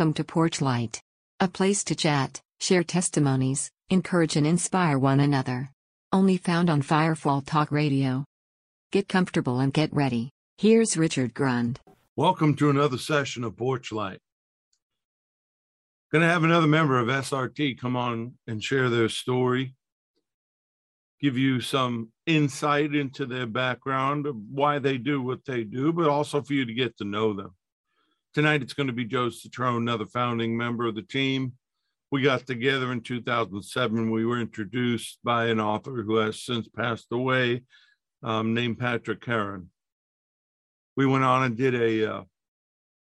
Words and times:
Welcome 0.00 0.14
to 0.14 0.24
Porch 0.24 0.62
Light, 0.62 1.02
a 1.40 1.46
place 1.46 1.84
to 1.84 1.94
chat, 1.94 2.40
share 2.58 2.82
testimonies, 2.82 3.70
encourage, 3.90 4.34
and 4.34 4.46
inspire 4.46 4.98
one 4.98 5.20
another. 5.20 5.72
Only 6.10 6.38
found 6.38 6.70
on 6.70 6.80
Firefall 6.80 7.44
Talk 7.44 7.70
Radio. 7.70 8.24
Get 8.92 9.08
comfortable 9.08 9.60
and 9.60 9.74
get 9.74 9.92
ready. 9.92 10.30
Here's 10.56 10.96
Richard 10.96 11.34
Grund. 11.34 11.80
Welcome 12.16 12.56
to 12.56 12.70
another 12.70 12.96
session 12.96 13.44
of 13.44 13.58
Porch 13.58 13.92
Light. 13.92 14.20
Going 16.10 16.22
to 16.22 16.28
have 16.28 16.44
another 16.44 16.66
member 16.66 16.98
of 16.98 17.08
SRT 17.08 17.78
come 17.78 17.94
on 17.94 18.38
and 18.46 18.64
share 18.64 18.88
their 18.88 19.10
story, 19.10 19.74
give 21.20 21.36
you 21.36 21.60
some 21.60 22.08
insight 22.24 22.94
into 22.94 23.26
their 23.26 23.46
background, 23.46 24.26
why 24.50 24.78
they 24.78 24.96
do 24.96 25.20
what 25.20 25.44
they 25.44 25.62
do, 25.62 25.92
but 25.92 26.08
also 26.08 26.40
for 26.40 26.54
you 26.54 26.64
to 26.64 26.72
get 26.72 26.96
to 26.96 27.04
know 27.04 27.34
them. 27.34 27.54
Tonight 28.32 28.62
it's 28.62 28.74
going 28.74 28.86
to 28.86 28.92
be 28.92 29.04
Joe 29.04 29.26
Cetrone, 29.26 29.78
another 29.78 30.06
founding 30.06 30.56
member 30.56 30.86
of 30.86 30.94
the 30.94 31.02
team. 31.02 31.54
We 32.12 32.22
got 32.22 32.46
together 32.46 32.92
in 32.92 33.00
2007. 33.00 34.08
We 34.08 34.24
were 34.24 34.40
introduced 34.40 35.18
by 35.24 35.46
an 35.46 35.58
author 35.58 36.04
who 36.04 36.14
has 36.18 36.40
since 36.40 36.68
passed 36.68 37.08
away, 37.10 37.62
um, 38.22 38.54
named 38.54 38.78
Patrick 38.78 39.24
Heron. 39.24 39.70
We 40.96 41.06
went 41.06 41.24
on 41.24 41.42
and 41.42 41.56
did 41.56 41.74
a 41.74 42.14
uh, 42.14 42.22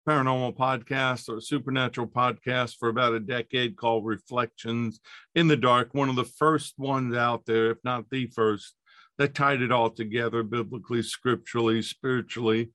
paranormal 0.09 0.57
podcast 0.57 1.29
or 1.29 1.41
supernatural 1.41 2.07
podcast 2.07 2.77
for 2.79 2.89
about 2.89 3.15
a 3.15 3.19
decade 3.19 3.77
called 3.77 4.07
Reflections 4.07 5.01
in 5.35 5.49
the 5.49 5.57
Dark, 5.57 5.93
one 5.93 6.09
of 6.09 6.15
the 6.15 6.25
first 6.25 6.79
ones 6.79 7.17
out 7.17 7.47
there, 7.47 7.73
if 7.73 7.79
not 7.83 8.09
the 8.11 8.29
first, 8.29 8.77
that 9.19 9.35
tied 9.35 9.61
it 9.61 9.73
all 9.73 9.91
together 9.91 10.45
biblically, 10.45 11.03
scripturally, 11.03 11.83
spiritually. 11.83 12.71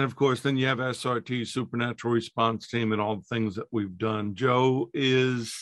And 0.00 0.06
of 0.06 0.16
course, 0.16 0.40
then 0.40 0.56
you 0.56 0.66
have 0.66 0.78
SRT, 0.78 1.46
Supernatural 1.46 2.14
Response 2.14 2.68
Team, 2.68 2.92
and 2.92 3.02
all 3.02 3.16
the 3.16 3.22
things 3.24 3.54
that 3.56 3.66
we've 3.70 3.98
done. 3.98 4.34
Joe 4.34 4.88
is, 4.94 5.54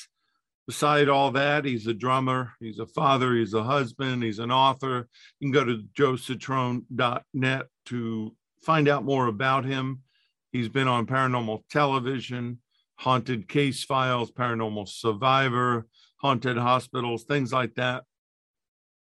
beside 0.64 1.08
all 1.08 1.32
that, 1.32 1.64
he's 1.64 1.88
a 1.88 1.92
drummer, 1.92 2.52
he's 2.60 2.78
a 2.78 2.86
father, 2.86 3.34
he's 3.34 3.52
a 3.52 3.64
husband, 3.64 4.22
he's 4.22 4.38
an 4.38 4.52
author. 4.52 5.08
You 5.40 5.46
can 5.46 5.50
go 5.50 5.64
to 5.64 5.82
joecetrone.net 5.92 7.66
to 7.86 8.36
find 8.62 8.88
out 8.88 9.04
more 9.04 9.26
about 9.26 9.64
him. 9.64 10.02
He's 10.52 10.68
been 10.68 10.86
on 10.86 11.06
paranormal 11.06 11.64
television, 11.68 12.60
haunted 12.94 13.48
case 13.48 13.82
files, 13.82 14.30
paranormal 14.30 14.86
survivor, 14.88 15.88
haunted 16.18 16.58
hospitals, 16.58 17.24
things 17.24 17.52
like 17.52 17.74
that. 17.74 18.04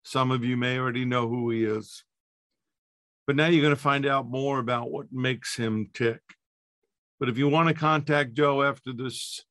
Some 0.02 0.30
of 0.30 0.44
you 0.44 0.58
may 0.58 0.78
already 0.78 1.06
know 1.06 1.26
who 1.26 1.48
he 1.48 1.64
is. 1.64 2.04
But 3.32 3.38
now 3.38 3.46
you're 3.46 3.62
going 3.62 3.74
to 3.74 3.80
find 3.80 4.04
out 4.04 4.28
more 4.28 4.58
about 4.58 4.90
what 4.90 5.06
makes 5.10 5.56
him 5.56 5.88
tick. 5.94 6.20
But 7.18 7.30
if 7.30 7.38
you 7.38 7.48
want 7.48 7.68
to 7.68 7.74
contact 7.74 8.34
Joe 8.34 8.62
after 8.62 8.92
this 8.92 9.42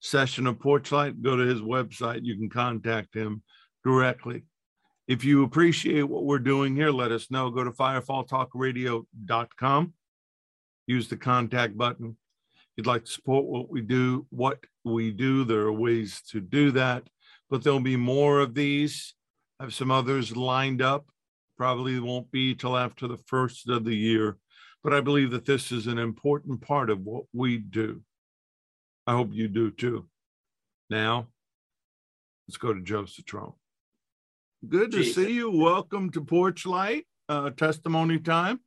session 0.00 0.46
of 0.46 0.58
Porchlight, 0.58 1.22
go 1.22 1.34
to 1.34 1.46
his 1.46 1.62
website. 1.62 2.20
You 2.22 2.36
can 2.36 2.50
contact 2.50 3.14
him 3.14 3.42
directly. 3.82 4.44
If 5.08 5.24
you 5.24 5.42
appreciate 5.42 6.02
what 6.02 6.26
we're 6.26 6.38
doing 6.38 6.76
here, 6.76 6.90
let 6.90 7.12
us 7.12 7.30
know. 7.30 7.48
Go 7.48 7.64
to 7.64 7.70
firefalltalkradio.com. 7.70 9.94
Use 10.86 11.08
the 11.08 11.16
contact 11.16 11.78
button. 11.78 12.18
If 12.54 12.60
you'd 12.76 12.86
like 12.86 13.06
to 13.06 13.10
support 13.10 13.46
what 13.46 13.70
we 13.70 13.80
do, 13.80 14.26
what 14.28 14.58
we 14.84 15.10
do, 15.10 15.44
there 15.44 15.60
are 15.60 15.72
ways 15.72 16.20
to 16.32 16.42
do 16.42 16.72
that. 16.72 17.04
But 17.48 17.64
there'll 17.64 17.80
be 17.80 17.96
more 17.96 18.40
of 18.40 18.52
these. 18.52 19.14
I 19.58 19.62
have 19.62 19.72
some 19.72 19.90
others 19.90 20.36
lined 20.36 20.82
up 20.82 21.06
probably 21.56 21.98
won't 22.00 22.30
be 22.30 22.54
till 22.54 22.76
after 22.76 23.06
the 23.06 23.18
first 23.26 23.68
of 23.68 23.84
the 23.84 23.94
year. 23.94 24.38
But 24.82 24.92
I 24.92 25.00
believe 25.00 25.30
that 25.30 25.46
this 25.46 25.72
is 25.72 25.86
an 25.86 25.98
important 25.98 26.60
part 26.60 26.90
of 26.90 27.00
what 27.00 27.24
we 27.32 27.58
do. 27.58 28.02
I 29.06 29.12
hope 29.12 29.30
you 29.32 29.48
do 29.48 29.70
too. 29.70 30.06
Now, 30.90 31.28
let's 32.46 32.58
go 32.58 32.74
to 32.74 32.80
Joe 32.80 33.04
Cetrone. 33.04 33.54
Good 34.68 34.92
to 34.92 34.98
Jesus. 34.98 35.14
see 35.14 35.32
you. 35.32 35.50
Welcome 35.50 36.10
to 36.12 36.24
Porch 36.24 36.66
Light 36.66 37.06
uh, 37.28 37.50
Testimony 37.50 38.18
Time. 38.18 38.60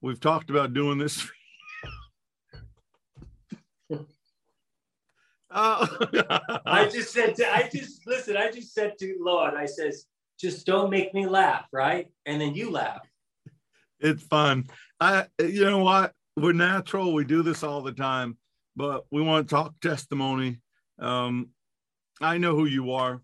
We've 0.00 0.20
talked 0.20 0.50
about 0.50 0.74
doing 0.74 0.98
this. 0.98 1.28
uh, 3.90 3.98
I 6.66 6.88
just 6.88 7.12
said 7.12 7.36
to, 7.36 7.52
I 7.52 7.68
just 7.72 8.06
listen. 8.06 8.36
I 8.36 8.50
just 8.50 8.74
said 8.74 8.98
to 8.98 9.16
Lord, 9.20 9.54
I 9.54 9.66
says, 9.66 10.06
just 10.42 10.66
don't 10.66 10.90
make 10.90 11.14
me 11.14 11.26
laugh, 11.26 11.66
right? 11.72 12.08
And 12.26 12.40
then 12.40 12.54
you 12.54 12.70
laugh. 12.70 13.08
It's 14.00 14.22
fun. 14.24 14.66
I, 15.00 15.26
you 15.38 15.64
know 15.64 15.78
what? 15.78 16.12
We're 16.36 16.52
natural. 16.52 17.14
We 17.14 17.24
do 17.24 17.42
this 17.42 17.62
all 17.62 17.80
the 17.80 17.92
time, 17.92 18.36
but 18.74 19.04
we 19.12 19.22
want 19.22 19.48
to 19.48 19.54
talk 19.54 19.78
testimony. 19.80 20.58
Um, 20.98 21.50
I 22.20 22.38
know 22.38 22.56
who 22.56 22.66
you 22.66 22.92
are. 22.92 23.22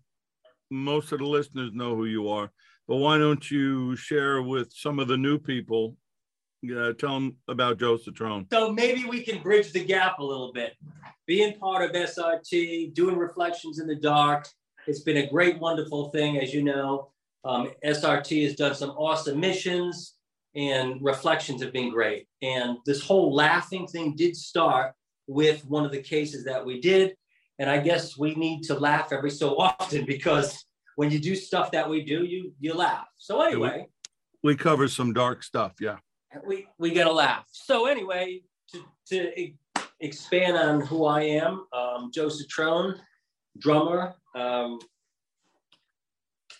Most 0.71 1.11
of 1.11 1.19
the 1.19 1.25
listeners 1.25 1.71
know 1.73 1.95
who 1.95 2.05
you 2.05 2.29
are, 2.29 2.49
but 2.87 2.97
why 2.97 3.17
don't 3.17 3.51
you 3.51 3.95
share 3.95 4.41
with 4.41 4.71
some 4.71 4.99
of 4.99 5.07
the 5.07 5.17
new 5.17 5.37
people? 5.37 5.97
Tell 6.63 6.93
them 7.13 7.37
about 7.47 7.79
Joe 7.79 7.97
Cetrone. 7.97 8.45
So 8.51 8.71
maybe 8.71 9.05
we 9.05 9.23
can 9.23 9.41
bridge 9.41 9.71
the 9.71 9.83
gap 9.83 10.19
a 10.19 10.23
little 10.23 10.53
bit. 10.53 10.73
Being 11.25 11.57
part 11.57 11.83
of 11.83 11.95
SRT, 11.95 12.93
doing 12.93 13.17
reflections 13.17 13.79
in 13.79 13.87
the 13.87 13.95
dark, 13.95 14.47
it's 14.87 15.01
been 15.01 15.17
a 15.17 15.27
great, 15.27 15.59
wonderful 15.59 16.09
thing, 16.09 16.37
as 16.39 16.53
you 16.53 16.63
know. 16.63 17.09
Um, 17.45 17.71
SRT 17.85 18.43
has 18.43 18.55
done 18.55 18.75
some 18.75 18.91
awesome 18.91 19.39
missions, 19.39 20.15
and 20.55 21.01
reflections 21.01 21.61
have 21.61 21.73
been 21.73 21.89
great. 21.89 22.27
And 22.41 22.77
this 22.85 23.01
whole 23.01 23.33
laughing 23.33 23.87
thing 23.87 24.15
did 24.15 24.35
start 24.35 24.93
with 25.27 25.63
one 25.65 25.85
of 25.85 25.91
the 25.91 26.01
cases 26.01 26.43
that 26.45 26.65
we 26.65 26.81
did. 26.81 27.15
And 27.59 27.69
I 27.69 27.79
guess 27.79 28.17
we 28.17 28.35
need 28.35 28.63
to 28.63 28.73
laugh 28.73 29.11
every 29.11 29.31
so 29.31 29.57
often 29.59 30.05
because 30.05 30.65
when 30.95 31.11
you 31.11 31.19
do 31.19 31.35
stuff 31.35 31.71
that 31.71 31.89
we 31.89 32.03
do, 32.03 32.25
you 32.25 32.53
you 32.59 32.73
laugh. 32.73 33.07
So 33.17 33.41
anyway, 33.41 33.87
we, 34.43 34.51
we 34.51 34.57
cover 34.57 34.87
some 34.87 35.13
dark 35.13 35.43
stuff, 35.43 35.73
yeah. 35.79 35.97
We 36.45 36.67
we 36.77 36.91
get 36.91 37.07
a 37.07 37.11
laugh. 37.11 37.45
So 37.51 37.85
anyway, 37.85 38.41
to 38.71 38.83
to 39.07 39.51
expand 39.99 40.57
on 40.57 40.81
who 40.81 41.05
I 41.05 41.21
am, 41.21 41.65
um, 41.73 42.11
Joe 42.13 42.27
Cetrone, 42.27 42.99
drummer, 43.59 44.15
um, 44.35 44.79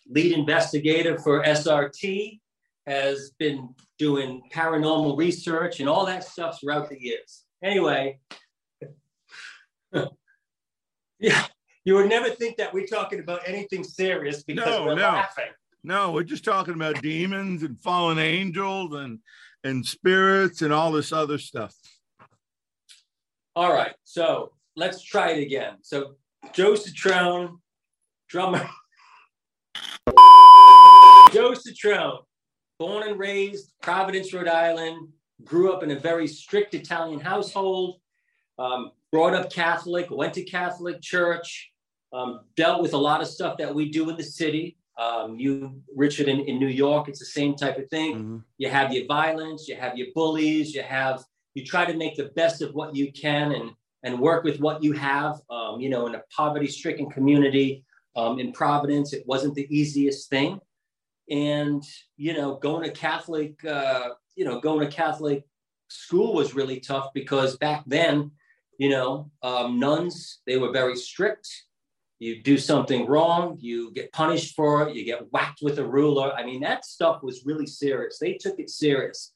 lead 0.07 0.33
investigator 0.33 1.17
for 1.17 1.43
SRT, 1.43 2.39
has 2.87 3.31
been 3.37 3.69
doing 3.97 4.41
paranormal 4.51 5.17
research 5.17 5.79
and 5.79 5.87
all 5.87 6.05
that 6.05 6.23
stuff 6.23 6.59
throughout 6.59 6.89
the 6.89 7.01
years. 7.01 7.43
Anyway, 7.63 8.19
yeah, 11.19 11.45
you 11.85 11.95
would 11.95 12.09
never 12.09 12.29
think 12.29 12.57
that 12.57 12.73
we're 12.73 12.87
talking 12.87 13.19
about 13.19 13.41
anything 13.45 13.83
serious 13.83 14.43
because 14.43 14.65
no, 14.65 14.85
we're 14.85 14.95
no. 14.95 15.01
laughing. 15.01 15.45
No, 15.83 16.11
we're 16.11 16.23
just 16.23 16.43
talking 16.43 16.73
about 16.73 17.01
demons 17.01 17.63
and 17.63 17.79
fallen 17.79 18.19
angels 18.19 18.93
and 18.93 19.19
and 19.63 19.85
spirits 19.85 20.61
and 20.61 20.73
all 20.73 20.91
this 20.91 21.11
other 21.11 21.37
stuff. 21.37 21.75
All 23.55 23.73
right, 23.73 23.93
so 24.03 24.53
let's 24.75 25.03
try 25.03 25.31
it 25.31 25.41
again. 25.41 25.75
So 25.81 26.15
Joe 26.53 26.73
Cetrone, 26.73 27.59
drummer. 28.27 28.67
Joe 31.31 31.53
Cetrone, 31.53 32.19
born 32.79 33.07
and 33.07 33.19
raised 33.19 33.73
Providence, 33.81 34.33
Rhode 34.33 34.47
Island, 34.47 35.09
grew 35.43 35.71
up 35.71 35.83
in 35.83 35.91
a 35.91 35.99
very 35.99 36.27
strict 36.27 36.73
Italian 36.73 37.19
household, 37.19 37.99
um, 38.57 38.91
brought 39.11 39.33
up 39.33 39.51
Catholic, 39.51 40.09
went 40.09 40.33
to 40.33 40.43
Catholic 40.43 41.01
church, 41.01 41.71
um, 42.13 42.41
dealt 42.55 42.81
with 42.81 42.93
a 42.93 42.97
lot 42.97 43.21
of 43.21 43.27
stuff 43.27 43.57
that 43.57 43.73
we 43.73 43.89
do 43.89 44.09
in 44.09 44.17
the 44.17 44.23
city. 44.23 44.77
Um, 44.97 45.39
you, 45.39 45.81
Richard, 45.95 46.27
in, 46.27 46.41
in 46.41 46.59
New 46.59 46.67
York, 46.67 47.07
it's 47.07 47.19
the 47.19 47.25
same 47.25 47.55
type 47.55 47.77
of 47.77 47.89
thing. 47.89 48.15
Mm-hmm. 48.15 48.37
You 48.57 48.69
have 48.69 48.91
your 48.91 49.05
violence, 49.05 49.67
you 49.67 49.75
have 49.75 49.97
your 49.97 50.07
bullies, 50.13 50.73
you 50.73 50.81
have, 50.81 51.23
you 51.53 51.63
try 51.63 51.85
to 51.85 51.93
make 51.95 52.15
the 52.15 52.31
best 52.35 52.61
of 52.61 52.73
what 52.73 52.95
you 52.95 53.11
can 53.13 53.53
and 53.53 53.71
and 54.03 54.19
work 54.19 54.43
with 54.43 54.59
what 54.59 54.83
you 54.83 54.93
have. 54.93 55.41
Um, 55.49 55.79
you 55.79 55.89
know, 55.89 56.07
in 56.07 56.15
a 56.15 56.23
poverty-stricken 56.35 57.09
community 57.09 57.83
um, 58.15 58.39
in 58.39 58.51
Providence, 58.51 59.13
it 59.13 59.23
wasn't 59.27 59.55
the 59.55 59.67
easiest 59.69 60.29
thing. 60.29 60.59
And 61.29 61.83
you 62.17 62.33
know, 62.33 62.55
going 62.55 62.83
to 62.83 62.91
Catholic, 62.91 63.63
uh, 63.65 64.09
you 64.35 64.45
know, 64.45 64.59
going 64.59 64.79
to 64.79 64.93
Catholic 64.93 65.43
school 65.89 66.33
was 66.33 66.53
really 66.53 66.79
tough 66.79 67.09
because 67.13 67.57
back 67.57 67.83
then, 67.85 68.31
you 68.77 68.89
know, 68.89 69.29
um, 69.43 69.79
nuns 69.79 70.39
they 70.45 70.57
were 70.57 70.71
very 70.71 70.95
strict. 70.95 71.47
You 72.19 72.43
do 72.43 72.57
something 72.57 73.05
wrong, 73.07 73.57
you 73.61 73.93
get 73.93 74.11
punished 74.11 74.53
for 74.55 74.87
it. 74.87 74.95
You 74.95 75.05
get 75.05 75.31
whacked 75.31 75.59
with 75.61 75.79
a 75.79 75.85
ruler. 75.85 76.33
I 76.33 76.43
mean, 76.43 76.59
that 76.61 76.83
stuff 76.83 77.23
was 77.23 77.45
really 77.45 77.65
serious. 77.65 78.19
They 78.19 78.33
took 78.33 78.59
it 78.59 78.69
serious 78.69 79.31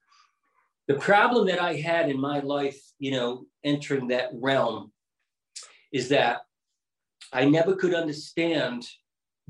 the 0.88 0.96
problem 0.96 1.48
that 1.48 1.62
I 1.62 1.76
had 1.76 2.10
in 2.10 2.20
my 2.20 2.40
life, 2.40 2.80
you 3.00 3.12
know, 3.12 3.46
entering 3.64 4.10
that 4.10 4.30
realm 4.34 4.92
is 5.92 6.10
that 6.10 6.42
I 7.32 7.46
never 7.46 7.76
could 7.76 7.94
understand 7.94 8.86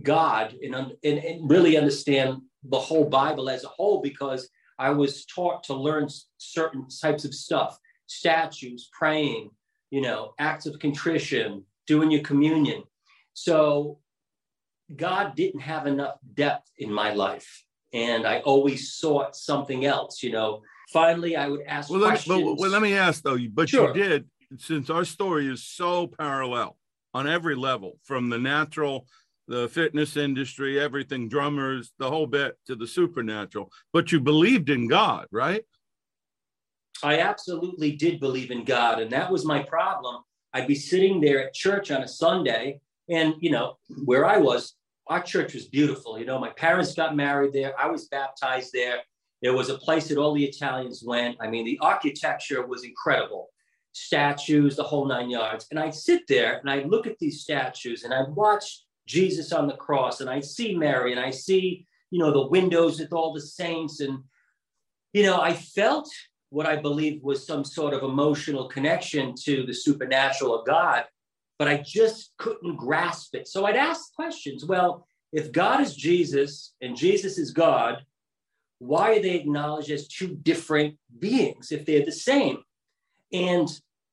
God 0.02 0.56
and, 0.62 0.76
and, 0.76 1.20
and 1.20 1.50
really 1.50 1.78
understand 1.78 2.42
the 2.64 2.80
whole 2.80 3.06
Bible 3.06 3.50
as 3.50 3.64
a 3.64 3.70
whole 3.70 4.02
because 4.02 4.50
I 4.80 4.92
was 4.92 5.26
taught 5.26 5.64
to 5.66 5.74
learn 5.74 6.08
certain 6.38 6.88
types 7.02 7.26
of 7.26 7.34
stuff, 7.34 7.78
statues, 8.08 8.90
praying, 8.98 9.52
you 9.92 10.02
know, 10.02 10.34
acts 10.40 10.66
of 10.66 10.80
contrition, 10.80 11.66
doing 11.88 12.10
your 12.10 12.22
communion. 12.22 12.84
So 13.34 14.00
God 14.96 15.36
didn't 15.36 15.62
have 15.62 15.88
enough 15.88 16.16
depth 16.34 16.70
in 16.78 16.92
my 16.92 17.14
life. 17.14 17.64
And 17.94 18.26
I 18.26 18.40
always 18.40 18.94
sought 18.94 19.36
something 19.36 19.86
else, 19.86 20.24
you 20.24 20.32
know. 20.32 20.62
Finally, 20.94 21.36
I 21.36 21.50
would 21.50 21.64
ask 21.64 21.90
well, 21.90 22.00
questions. 22.00 22.30
Let 22.30 22.46
me, 22.46 22.56
well, 22.60 22.70
let 22.70 22.82
me 22.82 22.94
ask 22.94 23.24
though, 23.24 23.38
but 23.52 23.68
Sure. 23.68 23.88
you 23.88 23.94
did, 23.94 24.30
since 24.58 24.92
our 24.92 25.04
story 25.04 25.48
is 25.48 25.66
so 25.66 26.08
parallel 26.08 26.78
on 27.16 27.28
every 27.28 27.56
level, 27.56 28.00
from 28.04 28.30
the 28.30 28.38
natural, 28.38 29.08
the 29.48 29.68
fitness 29.68 30.16
industry, 30.16 30.80
everything, 30.80 31.28
drummers, 31.28 31.92
the 31.98 32.10
whole 32.10 32.28
bit 32.28 32.58
to 32.68 32.76
the 32.76 32.88
supernatural, 32.88 33.72
but 33.92 34.12
you 34.12 34.20
believed 34.20 34.70
in 34.70 34.88
God, 34.88 35.28
right? 35.32 35.64
I 37.04 37.20
absolutely 37.20 37.94
did 37.94 38.20
believe 38.20 38.52
in 38.52 38.64
God, 38.64 39.02
and 39.02 39.12
that 39.12 39.32
was 39.32 39.44
my 39.46 39.64
problem. 39.64 40.24
I'd 40.54 40.68
be 40.68 40.76
sitting 40.76 41.20
there 41.20 41.48
at 41.48 41.54
church 41.54 41.90
on 41.90 42.04
a 42.04 42.08
Sunday, 42.08 42.80
and 43.10 43.34
you 43.40 43.50
know, 43.50 43.78
where 44.06 44.26
I 44.26 44.38
was, 44.38 44.76
our 45.08 45.22
church 45.22 45.56
was 45.56 45.66
beautiful. 45.66 46.20
You 46.20 46.26
know, 46.26 46.40
my 46.40 46.50
parents 46.52 46.94
got 46.94 47.16
married 47.16 47.52
there. 47.52 47.74
I 47.80 47.88
was 47.88 48.08
baptized 48.08 48.72
there. 48.74 49.00
There 49.44 49.54
was 49.54 49.70
a 49.70 49.78
place 49.78 50.08
that 50.08 50.18
all 50.18 50.34
the 50.34 50.46
Italians 50.46 51.04
went. 51.06 51.36
I 51.42 51.50
mean, 51.50 51.66
the 51.66 51.78
architecture 51.82 52.66
was 52.66 52.86
incredible. 52.86 53.50
Statues, 53.92 54.78
the 54.78 54.84
whole 54.84 55.06
nine 55.06 55.30
yards. 55.30 55.68
And 55.70 55.78
I'd 55.78 55.94
sit 55.94 56.26
there 56.30 56.60
and 56.60 56.70
I'd 56.70 56.90
look 56.90 57.06
at 57.06 57.20
these 57.20 57.42
statues 57.42 58.06
and 58.06 58.14
I'd 58.14 58.30
watch 58.30 58.84
Jesus 59.06 59.52
on 59.52 59.68
the 59.68 59.76
cross 59.76 60.22
and 60.22 60.30
I'd 60.30 60.46
see 60.46 60.78
Mary 60.78 61.12
and 61.12 61.20
I 61.20 61.30
see, 61.30 61.86
you 62.10 62.20
know, 62.20 62.32
the 62.32 62.48
windows 62.48 63.00
with 63.00 63.12
all 63.12 63.34
the 63.34 63.42
saints. 63.42 64.00
And, 64.00 64.20
you 65.12 65.24
know, 65.24 65.42
I 65.42 65.54
felt 65.54 66.10
what 66.50 66.66
I 66.66 66.78
believed 66.78 67.22
was 67.22 67.46
some 67.46 67.66
sort 67.66 67.94
of 67.94 68.02
emotional 68.02 68.70
connection 68.70 69.36
to 69.44 69.66
the 69.66 69.74
supernatural 69.74 70.58
of 70.58 70.66
God, 70.66 71.04
but 71.60 71.68
I 71.68 71.84
just 71.86 72.32
couldn't 72.38 72.78
grasp 72.78 73.36
it. 73.36 73.50
So 73.50 73.66
I'd 73.66 73.76
ask 73.76 74.14
questions. 74.16 74.64
Well, 74.64 75.06
if 75.34 75.52
God 75.52 75.82
is 75.82 75.96
Jesus 75.96 76.76
and 76.80 76.96
Jesus 76.96 77.38
is 77.38 77.52
God, 77.52 78.06
why 78.86 79.16
are 79.16 79.22
they 79.22 79.36
acknowledged 79.36 79.90
as 79.92 80.08
two 80.08 80.36
different 80.44 80.96
beings 81.20 81.72
if 81.72 81.86
they're 81.86 82.06
the 82.06 82.12
same? 82.12 82.58
And, 83.32 83.68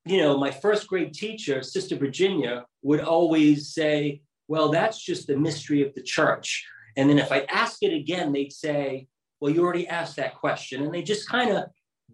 you 0.05 0.19
know, 0.19 0.38
my 0.38 0.50
first 0.50 0.87
grade 0.87 1.12
teacher, 1.12 1.62
Sister 1.62 1.96
Virginia, 1.96 2.64
would 2.82 3.00
always 3.00 3.75
say, 3.75 4.22
well, 4.46 4.69
that's 4.69 5.02
just 5.02 5.26
the 5.26 5.37
mystery 5.37 5.82
of 5.82 5.94
the 5.94 6.02
church. 6.02 6.64
And 6.96 7.11
then 7.11 7.19
if 7.19 7.32
I 7.32 7.40
ask 7.50 7.82
it 7.82 7.93
again, 7.93 8.32
they'd 8.32 8.52
say, 8.52 9.08
well, 9.40 9.52
you 9.52 9.64
already 9.64 9.88
asked 9.88 10.17
that 10.17 10.37
question. 10.37 10.82
And 10.82 10.94
they 10.94 11.02
just 11.02 11.28
kind 11.28 11.50
of 11.50 11.64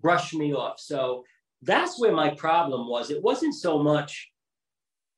brush 0.00 0.32
me 0.32 0.54
off. 0.54 0.80
So 0.80 1.24
that's 1.62 2.00
where 2.00 2.12
my 2.12 2.30
problem 2.30 2.88
was. 2.88 3.10
It 3.10 3.22
wasn't 3.22 3.54
so 3.54 3.82
much, 3.82 4.30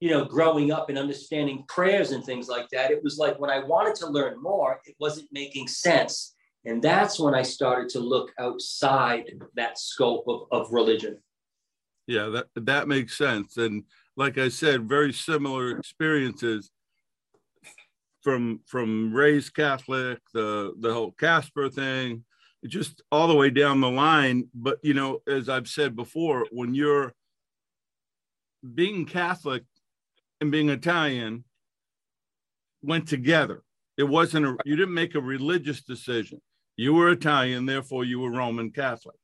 you 0.01 0.11
know, 0.11 0.25
growing 0.25 0.73
up 0.73 0.89
and 0.89 0.99
understanding 0.99 1.65
prayers 1.69 2.11
and 2.11 2.25
things 2.25 2.49
like 2.49 2.69
that. 2.71 2.91
It 2.91 3.03
was 3.03 3.19
like 3.19 3.39
when 3.39 3.51
I 3.51 3.65
wanted 3.65 3.95
to 3.97 4.09
learn 4.09 4.43
more, 4.43 4.81
it 4.85 4.97
wasn't 4.99 5.29
making 5.33 5.69
sense. 5.69 6.35
And 6.69 6.83
that's 6.83 7.19
when 7.19 7.35
I 7.35 7.43
started 7.43 7.89
to 7.91 8.01
look 8.01 8.31
outside 8.39 9.33
that 9.57 9.79
scope 9.79 10.25
of, 10.29 10.43
of 10.53 10.71
religion. 10.71 11.19
Yeah, 12.07 12.27
that 12.27 12.47
that 12.57 12.89
makes 12.89 13.17
sense. 13.17 13.57
And 13.57 13.85
like 14.19 14.37
I 14.37 14.51
said, 14.51 14.87
very 14.87 15.15
similar 15.15 15.79
experiences 15.79 16.71
from 18.23 18.61
from 18.67 19.15
raised 19.15 19.55
Catholic, 19.55 20.19
the 20.35 20.75
the 20.79 20.93
whole 20.93 21.13
Casper 21.13 21.71
thing, 21.71 22.25
just 22.67 23.03
all 23.11 23.29
the 23.29 23.35
way 23.35 23.49
down 23.49 23.81
the 23.81 23.91
line. 23.91 24.49
But 24.55 24.79
you 24.83 24.93
know, 24.93 25.23
as 25.27 25.49
I've 25.49 25.69
said 25.69 25.97
before, 25.97 26.47
when 26.51 26.75
you're 26.75 27.15
being 28.75 29.07
Catholic 29.07 29.65
and 30.43 30.53
being 30.53 30.69
Italian 30.69 31.45
went 32.83 33.09
together. 33.09 33.63
It 33.97 34.05
wasn't 34.05 34.47
a 34.47 34.57
you 34.67 34.77
didn't 34.77 34.95
make 34.95 35.15
a 35.15 35.21
religious 35.21 35.83
decision. 35.83 36.43
You 36.79 36.95
were 36.95 37.11
Italian, 37.11 37.67
therefore 37.67 38.05
you 38.05 38.21
were 38.21 38.31
Roman 38.31 38.71
Catholic. 38.71 39.17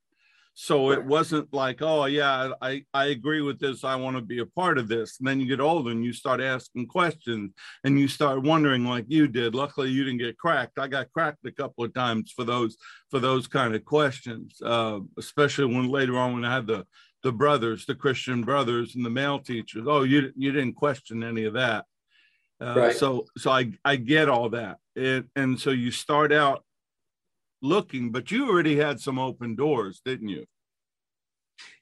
So 0.57 0.91
it 0.93 1.05
wasn't 1.05 1.53
like, 1.53 1.83
oh 1.83 2.05
yeah, 2.05 2.53
I, 2.61 2.85
I 2.93 3.07
agree 3.07 3.43
with 3.43 3.59
this. 3.59 3.83
I 3.83 3.97
want 3.97 4.17
to 4.17 4.23
be 4.23 4.39
a 4.41 4.47
part 4.47 4.79
of 4.79 4.87
this. 4.87 5.19
And 5.19 5.27
then 5.27 5.41
you 5.41 5.47
get 5.47 5.61
older 5.61 5.91
and 5.91 6.05
you 6.05 6.13
start 6.13 6.41
asking 6.41 6.87
questions 6.87 7.53
and 7.85 7.99
you 7.99 8.07
start 8.07 8.43
wondering 8.43 8.85
like 8.85 9.07
you 9.09 9.27
did. 9.27 9.55
Luckily 9.55 9.91
you 9.91 10.05
didn't 10.05 10.19
get 10.19 10.39
cracked. 10.39 10.79
I 10.79 10.89
got 10.89 11.13
cracked 11.13 11.47
a 11.47 11.53
couple 11.53 11.85
of 11.85 11.95
times 11.95 12.33
for 12.35 12.45
those 12.45 12.77
for 13.11 13.21
those 13.21 13.47
kind 13.47 13.75
of 13.75 13.85
questions, 13.85 14.61
uh, 14.65 15.01
especially 15.17 15.75
when 15.75 15.89
later 15.89 16.17
on 16.19 16.35
when 16.35 16.45
I 16.45 16.55
had 16.55 16.67
the 16.67 16.87
the 17.23 17.33
brothers, 17.33 17.87
the 17.87 17.95
Christian 17.95 18.43
brothers 18.43 18.97
and 18.97 19.05
the 19.05 19.11
male 19.11 19.39
teachers. 19.39 19.87
Oh, 19.89 20.03
you 20.03 20.33
you 20.37 20.53
didn't 20.53 20.75
question 20.75 21.23
any 21.23 21.45
of 21.45 21.55
that. 21.55 21.85
Uh, 22.61 22.75
Right. 22.77 22.97
So 22.97 23.27
so 23.37 23.51
I 23.51 23.73
I 23.85 23.97
get 23.97 24.29
all 24.29 24.51
that. 24.51 24.79
It, 24.95 25.27
and 25.35 25.59
so 25.59 25.71
you 25.71 25.91
start 25.91 26.33
out 26.33 26.64
looking, 27.65 28.13
but 28.13 28.31
you 28.31 28.49
already 28.49 28.77
had 28.77 29.01
some 29.01 29.19
open 29.19 29.57
doors, 29.57 30.01
didn't 30.05 30.29
you? 30.29 30.45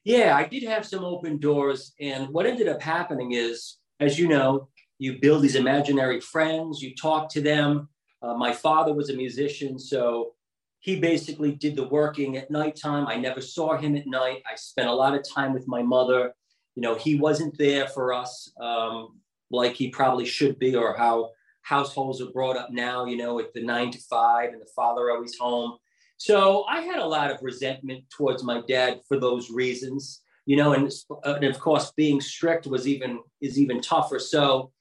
Yeah, 0.05 0.37
I 0.37 0.44
did 0.44 0.62
have 0.64 0.87
some 0.87 1.05
open 1.05 1.38
doors. 1.38 1.93
And 2.00 2.29
what 2.29 2.46
ended 2.46 2.69
up 2.69 2.82
happening 2.82 3.32
is, 3.32 3.79
as 4.00 4.19
you 4.19 4.29
know, 4.29 4.69
you 4.99 5.19
build 5.20 5.43
these 5.43 5.56
imaginary 5.56 6.20
friends, 6.20 6.82
you 6.82 6.94
talk 6.94 7.29
to 7.31 7.40
them. 7.40 7.88
Uh, 8.21 8.35
my 8.35 8.52
father 8.52 8.95
was 8.95 9.11
a 9.11 9.16
musician, 9.16 9.78
so 9.78 10.35
he 10.80 10.99
basically 10.99 11.52
did 11.52 11.76
the 11.76 11.88
working 11.88 12.37
at 12.37 12.50
nighttime. 12.50 13.06
I 13.06 13.16
never 13.16 13.40
saw 13.40 13.76
him 13.76 13.97
at 13.97 14.06
night. 14.06 14.42
I 14.50 14.56
spent 14.56 14.88
a 14.88 14.95
lot 14.95 15.14
of 15.14 15.28
time 15.28 15.52
with 15.52 15.66
my 15.68 15.83
mother. 15.83 16.35
You 16.75 16.83
know, 16.83 16.95
he 16.95 17.16
wasn't 17.16 17.56
there 17.59 17.87
for 17.88 18.12
us 18.12 18.52
um, 18.61 19.21
like 19.50 19.75
he 19.75 19.88
probably 19.90 20.25
should 20.25 20.59
be, 20.59 20.75
or 20.75 20.97
how 20.97 21.30
households 21.62 22.21
are 22.21 22.31
brought 22.31 22.57
up 22.57 22.71
now, 22.71 23.04
you 23.04 23.16
know, 23.16 23.35
with 23.35 23.52
the 23.52 23.62
nine 23.62 23.90
to 23.90 23.99
five 24.11 24.50
and 24.50 24.61
the 24.61 24.71
father 24.75 25.11
always 25.11 25.37
home. 25.38 25.76
So 26.19 26.64
I 26.69 26.83
had 26.83 26.99
a 26.99 27.07
lot 27.07 27.31
of 27.31 27.38
resentment 27.42 28.04
towards 28.16 28.45
my 28.45 28.62
dad 28.69 29.00
for 29.09 29.19
those 29.19 29.50
reasons, 29.50 30.21
you 30.47 30.57
know, 30.57 30.73
and, 30.73 30.90
and 31.25 31.45
of 31.45 31.59
course 31.59 31.92
being 31.97 32.21
strict 32.21 32.66
was 32.66 32.87
even 32.87 33.21
is 33.40 33.59
even 33.59 33.81
tougher. 33.81 34.19
So 34.19 34.73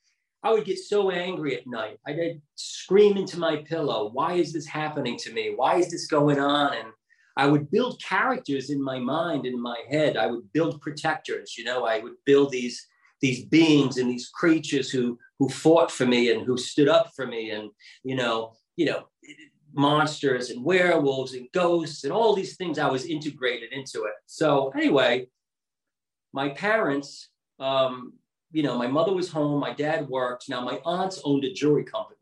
I 0.43 0.51
would 0.51 0.65
get 0.65 0.79
so 0.79 1.11
angry 1.11 1.55
at 1.55 1.67
night. 1.67 1.97
I'd 2.07 2.41
scream 2.55 3.17
into 3.17 3.39
my 3.39 3.57
pillow, 3.57 4.09
why 4.11 4.33
is 4.33 4.53
this 4.53 4.65
happening 4.65 5.17
to 5.19 5.33
me? 5.33 5.53
Why 5.55 5.75
is 5.75 5.89
this 5.91 6.07
going 6.07 6.39
on? 6.39 6.73
And 6.73 6.87
I 7.37 7.45
would 7.45 7.69
build 7.71 8.01
characters 8.01 8.69
in 8.69 8.83
my 8.83 8.99
mind, 8.99 9.45
in 9.45 9.61
my 9.61 9.79
head. 9.89 10.17
I 10.17 10.27
would 10.27 10.51
build 10.51 10.81
protectors, 10.81 11.55
you 11.57 11.63
know, 11.63 11.85
I 11.85 11.99
would 11.99 12.15
build 12.25 12.51
these 12.51 12.87
these 13.21 13.45
beings 13.45 13.97
and 13.97 14.09
these 14.09 14.29
creatures 14.29 14.89
who 14.89 15.17
who 15.41 15.49
fought 15.49 15.89
for 15.89 16.05
me 16.05 16.31
and 16.31 16.45
who 16.45 16.55
stood 16.55 16.87
up 16.87 17.11
for 17.15 17.25
me 17.25 17.49
and 17.49 17.71
you 18.03 18.15
know 18.15 18.53
you 18.75 18.85
know 18.85 19.07
monsters 19.73 20.51
and 20.51 20.63
werewolves 20.63 21.33
and 21.33 21.47
ghosts 21.51 22.03
and 22.03 22.13
all 22.13 22.35
these 22.35 22.57
things 22.57 22.77
i 22.77 22.87
was 22.87 23.05
integrated 23.05 23.73
into 23.73 24.03
it. 24.03 24.13
So 24.27 24.71
anyway 24.75 25.25
my 26.31 26.49
parents 26.49 27.29
um, 27.59 28.13
you 28.51 28.61
know 28.61 28.77
my 28.77 28.85
mother 28.85 29.13
was 29.13 29.31
home 29.31 29.59
my 29.59 29.73
dad 29.73 30.07
worked. 30.07 30.47
Now 30.47 30.61
my 30.61 30.79
aunts 30.85 31.19
owned 31.23 31.43
a 31.43 31.51
jewelry 31.51 31.85
company 31.85 32.19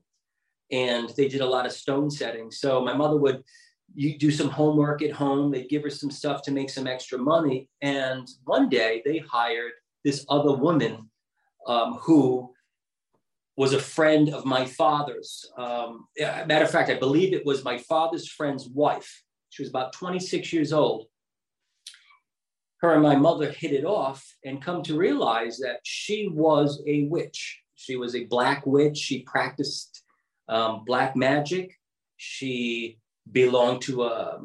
and 0.71 1.09
they 1.17 1.27
did 1.27 1.41
a 1.41 1.53
lot 1.55 1.65
of 1.65 1.73
stone 1.73 2.09
setting. 2.09 2.49
So 2.51 2.85
my 2.85 2.93
mother 2.93 3.17
would 3.17 3.43
you 3.95 4.17
do 4.17 4.31
some 4.31 4.49
homework 4.49 5.01
at 5.01 5.11
home. 5.11 5.51
They'd 5.51 5.67
give 5.67 5.83
her 5.83 5.89
some 5.89 6.11
stuff 6.11 6.41
to 6.43 6.51
make 6.51 6.69
some 6.69 6.87
extra 6.87 7.17
money. 7.17 7.67
And 7.81 8.25
one 8.45 8.69
day 8.69 9.01
they 9.03 9.17
hired 9.17 9.73
this 10.05 10.25
other 10.29 10.53
woman 10.53 11.09
um, 11.67 11.95
who 11.95 12.53
was 13.59 13.73
a 13.73 13.79
friend 13.79 14.29
of 14.29 14.45
my 14.45 14.63
father's. 14.63 15.45
Um, 15.57 16.07
matter 16.17 16.63
of 16.63 16.71
fact, 16.71 16.89
I 16.89 16.97
believe 16.97 17.33
it 17.33 17.45
was 17.45 17.65
my 17.65 17.77
father's 17.77 18.25
friend's 18.25 18.69
wife. 18.69 19.21
She 19.49 19.61
was 19.61 19.69
about 19.69 19.91
26 19.91 20.53
years 20.53 20.71
old. 20.71 21.07
Her 22.79 22.93
and 22.93 23.03
my 23.03 23.17
mother 23.17 23.51
hit 23.51 23.73
it 23.73 23.83
off 23.83 24.25
and 24.45 24.63
come 24.63 24.81
to 24.83 24.97
realize 24.97 25.57
that 25.57 25.81
she 25.83 26.29
was 26.29 26.81
a 26.87 27.09
witch. 27.09 27.59
She 27.75 27.97
was 27.97 28.15
a 28.15 28.23
black 28.27 28.65
witch. 28.65 28.97
She 28.97 29.23
practiced 29.23 30.03
um, 30.47 30.85
black 30.85 31.17
magic. 31.17 31.77
She 32.15 32.97
belonged 33.29 33.81
to 33.81 34.03
a 34.03 34.39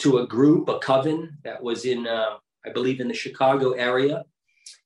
to 0.00 0.18
a 0.18 0.26
group, 0.26 0.68
a 0.68 0.78
coven 0.78 1.38
that 1.42 1.62
was 1.62 1.86
in, 1.86 2.06
uh, 2.06 2.34
I 2.66 2.70
believe, 2.70 3.00
in 3.00 3.08
the 3.08 3.14
Chicago 3.14 3.70
area 3.70 4.24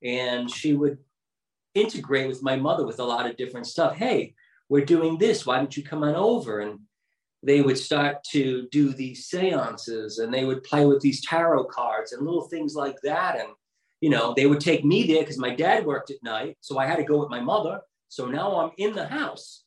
and 0.02 0.50
she 0.50 0.74
would 0.74 0.98
integrate 1.76 2.28
with 2.28 2.42
my 2.42 2.56
mother 2.56 2.86
with 2.86 2.98
a 2.98 3.04
lot 3.04 3.28
of 3.28 3.36
different 3.36 3.66
stuff. 3.66 3.94
Hey, 3.94 4.34
we're 4.68 4.84
doing 4.84 5.18
this. 5.18 5.46
Why 5.46 5.58
don't 5.58 5.76
you 5.76 5.82
come 5.82 6.02
on 6.02 6.14
over? 6.14 6.60
And 6.60 6.80
they 7.42 7.60
would 7.60 7.78
start 7.78 8.24
to 8.32 8.66
do 8.72 8.92
these 8.92 9.26
seances 9.26 10.18
and 10.18 10.32
they 10.32 10.44
would 10.44 10.64
play 10.64 10.86
with 10.86 11.00
these 11.00 11.24
tarot 11.24 11.64
cards 11.64 12.12
and 12.12 12.24
little 12.24 12.48
things 12.48 12.74
like 12.74 12.96
that. 13.02 13.38
And, 13.38 13.50
you 14.00 14.10
know, 14.10 14.34
they 14.34 14.46
would 14.46 14.60
take 14.60 14.84
me 14.84 15.06
there 15.06 15.20
because 15.20 15.38
my 15.38 15.54
dad 15.54 15.84
worked 15.84 16.10
at 16.10 16.22
night. 16.22 16.56
So 16.60 16.78
I 16.78 16.86
had 16.86 16.96
to 16.96 17.04
go 17.04 17.18
with 17.18 17.30
my 17.30 17.40
mother. 17.40 17.80
So 18.08 18.26
now 18.26 18.58
I'm 18.58 18.70
in 18.78 18.94
the 18.94 19.06
house, 19.06 19.64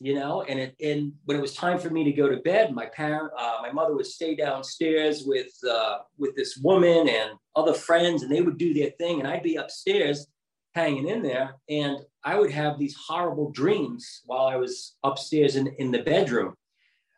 you 0.00 0.14
know, 0.14 0.42
and 0.42 0.58
it, 0.58 0.76
and 0.80 1.12
when 1.24 1.36
it 1.36 1.40
was 1.40 1.54
time 1.54 1.78
for 1.78 1.90
me 1.90 2.04
to 2.04 2.12
go 2.12 2.28
to 2.28 2.36
bed, 2.36 2.74
my 2.74 2.86
parent, 2.86 3.32
uh, 3.36 3.58
my 3.62 3.72
mother 3.72 3.94
would 3.94 4.06
stay 4.06 4.36
downstairs 4.36 5.24
with, 5.24 5.52
uh, 5.68 5.98
with 6.18 6.36
this 6.36 6.58
woman 6.58 7.08
and 7.08 7.30
other 7.56 7.72
friends 7.72 8.22
and 8.22 8.30
they 8.30 8.42
would 8.42 8.58
do 8.58 8.74
their 8.74 8.90
thing 8.98 9.20
and 9.20 9.28
I'd 9.28 9.42
be 9.42 9.56
upstairs 9.56 10.26
hanging 10.76 11.08
in 11.08 11.22
there 11.22 11.56
and 11.70 11.98
I 12.22 12.38
would 12.38 12.50
have 12.50 12.78
these 12.78 12.94
horrible 12.94 13.50
dreams 13.50 14.22
while 14.26 14.46
I 14.46 14.56
was 14.56 14.96
upstairs 15.02 15.56
in, 15.56 15.68
in 15.78 15.90
the 15.90 16.02
bedroom. 16.02 16.54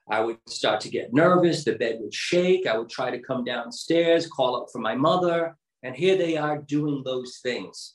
I 0.08 0.20
would 0.20 0.38
start 0.46 0.80
to 0.82 0.90
get 0.90 1.12
nervous, 1.12 1.64
the 1.64 1.72
bed 1.72 1.98
would 2.00 2.14
shake, 2.14 2.66
I 2.66 2.78
would 2.78 2.88
try 2.88 3.10
to 3.10 3.18
come 3.18 3.44
downstairs, 3.44 4.28
call 4.28 4.56
up 4.56 4.68
for 4.72 4.78
my 4.78 4.94
mother, 4.94 5.56
and 5.82 5.94
here 5.94 6.16
they 6.16 6.36
are 6.36 6.62
doing 6.62 7.02
those 7.04 7.40
things. 7.42 7.94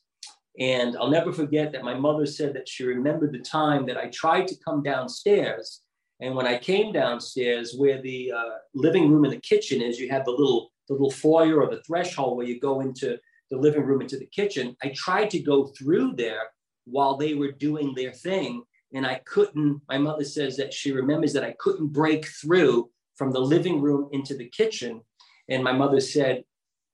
And 0.59 0.97
I'll 0.97 1.09
never 1.09 1.31
forget 1.31 1.71
that 1.71 1.83
my 1.83 1.95
mother 1.95 2.25
said 2.25 2.53
that 2.55 2.67
she 2.67 2.83
remembered 2.83 3.31
the 3.31 3.39
time 3.39 3.85
that 3.85 3.97
I 3.97 4.07
tried 4.07 4.47
to 4.49 4.63
come 4.63 4.83
downstairs. 4.83 5.81
And 6.19 6.35
when 6.35 6.45
I 6.45 6.57
came 6.57 6.91
downstairs, 6.91 7.75
where 7.75 8.01
the 8.01 8.31
uh, 8.31 8.55
living 8.75 9.09
room 9.09 9.23
and 9.23 9.33
the 9.33 9.39
kitchen 9.39 9.81
is, 9.81 9.99
you 9.99 10.09
have 10.09 10.25
the 10.25 10.31
little 10.31 10.71
the 10.87 10.93
little 10.93 11.11
foyer 11.11 11.61
or 11.61 11.69
the 11.69 11.81
threshold 11.83 12.35
where 12.35 12.45
you 12.45 12.59
go 12.59 12.81
into 12.81 13.17
the 13.53 13.59
living 13.59 13.83
room 13.83 14.01
into 14.01 14.17
the 14.17 14.25
kitchen. 14.25 14.75
I 14.81 14.91
tried 14.95 15.29
to 15.29 15.39
go 15.39 15.67
through 15.67 16.15
there 16.15 16.49
while 16.85 17.17
they 17.17 17.35
were 17.35 17.51
doing 17.51 17.93
their 17.93 18.11
thing, 18.11 18.63
and 18.95 19.05
I 19.05 19.21
couldn't. 19.25 19.79
My 19.87 19.99
mother 19.99 20.23
says 20.23 20.57
that 20.57 20.73
she 20.73 20.91
remembers 20.91 21.33
that 21.33 21.43
I 21.43 21.55
couldn't 21.59 21.93
break 21.93 22.25
through 22.25 22.89
from 23.15 23.31
the 23.31 23.39
living 23.39 23.79
room 23.79 24.09
into 24.11 24.35
the 24.35 24.49
kitchen. 24.49 25.01
And 25.49 25.63
my 25.63 25.71
mother 25.71 25.99
said, 25.99 26.43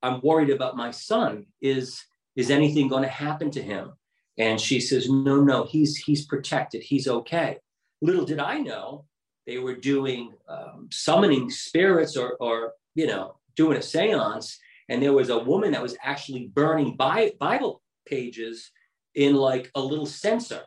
"I'm 0.03 0.19
worried 0.21 0.49
about 0.49 0.75
my 0.75 0.91
son. 0.91 1.45
Is 1.61 2.03
is 2.35 2.51
anything 2.51 2.89
going 2.89 3.03
to 3.03 3.09
happen 3.25 3.49
to 3.51 3.61
him?" 3.61 3.93
And 4.37 4.59
she 4.59 4.81
says, 4.81 5.09
"No, 5.09 5.39
no, 5.41 5.63
he's 5.63 5.95
he's 5.95 6.25
protected. 6.25 6.83
He's 6.83 7.07
okay." 7.07 7.59
Little 8.01 8.25
did 8.25 8.39
I 8.39 8.59
know 8.59 9.05
they 9.47 9.59
were 9.59 9.75
doing 9.75 10.33
um, 10.49 10.89
summoning 10.91 11.49
spirits 11.49 12.17
or 12.17 12.35
or 12.41 12.73
you 12.95 13.07
know 13.07 13.37
doing 13.55 13.77
a 13.77 13.81
seance 13.81 14.59
and 14.89 15.01
there 15.01 15.13
was 15.13 15.29
a 15.29 15.39
woman 15.39 15.71
that 15.71 15.81
was 15.81 15.95
actually 16.03 16.47
burning 16.47 16.95
bible 16.95 17.81
pages 18.05 18.71
in 19.15 19.35
like 19.35 19.71
a 19.75 19.81
little 19.81 20.05
censer 20.05 20.61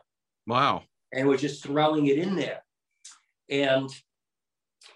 wow. 0.47 0.83
And 1.11 1.27
was 1.27 1.41
just 1.41 1.63
throwing 1.63 2.07
it 2.07 2.17
in 2.17 2.35
there. 2.35 2.63
And 3.49 3.89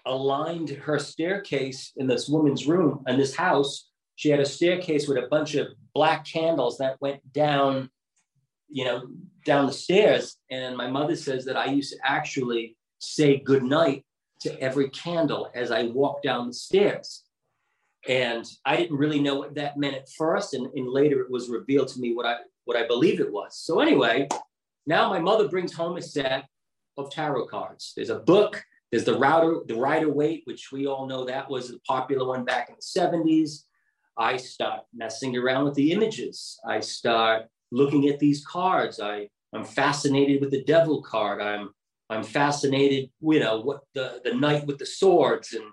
aligned 0.04 0.70
her 0.70 0.98
staircase 0.98 1.92
in 1.96 2.06
this 2.06 2.28
woman's 2.28 2.66
room 2.66 3.02
in 3.06 3.18
this 3.18 3.34
house 3.34 3.90
she 4.16 4.30
had 4.30 4.40
a 4.40 4.44
staircase 4.44 5.06
with 5.06 5.18
a 5.18 5.28
bunch 5.28 5.54
of 5.54 5.68
black 5.92 6.24
candles 6.24 6.78
that 6.78 7.00
went 7.00 7.20
down 7.32 7.90
you 8.68 8.84
know 8.84 9.06
down 9.44 9.66
the 9.66 9.72
stairs. 9.72 10.36
And 10.50 10.76
my 10.76 10.88
mother 10.90 11.14
says 11.14 11.44
that 11.44 11.56
i 11.56 11.66
used 11.66 11.92
to 11.92 11.98
actually 12.04 12.76
say 12.98 13.38
good 13.38 13.62
night 13.62 14.04
to 14.40 14.60
every 14.60 14.88
candle 14.90 15.50
as 15.54 15.70
i 15.70 15.84
walked 15.84 16.24
down 16.24 16.48
the 16.48 16.54
stairs 16.54 17.24
and 18.08 18.44
I 18.64 18.76
didn't 18.76 18.96
really 18.96 19.20
know 19.20 19.36
what 19.36 19.54
that 19.54 19.76
meant 19.76 19.94
at 19.94 20.08
first, 20.16 20.54
and, 20.54 20.66
and 20.74 20.88
later 20.88 21.20
it 21.20 21.30
was 21.30 21.50
revealed 21.50 21.88
to 21.88 22.00
me 22.00 22.14
what 22.14 22.26
I 22.26 22.36
what 22.64 22.76
I 22.76 22.86
believe 22.86 23.20
it 23.20 23.32
was. 23.32 23.56
So 23.58 23.80
anyway, 23.80 24.28
now 24.86 25.08
my 25.10 25.18
mother 25.18 25.48
brings 25.48 25.72
home 25.72 25.96
a 25.96 26.02
set 26.02 26.44
of 26.96 27.10
tarot 27.10 27.46
cards. 27.46 27.92
There's 27.94 28.10
a 28.10 28.18
book. 28.18 28.62
There's 28.90 29.04
the 29.04 29.18
router, 29.18 29.60
the 29.66 29.74
Rider 29.74 30.10
Waite, 30.10 30.42
which 30.44 30.72
we 30.72 30.86
all 30.86 31.06
know 31.06 31.24
that 31.24 31.48
was 31.48 31.70
a 31.70 31.78
popular 31.80 32.26
one 32.26 32.44
back 32.44 32.70
in 32.70 32.76
the 32.76 33.00
70s. 33.00 33.64
I 34.16 34.36
start 34.36 34.80
messing 34.94 35.36
around 35.36 35.64
with 35.64 35.74
the 35.74 35.92
images. 35.92 36.58
I 36.66 36.80
start 36.80 37.46
looking 37.70 38.08
at 38.08 38.18
these 38.18 38.44
cards. 38.44 38.98
I, 38.98 39.28
I'm 39.54 39.64
fascinated 39.64 40.40
with 40.40 40.50
the 40.50 40.64
devil 40.64 41.02
card. 41.02 41.40
I'm 41.40 41.70
I'm 42.10 42.22
fascinated, 42.22 43.10
you 43.20 43.40
know, 43.40 43.60
what 43.60 43.80
the 43.94 44.20
the 44.24 44.34
knight 44.34 44.66
with 44.66 44.78
the 44.78 44.86
swords 44.86 45.52
and 45.52 45.64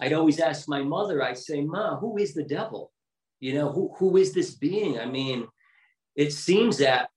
I'd 0.00 0.12
always 0.12 0.40
ask 0.40 0.68
my 0.68 0.82
mother, 0.82 1.22
I'd 1.22 1.38
say, 1.38 1.60
Ma, 1.60 1.98
who 1.98 2.18
is 2.18 2.34
the 2.34 2.44
devil? 2.44 2.92
You 3.40 3.54
know, 3.54 3.72
who, 3.72 3.94
who 3.98 4.16
is 4.16 4.32
this 4.32 4.54
being? 4.54 4.98
I 4.98 5.06
mean, 5.06 5.46
it 6.16 6.32
seems 6.32 6.78
that 6.78 7.10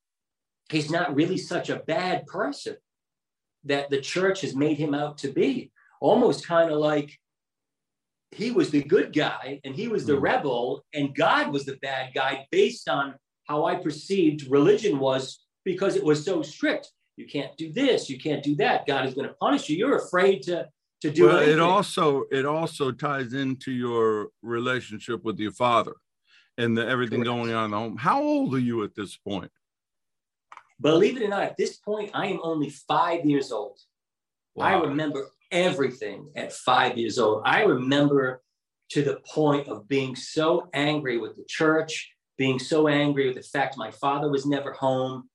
he's 0.70 0.90
not 0.90 1.16
really 1.16 1.38
such 1.38 1.70
a 1.70 1.82
bad 1.88 2.26
person 2.28 2.78
that 3.64 3.90
the 3.90 4.02
church 4.02 4.42
has 4.42 4.56
made 4.56 4.78
him 4.78 4.94
out 4.94 5.18
to 5.20 5.32
be. 5.32 5.72
Almost 6.00 6.48
kind 6.48 6.72
of 6.72 6.80
like 6.80 7.18
he 8.32 8.52
was 8.52 8.70
the 8.70 8.84
good 8.84 9.14
guy 9.14 9.60
and 9.64 9.76
he 9.76 9.88
was 9.88 10.06
the 10.06 10.14
mm. 10.14 10.22
rebel, 10.22 10.84
and 10.94 11.16
God 11.16 11.52
was 11.52 11.66
the 11.66 11.78
bad 11.82 12.14
guy 12.14 12.48
based 12.52 12.88
on 12.90 13.16
how 13.46 13.66
I 13.66 13.76
perceived 13.76 14.50
religion 14.50 15.00
was 15.00 15.44
because 15.66 15.96
it 15.96 16.04
was 16.04 16.24
so 16.24 16.42
strict. 16.42 16.90
You 17.18 17.28
can't 17.28 17.56
do 17.58 17.72
this, 17.72 18.10
you 18.10 18.18
can't 18.18 18.42
do 18.42 18.56
that. 18.56 18.88
God 18.88 19.06
is 19.06 19.14
going 19.14 19.28
to 19.28 19.36
punish 19.36 19.70
you. 19.70 19.78
You're 19.78 19.98
afraid 19.98 20.42
to 20.44 20.68
to 21.02 21.12
do 21.12 21.26
well, 21.26 21.38
anything. 21.38 21.56
it 21.56 21.60
also 21.60 22.24
it 22.32 22.46
also 22.46 22.92
ties 22.92 23.34
into 23.34 23.72
your 23.72 24.30
relationship 24.42 25.24
with 25.24 25.40
your 25.40 25.52
father 25.52 25.94
and 26.58 26.78
the, 26.78 26.88
everything 26.88 27.24
Correct. 27.24 27.38
going 27.38 27.54
on 27.54 27.66
in 27.66 27.72
the 27.72 27.78
home 27.78 27.98
how 27.98 28.22
old 28.22 28.54
are 28.54 28.60
you 28.60 28.84
at 28.84 28.96
this 28.96 29.18
point 29.18 29.52
believe 30.80 31.18
it 31.18 31.24
or 31.24 31.28
not 31.28 31.44
at 31.44 31.58
this 31.58 31.78
point 31.78 32.12
i 32.14 32.28
am 32.28 32.40
only 32.44 32.70
five 32.70 33.26
years 33.26 33.52
old 33.52 33.80
wow. 34.56 34.66
i 34.66 34.82
remember 34.88 35.28
everything 35.52 36.30
at 36.36 36.54
five 36.54 36.98
years 36.98 37.20
old 37.20 37.42
i 37.46 37.64
remember 37.64 38.42
to 38.90 39.04
the 39.04 39.20
point 39.26 39.68
of 39.68 39.88
being 39.88 40.16
so 40.16 40.70
angry 40.74 41.18
with 41.18 41.36
the 41.36 41.46
church 41.48 42.12
being 42.38 42.60
so 42.60 42.88
angry 42.88 43.28
with 43.28 43.36
the 43.36 43.44
fact 43.44 43.78
my 43.78 43.92
father 43.92 44.30
was 44.30 44.46
never 44.46 44.72
home 44.74 45.30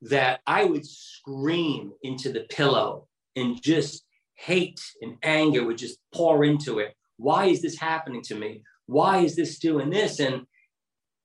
that 0.00 0.40
i 0.46 0.64
would 0.64 0.86
scream 0.86 1.92
into 2.02 2.32
the 2.32 2.46
pillow 2.50 3.06
and 3.36 3.60
just 3.62 4.04
hate 4.38 4.80
and 5.02 5.16
anger 5.22 5.64
would 5.64 5.78
just 5.78 5.98
pour 6.14 6.44
into 6.44 6.78
it. 6.78 6.94
Why 7.16 7.46
is 7.46 7.60
this 7.60 7.78
happening 7.78 8.22
to 8.22 8.36
me? 8.36 8.62
Why 8.86 9.18
is 9.18 9.34
this 9.36 9.58
doing 9.58 9.90
this? 9.90 10.20
And 10.20 10.46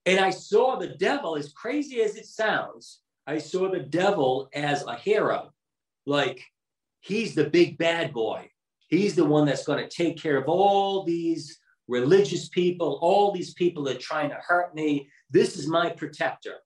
and 0.06 0.20
I 0.20 0.30
saw 0.30 0.76
the 0.76 0.88
devil, 0.88 1.34
as 1.34 1.52
crazy 1.54 2.02
as 2.02 2.16
it 2.16 2.26
sounds, 2.26 3.00
I 3.26 3.38
saw 3.38 3.70
the 3.70 3.80
devil 3.80 4.50
as 4.52 4.84
a 4.84 4.96
hero. 4.96 5.50
Like 6.04 6.42
he's 7.00 7.34
the 7.34 7.48
big 7.48 7.78
bad 7.78 8.12
boy. 8.12 8.50
He's 8.88 9.14
the 9.14 9.24
one 9.24 9.46
that's 9.46 9.64
going 9.64 9.82
to 9.82 9.88
take 9.88 10.20
care 10.20 10.36
of 10.36 10.48
all 10.48 11.04
these 11.04 11.58
religious 11.88 12.48
people, 12.48 12.98
all 13.00 13.32
these 13.32 13.54
people 13.54 13.84
that 13.84 13.96
are 13.96 14.00
trying 14.00 14.30
to 14.30 14.38
hurt 14.46 14.74
me. 14.74 15.08
This 15.30 15.56
is 15.56 15.66
my 15.66 15.88
protector. 15.90 16.56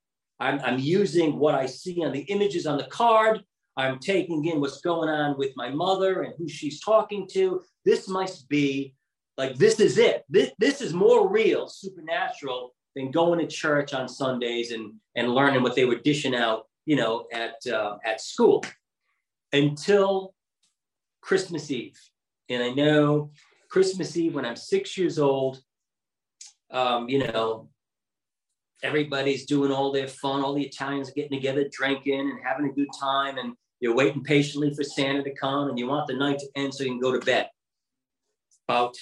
I'm, 0.41 0.61
I'm 0.61 0.79
using 0.79 1.39
what 1.39 1.55
I 1.55 1.67
see 1.67 2.05
on 2.05 2.13
the 2.13 2.21
images 2.23 2.67
on 2.67 2.79
the 2.79 2.85
card 2.85 3.43
I'm 3.79 4.01
taking 4.01 4.45
in 4.45 4.61
what's 4.61 4.81
going 4.81 5.09
on 5.09 5.39
with 5.39 5.53
my 5.55 5.71
mother 5.71 6.23
and 6.23 6.35
who 6.37 6.49
she's 6.49 6.81
talking 6.81 7.29
to. 7.29 7.63
This 7.85 8.09
must 8.09 8.49
be 8.49 8.95
like, 9.37 9.55
this 9.55 9.79
is 9.79 9.99
it. 9.99 10.25
This, 10.29 10.51
this 10.59 10.81
is 10.81 10.93
more 10.93 11.29
real, 11.31 11.69
supernatural 11.69 12.75
than 12.97 13.13
going 13.13 13.39
to 13.39 13.47
church 13.47 13.95
on 13.95 14.09
Sundays 14.09 14.73
and, 14.73 14.95
and 15.15 15.33
learning 15.33 15.63
what 15.63 15.77
they 15.77 15.85
were 15.85 16.01
dishing 16.01 16.35
out, 16.35 16.65
you 16.87 16.97
know, 16.97 17.29
at, 17.33 17.55
uh, 17.73 17.99
at 18.05 18.21
school 18.21 18.65
until 19.53 20.35
Christmas 21.21 21.71
Eve. 21.71 21.99
And 22.49 22.61
I 22.61 22.71
know 22.71 23.31
Christmas 23.71 24.17
Eve 24.17 24.35
when 24.35 24.45
I'm 24.45 24.57
six 24.57 24.99
years 24.99 25.21
old, 25.21 25.63
um, 26.73 27.09
you 27.09 27.19
know, 27.19 27.69
everybody's 28.83 29.47
doing 29.47 29.71
all 29.71 29.93
their 29.93 30.09
fun. 30.09 30.43
All 30.43 30.55
the 30.55 30.67
Italians 30.67 31.11
are 31.11 31.15
getting 31.15 31.39
together, 31.39 31.69
drinking 31.71 32.21
and 32.21 32.41
having 32.43 32.69
a 32.69 32.73
good 32.73 32.89
time. 32.99 33.39
And 33.39 33.55
you're 33.81 33.95
waiting 33.95 34.23
patiently 34.23 34.75
for 34.75 34.83
Santa 34.83 35.23
to 35.23 35.35
come 35.35 35.69
and 35.69 35.79
you 35.79 35.87
want 35.87 36.07
the 36.07 36.15
night 36.15 36.39
to 36.41 36.49
end 36.57 36.75
so 36.75 36.85
you 36.85 36.91
can 36.91 37.01
go 37.01 37.13
to 37.13 37.25
bed. 37.25 37.49
About 38.69 38.97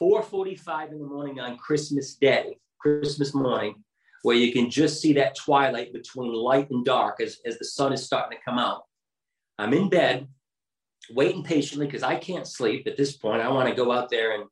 4:45 0.00 0.92
in 0.92 0.98
the 0.98 1.06
morning 1.06 1.40
on 1.40 1.56
Christmas 1.58 2.14
Day, 2.14 2.58
Christmas 2.78 3.34
morning, 3.34 3.84
where 4.22 4.36
you 4.36 4.52
can 4.52 4.70
just 4.70 5.00
see 5.00 5.12
that 5.14 5.36
twilight 5.36 5.92
between 5.92 6.32
light 6.32 6.70
and 6.70 6.84
dark 6.84 7.20
as, 7.20 7.40
as 7.44 7.58
the 7.58 7.64
sun 7.64 7.92
is 7.92 8.04
starting 8.04 8.38
to 8.38 8.44
come 8.44 8.58
out. 8.58 8.84
I'm 9.58 9.74
in 9.74 9.88
bed, 9.88 10.28
waiting 11.10 11.42
patiently 11.42 11.86
because 11.86 12.02
I 12.02 12.16
can't 12.16 12.46
sleep 12.46 12.86
at 12.86 12.96
this 12.96 13.16
point. 13.16 13.42
I 13.42 13.48
want 13.48 13.68
to 13.68 13.74
go 13.74 13.92
out 13.92 14.10
there 14.10 14.34
and, 14.34 14.44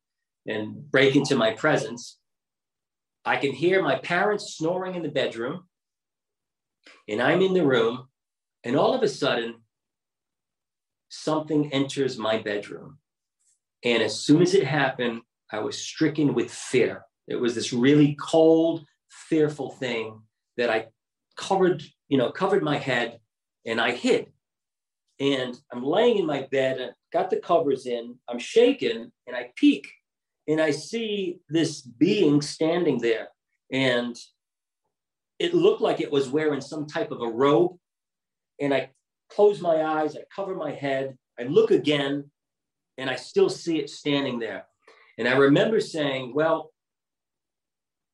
and 0.46 0.90
break 0.90 1.16
into 1.16 1.36
my 1.36 1.52
presence. 1.52 2.18
I 3.24 3.36
can 3.36 3.52
hear 3.52 3.82
my 3.82 3.96
parents 3.96 4.56
snoring 4.56 4.96
in 4.96 5.02
the 5.02 5.08
bedroom, 5.08 5.64
and 7.08 7.22
I'm 7.22 7.40
in 7.40 7.54
the 7.54 7.64
room 7.64 8.08
and 8.64 8.76
all 8.76 8.94
of 8.94 9.02
a 9.02 9.08
sudden, 9.08 9.56
something 11.08 11.72
enters 11.72 12.18
my 12.18 12.38
bedroom. 12.38 12.98
And 13.84 14.02
as 14.02 14.20
soon 14.20 14.42
as 14.42 14.54
it 14.54 14.64
happened, 14.64 15.22
I 15.50 15.58
was 15.58 15.76
stricken 15.76 16.34
with 16.34 16.50
fear. 16.50 17.04
It 17.28 17.36
was 17.36 17.54
this 17.54 17.72
really 17.72 18.16
cold, 18.20 18.84
fearful 19.10 19.70
thing 19.72 20.22
that 20.56 20.70
I 20.70 20.86
covered, 21.36 21.82
you 22.08 22.18
know, 22.18 22.30
covered 22.30 22.62
my 22.62 22.78
head 22.78 23.18
and 23.66 23.80
I 23.80 23.92
hid. 23.92 24.32
And 25.20 25.56
I'm 25.72 25.84
laying 25.84 26.18
in 26.18 26.26
my 26.26 26.48
bed, 26.50 26.94
got 27.12 27.30
the 27.30 27.36
covers 27.36 27.86
in, 27.86 28.16
I'm 28.28 28.38
shaking, 28.38 29.12
and 29.26 29.36
I 29.36 29.50
peek 29.56 29.86
and 30.48 30.60
I 30.60 30.70
see 30.70 31.40
this 31.48 31.82
being 31.82 32.42
standing 32.42 32.98
there. 32.98 33.28
And 33.70 34.16
it 35.38 35.54
looked 35.54 35.80
like 35.80 36.00
it 36.00 36.10
was 36.10 36.28
wearing 36.28 36.60
some 36.60 36.86
type 36.86 37.10
of 37.10 37.20
a 37.20 37.28
robe 37.28 37.76
and 38.62 38.72
I 38.72 38.90
close 39.28 39.60
my 39.60 39.82
eyes, 39.82 40.16
I 40.16 40.20
cover 40.34 40.54
my 40.54 40.70
head, 40.70 41.18
I 41.38 41.42
look 41.42 41.70
again, 41.70 42.30
and 42.96 43.10
I 43.10 43.16
still 43.16 43.50
see 43.50 43.78
it 43.78 43.90
standing 43.90 44.38
there. 44.38 44.64
And 45.18 45.28
I 45.28 45.36
remember 45.36 45.80
saying, 45.80 46.32
Well, 46.34 46.70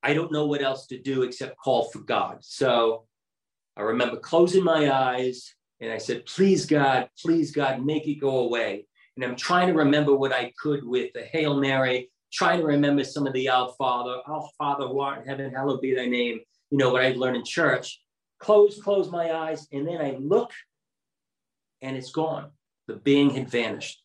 I 0.01 0.13
don't 0.13 0.31
know 0.31 0.47
what 0.47 0.61
else 0.61 0.87
to 0.87 0.99
do 0.99 1.23
except 1.23 1.57
call 1.57 1.89
for 1.89 1.99
God. 1.99 2.39
So 2.41 3.05
I 3.77 3.81
remember 3.81 4.17
closing 4.17 4.63
my 4.63 4.91
eyes 4.91 5.53
and 5.79 5.91
I 5.91 5.97
said, 5.99 6.25
Please, 6.25 6.65
God, 6.65 7.09
please, 7.21 7.51
God, 7.51 7.85
make 7.85 8.07
it 8.07 8.15
go 8.15 8.39
away. 8.39 8.85
And 9.15 9.23
I'm 9.23 9.35
trying 9.35 9.67
to 9.67 9.73
remember 9.73 10.15
what 10.15 10.33
I 10.33 10.51
could 10.59 10.83
with 10.83 11.11
the 11.13 11.23
Hail 11.23 11.59
Mary, 11.59 12.09
trying 12.33 12.59
to 12.59 12.65
remember 12.65 13.03
some 13.03 13.27
of 13.27 13.33
the 13.33 13.49
Our 13.49 13.73
Father, 13.77 14.17
Our 14.25 14.49
Father 14.57 14.87
who 14.87 14.99
art 14.99 15.21
in 15.21 15.27
heaven, 15.27 15.53
hallowed 15.53 15.81
be 15.81 15.93
thy 15.93 16.07
name, 16.07 16.39
you 16.71 16.77
know, 16.77 16.91
what 16.91 17.03
I'd 17.03 17.17
learned 17.17 17.37
in 17.37 17.45
church. 17.45 18.01
Close, 18.39 18.81
close 18.81 19.09
my 19.11 19.33
eyes. 19.33 19.67
And 19.71 19.87
then 19.87 20.01
I 20.01 20.15
look 20.19 20.51
and 21.81 21.95
it's 21.95 22.11
gone. 22.11 22.51
The 22.87 22.95
being 22.95 23.29
had 23.31 23.49
vanished. 23.49 24.01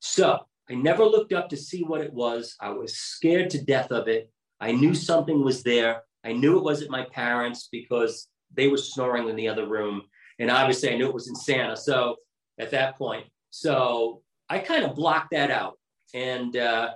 So 0.00 0.38
I 0.70 0.74
never 0.74 1.04
looked 1.04 1.32
up 1.32 1.48
to 1.48 1.56
see 1.56 1.82
what 1.82 2.00
it 2.00 2.12
was. 2.12 2.56
I 2.60 2.70
was 2.70 2.96
scared 2.96 3.50
to 3.50 3.64
death 3.64 3.90
of 3.90 4.08
it. 4.08 4.30
I 4.60 4.72
knew 4.72 4.94
something 4.94 5.42
was 5.42 5.62
there. 5.62 6.02
I 6.24 6.32
knew 6.32 6.58
it 6.58 6.64
wasn't 6.64 6.90
my 6.90 7.04
parents 7.04 7.68
because 7.72 8.28
they 8.54 8.68
were 8.68 8.76
snoring 8.76 9.28
in 9.28 9.36
the 9.36 9.48
other 9.48 9.66
room. 9.66 10.02
And 10.38 10.50
obviously, 10.50 10.90
I 10.90 10.96
knew 10.96 11.08
it 11.08 11.14
was 11.14 11.28
in 11.28 11.34
Santa. 11.34 11.76
So 11.76 12.16
at 12.58 12.70
that 12.70 12.96
point, 12.96 13.26
so 13.50 14.22
I 14.48 14.58
kind 14.58 14.84
of 14.84 14.94
blocked 14.94 15.32
that 15.32 15.50
out 15.50 15.78
and 16.14 16.56
uh, 16.56 16.90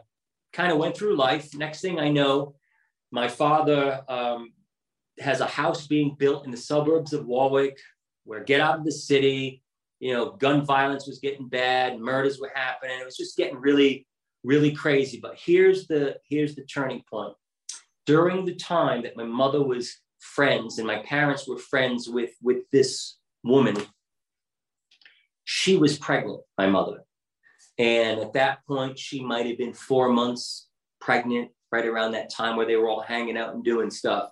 kind 0.53 0.73
of 0.73 0.79
went 0.79 0.97
through 0.97 1.17
life. 1.17 1.55
Next 1.55 1.81
thing 1.81 1.99
I 1.99 2.09
know, 2.09 2.55
my 3.11 3.29
father 3.29 4.03
um, 4.09 4.53
has 5.19 5.41
a 5.41 5.47
house 5.47 5.87
being 5.87 6.17
built 6.19 6.45
in 6.45 6.51
the 6.51 6.57
suburbs 6.57 7.13
of 7.13 7.27
Warwick, 7.27 7.79
where 8.25 8.43
get 8.43 8.61
out 8.61 8.79
of 8.79 8.85
the 8.85 8.93
city. 8.93 9.63
You 10.01 10.13
know, 10.13 10.33
gun 10.33 10.65
violence 10.65 11.07
was 11.07 11.21
getting 11.21 11.49
bad, 11.49 11.99
murders 11.99 12.39
were 12.39 12.53
happening. 12.55 12.99
It 13.01 13.05
was 13.05 13.17
just 13.17 13.37
getting 13.37 13.57
really, 13.57 14.07
really 14.43 14.73
crazy. 14.73 15.19
But 15.21 15.39
here's 15.39 15.87
the 15.87 16.17
here's 16.29 16.55
the 16.55 16.65
turning 16.65 17.03
point. 17.11 17.35
During 18.07 18.45
the 18.45 18.55
time 18.57 19.03
that 19.05 19.17
my 19.17 19.25
mother 19.25 19.63
was 19.63 19.97
friends 20.19 20.79
and 20.79 20.87
my 20.87 20.99
parents 20.99 21.49
were 21.49 21.59
friends 21.59 22.09
with 22.09 22.33
with 22.43 22.69
this 22.71 23.17
woman, 23.45 23.77
she 25.45 25.77
was 25.77 25.99
pregnant, 25.99 26.41
my 26.59 26.67
mother. 26.67 27.05
And 27.79 28.21
at 28.21 28.35
that 28.35 28.65
point, 28.67 28.99
she 28.99 29.23
might 29.23 29.47
have 29.47 29.59
been 29.59 29.75
four 29.75 30.09
months 30.09 30.69
pregnant, 31.01 31.51
right 31.73 31.87
around 31.87 32.13
that 32.13 32.31
time 32.31 32.57
where 32.57 32.67
they 32.67 32.77
were 32.77 32.89
all 32.89 33.01
hanging 33.01 33.37
out 33.37 33.55
and 33.55 33.65
doing 33.65 33.91
stuff. 33.91 34.31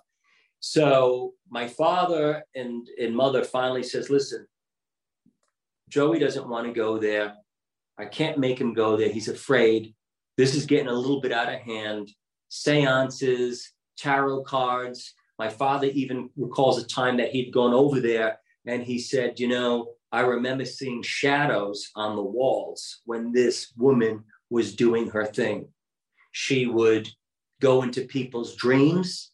So 0.65 1.33
my 1.49 1.67
father 1.67 2.41
and, 2.55 2.87
and 2.97 3.13
mother 3.13 3.43
finally 3.43 3.83
says, 3.83 4.09
listen, 4.09 4.47
Joey 5.89 6.19
doesn't 6.19 6.47
want 6.47 6.67
to 6.67 6.71
go 6.71 6.97
there. 6.97 7.33
I 7.97 8.05
can't 8.05 8.37
make 8.37 8.61
him 8.61 8.73
go 8.73 8.95
there. 8.95 9.09
He's 9.09 9.27
afraid. 9.27 9.93
This 10.37 10.55
is 10.55 10.65
getting 10.65 10.87
a 10.87 10.93
little 10.93 11.19
bit 11.19 11.33
out 11.33 11.53
of 11.53 11.59
hand. 11.59 12.13
Seances, 12.47 13.73
tarot 13.97 14.43
cards. 14.43 15.13
My 15.37 15.49
father 15.49 15.87
even 15.87 16.29
recalls 16.37 16.81
a 16.81 16.87
time 16.87 17.17
that 17.17 17.31
he'd 17.31 17.51
gone 17.51 17.73
over 17.73 17.99
there 17.99 18.39
and 18.65 18.81
he 18.81 18.99
said, 18.99 19.41
You 19.41 19.49
know, 19.49 19.89
I 20.13 20.21
remember 20.21 20.63
seeing 20.63 21.01
shadows 21.03 21.89
on 21.97 22.15
the 22.15 22.23
walls 22.23 23.01
when 23.03 23.33
this 23.33 23.73
woman 23.75 24.23
was 24.49 24.77
doing 24.77 25.09
her 25.09 25.25
thing. 25.25 25.67
She 26.31 26.67
would 26.67 27.09
go 27.59 27.83
into 27.83 28.05
people's 28.05 28.55
dreams 28.55 29.32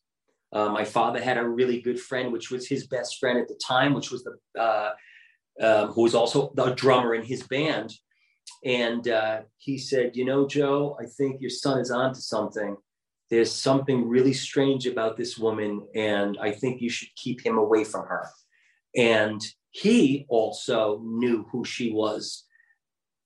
uh, 0.52 0.70
my 0.70 0.84
father 0.84 1.22
had 1.22 1.38
a 1.38 1.48
really 1.48 1.82
good 1.82 2.00
friend, 2.00 2.32
which 2.32 2.50
was 2.50 2.68
his 2.68 2.88
best 2.88 3.20
friend 3.20 3.40
at 3.40 3.48
the 3.48 3.60
time, 3.66 3.94
which 3.94 4.12
was 4.12 4.24
the 4.24 4.60
uh, 4.60 4.92
uh, 5.62 5.88
who 5.88 6.04
was 6.04 6.16
also 6.16 6.52
the 6.56 6.72
drummer 6.72 7.14
in 7.14 7.24
his 7.24 7.44
band. 7.44 7.94
And 8.66 9.08
uh, 9.08 9.42
he 9.58 9.78
said, 9.78 10.16
"You 10.16 10.26
know, 10.26 10.48
Joe, 10.48 10.98
I 11.00 11.06
think 11.06 11.42
your 11.42 11.52
son 11.52 11.80
is 11.80 11.92
onto 11.92 12.20
something. 12.20 12.78
There's 13.30 13.52
something 13.52 14.08
really 14.08 14.34
strange 14.34 14.88
about 14.88 15.18
this 15.18 15.38
woman, 15.38 15.88
and 15.94 16.38
I 16.42 16.52
think 16.52 16.82
you 16.82 16.90
should 16.90 17.10
keep 17.16 17.46
him 17.46 17.58
away 17.58 17.84
from 17.84 18.08
her." 18.08 18.28
And 18.96 19.42
he 19.72 20.26
also 20.30 21.00
knew 21.04 21.46
who 21.52 21.64
she 21.64 21.92
was. 21.92 22.46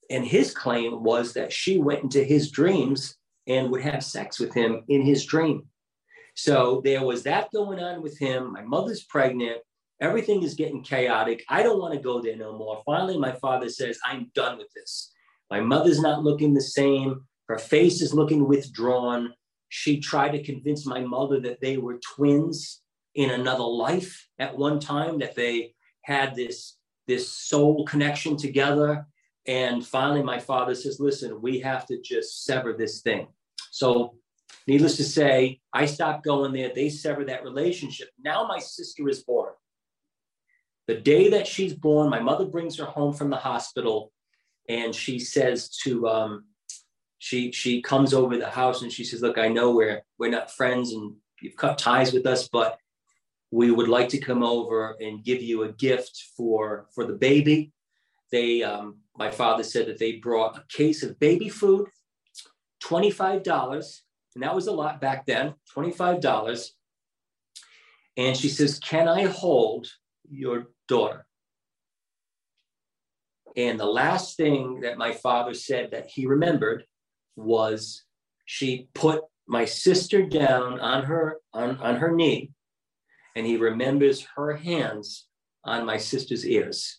And 0.09 0.25
his 0.25 0.53
claim 0.53 1.03
was 1.03 1.33
that 1.33 1.53
she 1.53 1.79
went 1.79 2.03
into 2.03 2.21
his 2.21 2.51
dreams 2.51 3.15
and 3.47 3.71
would 3.71 3.81
have 3.81 4.03
sex 4.03 4.39
with 4.39 4.53
him 4.53 4.83
in 4.89 5.01
his 5.01 5.25
dream. 5.25 5.67
So 6.35 6.81
there 6.83 7.03
was 7.03 7.23
that 7.23 7.49
going 7.53 7.79
on 7.79 8.01
with 8.01 8.17
him. 8.17 8.53
My 8.53 8.61
mother's 8.61 9.03
pregnant. 9.03 9.57
Everything 10.01 10.43
is 10.43 10.55
getting 10.55 10.83
chaotic. 10.83 11.43
I 11.47 11.63
don't 11.63 11.79
want 11.79 11.93
to 11.93 11.99
go 11.99 12.21
there 12.21 12.35
no 12.35 12.57
more. 12.57 12.81
Finally, 12.85 13.17
my 13.17 13.31
father 13.33 13.69
says, 13.69 13.99
I'm 14.05 14.31
done 14.33 14.57
with 14.57 14.67
this. 14.75 15.11
My 15.49 15.61
mother's 15.61 16.01
not 16.01 16.23
looking 16.23 16.53
the 16.53 16.61
same. 16.61 17.21
Her 17.47 17.57
face 17.57 18.01
is 18.01 18.13
looking 18.13 18.47
withdrawn. 18.47 19.33
She 19.69 19.99
tried 19.99 20.31
to 20.31 20.43
convince 20.43 20.85
my 20.85 21.01
mother 21.01 21.39
that 21.41 21.61
they 21.61 21.77
were 21.77 21.99
twins 22.15 22.81
in 23.15 23.29
another 23.29 23.63
life 23.63 24.27
at 24.39 24.57
one 24.57 24.79
time, 24.79 25.19
that 25.19 25.35
they 25.35 25.75
had 26.03 26.35
this, 26.35 26.77
this 27.07 27.31
soul 27.31 27.85
connection 27.85 28.35
together. 28.35 29.05
And 29.45 29.85
finally, 29.85 30.23
my 30.23 30.39
father 30.39 30.73
says, 30.73 30.99
Listen, 30.99 31.41
we 31.41 31.59
have 31.59 31.85
to 31.87 32.01
just 32.01 32.45
sever 32.45 32.73
this 32.73 33.01
thing. 33.01 33.27
So 33.71 34.15
Needless 34.67 34.97
to 34.97 35.04
say, 35.04 35.60
I 35.73 35.86
stopped 35.86 36.23
going 36.23 36.54
there. 36.54 36.71
They 36.73 36.89
severed 36.89 37.28
that 37.28 37.43
relationship. 37.43 38.10
Now 38.23 38.47
my 38.47 38.60
sister 38.60 39.08
is 39.10 39.23
born. 39.23 39.52
The 40.88 40.95
day 40.95 41.30
that 41.30 41.47
she's 41.47 41.73
born, 41.73 42.10
my 42.10 42.19
mother 42.19 42.45
brings 42.45 42.78
her 42.78 42.86
home 42.86 43.13
from 43.13 43.30
the 43.30 43.38
hospital 43.38 44.12
and 44.69 44.95
she 44.95 45.19
says 45.19 45.69
to, 45.84 46.08
um, 46.08 46.45
she, 47.19 47.52
she 47.52 47.82
comes 47.82 48.13
over 48.13 48.38
the 48.38 48.49
house 48.49 48.82
and 48.82 48.91
she 48.91 49.04
says, 49.04 49.21
look, 49.21 49.38
I 49.38 49.47
know 49.47 49.71
we're, 49.71 50.02
we're 50.17 50.30
not 50.30 50.52
friends 50.52 50.93
and 50.93 51.15
you've 51.41 51.56
cut 51.56 51.78
ties 51.78 52.13
with 52.13 52.26
us, 52.26 52.47
but 52.49 52.78
we 53.52 53.71
would 53.71 53.88
like 53.88 54.10
to 54.10 54.17
come 54.17 54.43
over 54.43 54.95
and 54.99 55.23
give 55.23 55.41
you 55.41 55.63
a 55.63 55.71
gift 55.73 56.23
for, 56.36 56.88
for 56.93 57.06
the 57.06 57.13
baby. 57.13 57.71
They, 58.32 58.63
um, 58.63 58.97
my 59.15 59.30
father 59.30 59.63
said 59.63 59.88
that 59.88 59.99
they 59.99 60.13
brought 60.13 60.58
a 60.58 60.65
case 60.69 61.04
of 61.04 61.19
baby 61.19 61.49
food, 61.49 61.88
$25 62.84 64.02
and 64.35 64.43
that 64.43 64.55
was 64.55 64.67
a 64.67 64.71
lot 64.71 65.01
back 65.01 65.25
then, 65.25 65.53
$25. 65.75 66.69
And 68.17 68.37
she 68.37 68.49
says, 68.49 68.79
Can 68.79 69.07
I 69.07 69.23
hold 69.23 69.87
your 70.29 70.67
daughter? 70.87 71.25
And 73.55 73.79
the 73.79 73.85
last 73.85 74.35
thing 74.37 74.81
that 74.81 74.97
my 74.97 75.13
father 75.13 75.53
said 75.53 75.91
that 75.91 76.07
he 76.07 76.25
remembered 76.25 76.85
was 77.35 78.03
she 78.45 78.89
put 78.93 79.21
my 79.47 79.65
sister 79.65 80.23
down 80.23 80.79
on 80.79 81.03
her 81.03 81.37
on, 81.53 81.77
on 81.77 81.97
her 81.97 82.11
knee, 82.11 82.51
and 83.35 83.45
he 83.45 83.57
remembers 83.57 84.25
her 84.35 84.55
hands 84.55 85.27
on 85.63 85.85
my 85.85 85.97
sister's 85.97 86.45
ears. 86.45 86.97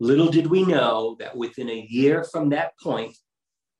Little 0.00 0.28
did 0.28 0.46
we 0.48 0.64
know 0.64 1.16
that 1.20 1.36
within 1.36 1.70
a 1.70 1.86
year 1.88 2.24
from 2.24 2.50
that 2.50 2.72
point, 2.82 3.16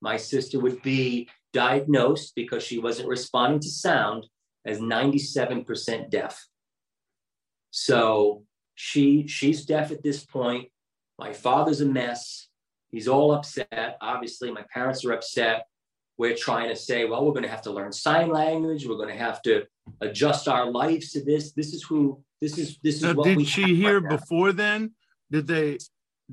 my 0.00 0.16
sister 0.16 0.60
would 0.60 0.80
be 0.82 1.28
diagnosed 1.52 2.34
because 2.34 2.62
she 2.62 2.78
wasn't 2.78 3.08
responding 3.08 3.60
to 3.60 3.68
sound 3.68 4.26
as 4.66 4.80
97% 4.80 6.10
deaf. 6.10 6.46
So 7.70 8.44
she 8.74 9.26
she's 9.26 9.64
deaf 9.64 9.90
at 9.90 10.02
this 10.02 10.24
point. 10.24 10.68
My 11.18 11.32
father's 11.32 11.80
a 11.80 11.86
mess. 11.86 12.48
He's 12.90 13.08
all 13.08 13.32
upset. 13.32 13.98
Obviously, 14.00 14.50
my 14.50 14.64
parents 14.72 15.04
are 15.04 15.12
upset. 15.12 15.66
We're 16.16 16.36
trying 16.36 16.68
to 16.68 16.76
say, 16.76 17.04
well, 17.04 17.24
we're 17.24 17.32
going 17.32 17.44
to 17.44 17.50
have 17.50 17.62
to 17.62 17.70
learn 17.70 17.92
sign 17.92 18.30
language. 18.30 18.86
We're 18.86 18.96
going 18.96 19.10
to 19.10 19.22
have 19.22 19.42
to 19.42 19.64
adjust 20.00 20.48
our 20.48 20.70
lives 20.70 21.12
to 21.12 21.24
this. 21.24 21.52
This 21.52 21.74
is 21.74 21.82
who. 21.82 22.22
This 22.40 22.56
is 22.56 22.78
this 22.82 23.02
is 23.02 23.14
what 23.14 23.24
did 23.24 23.36
we 23.36 23.44
she 23.44 23.74
hear 23.74 24.00
right 24.00 24.18
before 24.18 24.52
then? 24.52 24.92
Did 25.30 25.48
they? 25.48 25.78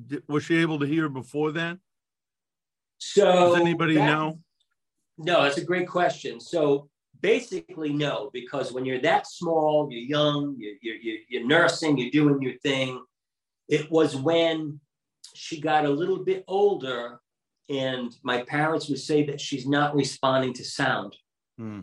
Did, 0.08 0.23
was 0.28 0.43
she 0.43 0.58
able 0.58 0.80
to 0.80 0.86
hear 0.86 1.10
before 1.10 1.51
then? 1.51 1.80
So 2.99 3.25
does 3.25 3.60
anybody 3.60 3.95
that, 3.95 4.06
know? 4.06 4.39
No, 5.17 5.43
that's 5.43 5.58
a 5.58 5.63
great 5.63 5.88
question. 5.88 6.39
So 6.39 6.89
basically, 7.21 7.93
no, 7.93 8.30
because 8.34 8.71
when 8.71 8.86
you're 8.86 9.01
that 9.01 9.28
small, 9.28 9.88
you're 9.89 10.01
young, 10.01 10.56
you're, 10.60 10.75
you're, 10.82 11.17
you're 11.30 11.47
nursing, 11.47 11.97
you're 11.97 12.12
doing 12.12 12.41
your 12.41 12.58
thing. 12.60 13.01
It 13.67 13.89
was 13.89 14.15
when 14.15 14.80
she 15.34 15.60
got 15.60 15.86
a 15.86 15.89
little 15.89 16.23
bit 16.23 16.43
older, 16.47 17.19
and 17.69 18.15
my 18.23 18.43
parents 18.43 18.89
would 18.89 18.99
say 18.99 19.25
that 19.25 19.41
she's 19.41 19.67
not 19.67 19.95
responding 19.95 20.54
to 20.54 20.63
sound. 20.63 21.15
Hmm. 21.58 21.82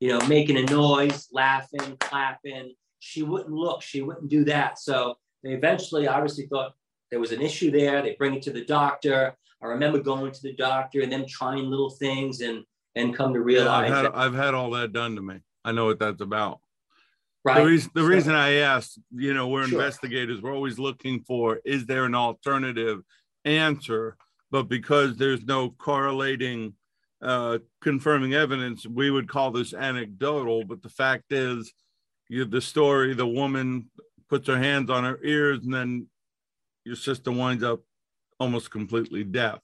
You 0.00 0.10
know, 0.10 0.26
making 0.28 0.56
a 0.58 0.62
noise, 0.62 1.28
laughing, 1.32 1.96
clapping. 1.98 2.74
She 3.00 3.22
wouldn't 3.22 3.50
look, 3.50 3.82
she 3.82 4.00
wouldn't 4.00 4.30
do 4.30 4.44
that. 4.44 4.78
So 4.78 5.16
they 5.42 5.50
eventually 5.50 6.06
obviously 6.06 6.46
thought 6.46 6.74
there 7.10 7.20
was 7.20 7.32
an 7.32 7.40
issue 7.40 7.70
there. 7.70 8.02
They 8.02 8.14
bring 8.18 8.34
it 8.34 8.42
to 8.42 8.52
the 8.52 8.64
doctor. 8.64 9.36
I 9.62 9.66
remember 9.66 10.00
going 10.00 10.32
to 10.32 10.42
the 10.42 10.54
doctor 10.54 11.00
and 11.00 11.12
them 11.12 11.26
trying 11.26 11.68
little 11.70 11.90
things 11.90 12.40
and 12.40 12.64
and 12.94 13.14
come 13.14 13.32
to 13.34 13.40
realize 13.40 13.90
yeah, 13.90 13.98
I've, 13.98 14.04
had, 14.04 14.14
I've 14.14 14.34
had 14.34 14.54
all 14.54 14.70
that 14.70 14.92
done 14.92 15.14
to 15.16 15.22
me. 15.22 15.40
I 15.64 15.72
know 15.72 15.86
what 15.86 15.98
that's 15.98 16.20
about. 16.20 16.60
Right. 17.44 17.60
The 17.60 17.66
reason, 17.66 17.90
the 17.94 18.00
so, 18.00 18.06
reason 18.06 18.34
I 18.34 18.54
asked, 18.54 18.98
you 19.14 19.34
know, 19.34 19.48
we're 19.48 19.66
sure. 19.66 19.78
investigators. 19.78 20.42
We're 20.42 20.54
always 20.54 20.78
looking 20.78 21.20
for 21.20 21.60
is 21.64 21.86
there 21.86 22.04
an 22.04 22.14
alternative 22.14 23.00
answer? 23.44 24.16
But 24.50 24.64
because 24.64 25.16
there's 25.16 25.44
no 25.44 25.70
correlating 25.70 26.74
uh, 27.22 27.58
confirming 27.80 28.34
evidence, 28.34 28.86
we 28.86 29.10
would 29.10 29.28
call 29.28 29.50
this 29.50 29.74
anecdotal. 29.74 30.64
But 30.64 30.82
the 30.82 30.88
fact 30.88 31.32
is, 31.32 31.72
you 32.28 32.44
the 32.44 32.60
story, 32.60 33.14
the 33.14 33.26
woman 33.26 33.90
puts 34.28 34.48
her 34.48 34.58
hands 34.58 34.90
on 34.90 35.04
her 35.04 35.18
ears, 35.22 35.64
and 35.64 35.72
then 35.72 36.06
your 36.88 36.96
sister 36.96 37.30
winds 37.30 37.62
up 37.62 37.80
almost 38.40 38.70
completely 38.70 39.22
deaf. 39.22 39.60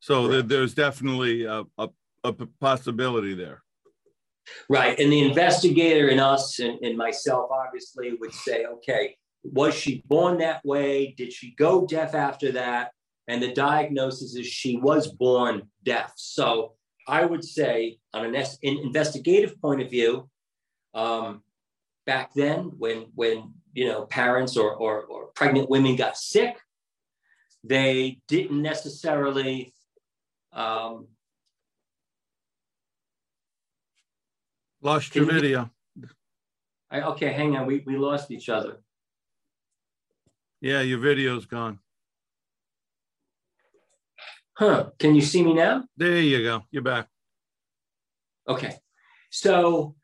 So 0.00 0.28
there, 0.28 0.42
there's 0.42 0.74
definitely 0.74 1.44
a, 1.44 1.64
a, 1.78 1.88
a 2.24 2.32
possibility 2.60 3.34
there. 3.34 3.62
Right. 4.68 4.98
And 4.98 5.12
the 5.12 5.22
investigator 5.28 6.08
and 6.08 6.20
us 6.20 6.58
and, 6.58 6.78
and 6.82 6.96
myself 6.96 7.50
obviously 7.50 8.14
would 8.20 8.32
say, 8.32 8.66
okay, 8.66 9.16
was 9.42 9.74
she 9.74 10.02
born 10.06 10.38
that 10.38 10.64
way? 10.64 11.14
Did 11.16 11.32
she 11.32 11.54
go 11.56 11.86
deaf 11.86 12.14
after 12.14 12.52
that? 12.52 12.92
And 13.28 13.42
the 13.42 13.52
diagnosis 13.52 14.34
is 14.34 14.46
she 14.46 14.76
was 14.76 15.12
born 15.12 15.62
deaf. 15.84 16.12
So 16.16 16.74
I 17.08 17.24
would 17.24 17.44
say, 17.44 17.98
on 18.12 18.24
an 18.24 18.44
investigative 18.62 19.60
point 19.60 19.82
of 19.82 19.90
view, 19.90 20.28
um, 20.94 21.42
back 22.06 22.32
then 22.34 22.72
when 22.76 23.06
when 23.14 23.54
you 23.72 23.86
know 23.86 24.04
parents 24.04 24.56
or, 24.56 24.74
or, 24.74 25.02
or 25.02 25.26
pregnant 25.34 25.70
women 25.70 25.96
got 25.96 26.16
sick, 26.16 26.56
they 27.64 28.20
didn't 28.28 28.60
necessarily 28.60 29.72
um, 30.52 31.08
lost 34.82 35.14
your 35.14 35.26
video. 35.26 35.70
I, 36.90 37.02
okay, 37.02 37.32
hang 37.32 37.56
on. 37.56 37.66
We 37.66 37.82
we 37.86 37.96
lost 37.96 38.30
each 38.30 38.48
other. 38.48 38.80
Yeah, 40.60 40.82
your 40.82 40.98
video's 40.98 41.46
gone. 41.46 41.78
Huh. 44.54 44.90
Can 44.98 45.14
you 45.14 45.22
see 45.22 45.42
me 45.42 45.54
now? 45.54 45.84
There 45.96 46.20
you 46.20 46.42
go. 46.42 46.64
You're 46.70 46.82
back. 46.82 47.08
Okay. 48.46 48.74
So, 49.30 49.94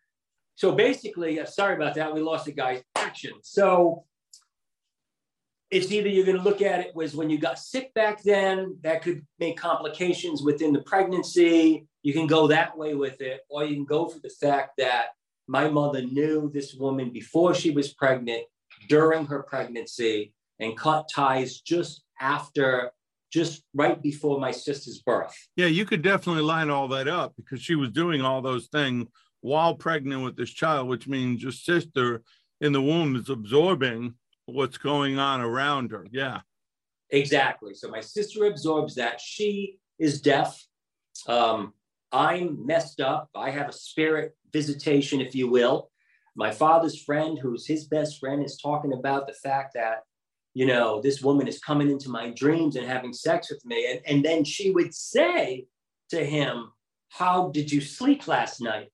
so 0.56 0.72
basically, 0.72 1.38
uh, 1.38 1.44
sorry 1.44 1.76
about 1.76 1.94
that. 1.94 2.12
We 2.14 2.22
lost 2.22 2.48
a 2.48 2.52
guy's 2.52 2.82
action. 2.96 3.32
So 3.42 4.04
it's 5.70 5.92
either 5.92 6.08
you're 6.08 6.24
going 6.24 6.38
to 6.38 6.42
look 6.42 6.62
at 6.62 6.80
it 6.80 6.96
was 6.96 7.14
when 7.14 7.28
you 7.28 7.38
got 7.38 7.58
sick 7.58 7.92
back 7.92 8.22
then, 8.22 8.78
that 8.82 9.02
could 9.02 9.24
make 9.38 9.58
complications 9.58 10.42
within 10.42 10.72
the 10.72 10.80
pregnancy. 10.82 11.86
You 12.02 12.12
can 12.14 12.26
go 12.26 12.46
that 12.46 12.76
way 12.76 12.94
with 12.94 13.20
it, 13.20 13.42
or 13.50 13.64
you 13.64 13.74
can 13.74 13.84
go 13.84 14.08
for 14.08 14.18
the 14.20 14.30
fact 14.30 14.72
that 14.78 15.08
my 15.46 15.68
mother 15.68 16.00
knew 16.02 16.50
this 16.52 16.74
woman 16.74 17.10
before 17.10 17.54
she 17.54 17.70
was 17.70 17.92
pregnant, 17.92 18.44
during 18.88 19.26
her 19.26 19.42
pregnancy, 19.42 20.32
and 20.58 20.76
cut 20.76 21.08
ties 21.14 21.60
just 21.60 22.02
after 22.20 22.92
just 23.30 23.64
right 23.74 24.00
before 24.00 24.40
my 24.40 24.52
sister's 24.52 25.02
birth. 25.02 25.34
Yeah, 25.56 25.66
you 25.66 25.84
could 25.84 26.00
definitely 26.00 26.42
line 26.42 26.70
all 26.70 26.88
that 26.88 27.08
up 27.08 27.34
because 27.36 27.60
she 27.60 27.74
was 27.74 27.90
doing 27.90 28.22
all 28.22 28.40
those 28.40 28.68
things 28.68 29.08
while 29.46 29.76
pregnant 29.76 30.24
with 30.24 30.36
this 30.36 30.50
child, 30.50 30.88
which 30.88 31.06
means 31.06 31.40
your 31.40 31.52
sister 31.52 32.20
in 32.60 32.72
the 32.72 32.82
womb 32.82 33.14
is 33.14 33.30
absorbing 33.30 34.12
what's 34.46 34.76
going 34.76 35.20
on 35.20 35.40
around 35.40 35.92
her. 35.92 36.04
Yeah. 36.10 36.40
Exactly. 37.10 37.72
So 37.72 37.88
my 37.88 38.00
sister 38.00 38.46
absorbs 38.46 38.96
that. 38.96 39.20
She 39.20 39.78
is 40.00 40.20
deaf. 40.20 40.60
Um, 41.28 41.74
I'm 42.10 42.66
messed 42.66 43.00
up. 43.00 43.30
I 43.36 43.50
have 43.50 43.68
a 43.68 43.72
spirit 43.72 44.36
visitation, 44.52 45.20
if 45.20 45.32
you 45.32 45.48
will. 45.48 45.90
My 46.34 46.50
father's 46.50 47.00
friend, 47.00 47.38
who's 47.40 47.68
his 47.68 47.84
best 47.84 48.18
friend, 48.18 48.44
is 48.44 48.58
talking 48.60 48.94
about 48.94 49.28
the 49.28 49.32
fact 49.32 49.74
that 49.74 50.02
you 50.54 50.66
know, 50.66 51.02
this 51.02 51.20
woman 51.20 51.46
is 51.46 51.60
coming 51.60 51.90
into 51.90 52.08
my 52.08 52.30
dreams 52.30 52.74
and 52.74 52.86
having 52.86 53.12
sex 53.12 53.50
with 53.50 53.62
me. 53.66 53.90
And, 53.90 54.00
and 54.06 54.24
then 54.24 54.42
she 54.42 54.70
would 54.70 54.94
say 54.94 55.66
to 56.08 56.24
him, 56.24 56.72
How 57.10 57.50
did 57.50 57.70
you 57.70 57.82
sleep 57.82 58.26
last 58.26 58.62
night? 58.62 58.88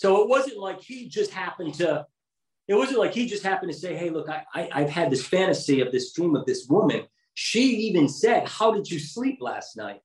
So 0.00 0.22
it 0.22 0.30
wasn't 0.30 0.56
like 0.56 0.80
he 0.80 1.10
just 1.10 1.30
happened 1.30 1.74
to, 1.74 2.06
it 2.66 2.74
wasn't 2.74 3.00
like 3.00 3.12
he 3.12 3.26
just 3.26 3.42
happened 3.42 3.70
to 3.70 3.78
say, 3.78 3.94
Hey, 3.94 4.08
look, 4.08 4.30
I, 4.30 4.44
I, 4.54 4.70
I've 4.72 4.88
had 4.88 5.10
this 5.10 5.26
fantasy 5.26 5.82
of 5.82 5.92
this 5.92 6.14
dream 6.14 6.34
of 6.34 6.46
this 6.46 6.66
woman. 6.70 7.02
She 7.34 7.64
even 7.88 8.08
said, 8.08 8.48
How 8.48 8.72
did 8.72 8.90
you 8.90 8.98
sleep 8.98 9.40
last 9.42 9.76
night? 9.76 10.00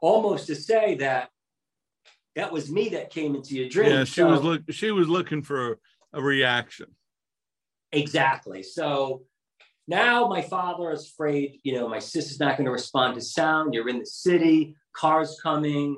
Almost 0.00 0.46
to 0.46 0.54
say 0.54 0.94
that 0.98 1.30
that 2.36 2.52
was 2.52 2.70
me 2.70 2.90
that 2.90 3.10
came 3.10 3.34
into 3.34 3.56
your 3.56 3.68
dream. 3.68 3.90
Yeah, 3.90 4.04
she 4.04 4.20
so, 4.20 4.30
was 4.30 4.40
look 4.40 4.62
she 4.70 4.92
was 4.92 5.08
looking 5.08 5.42
for 5.42 5.80
a 6.12 6.22
reaction. 6.22 6.86
Exactly. 7.90 8.62
So 8.62 9.22
now 9.88 10.28
my 10.28 10.42
father 10.42 10.92
is 10.92 11.08
afraid, 11.08 11.58
you 11.64 11.74
know, 11.74 11.88
my 11.88 11.98
sister's 11.98 12.38
not 12.38 12.56
going 12.56 12.66
to 12.66 12.70
respond 12.70 13.16
to 13.16 13.20
sound. 13.20 13.74
You're 13.74 13.88
in 13.88 13.98
the 13.98 14.06
city, 14.06 14.76
cars 14.92 15.40
coming, 15.42 15.96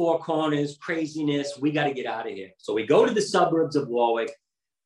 four 0.00 0.18
corners, 0.18 0.78
craziness. 0.80 1.58
We 1.60 1.72
got 1.72 1.84
to 1.84 1.92
get 1.92 2.06
out 2.06 2.26
of 2.26 2.32
here. 2.32 2.52
So 2.56 2.72
we 2.72 2.86
go 2.86 3.04
to 3.04 3.12
the 3.12 3.20
suburbs 3.20 3.76
of 3.76 3.86
Warwick. 3.88 4.32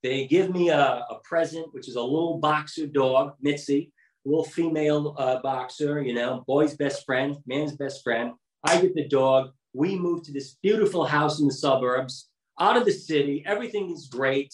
They 0.02 0.26
give 0.26 0.50
me 0.50 0.70
a, 0.70 1.04
a 1.08 1.20
present, 1.22 1.72
which 1.72 1.86
is 1.86 1.94
a 1.94 2.02
little 2.02 2.38
boxer 2.38 2.88
dog, 2.88 3.34
Mitzi, 3.40 3.92
little 4.24 4.44
female 4.44 5.14
uh, 5.16 5.38
boxer, 5.40 6.02
you 6.02 6.14
know, 6.14 6.42
boy's 6.48 6.76
best 6.76 7.06
friend, 7.06 7.36
man's 7.46 7.76
best 7.76 8.02
friend. 8.02 8.32
I 8.64 8.80
get 8.80 8.96
the 8.96 9.06
dog. 9.06 9.52
We 9.72 9.96
move 9.96 10.24
to 10.24 10.32
this 10.32 10.56
beautiful 10.60 11.04
house 11.04 11.38
in 11.38 11.46
the 11.46 11.54
suburbs, 11.54 12.28
out 12.58 12.76
of 12.76 12.84
the 12.84 12.90
city. 12.90 13.44
Everything 13.46 13.92
is 13.92 14.08
great. 14.08 14.52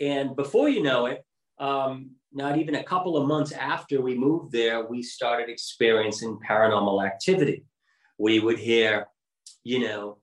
And 0.00 0.34
before 0.34 0.70
you 0.70 0.82
know 0.82 1.04
it, 1.04 1.26
um, 1.58 2.12
not 2.32 2.56
even 2.56 2.76
a 2.76 2.84
couple 2.84 3.18
of 3.18 3.28
months 3.28 3.52
after 3.52 4.00
we 4.00 4.16
moved 4.16 4.50
there, 4.50 4.86
we 4.86 5.02
started 5.02 5.50
experiencing 5.50 6.38
paranormal 6.48 7.04
activity. 7.04 7.66
We 8.16 8.40
would 8.40 8.58
hear, 8.58 9.08
you 9.64 9.80
know, 9.80 10.18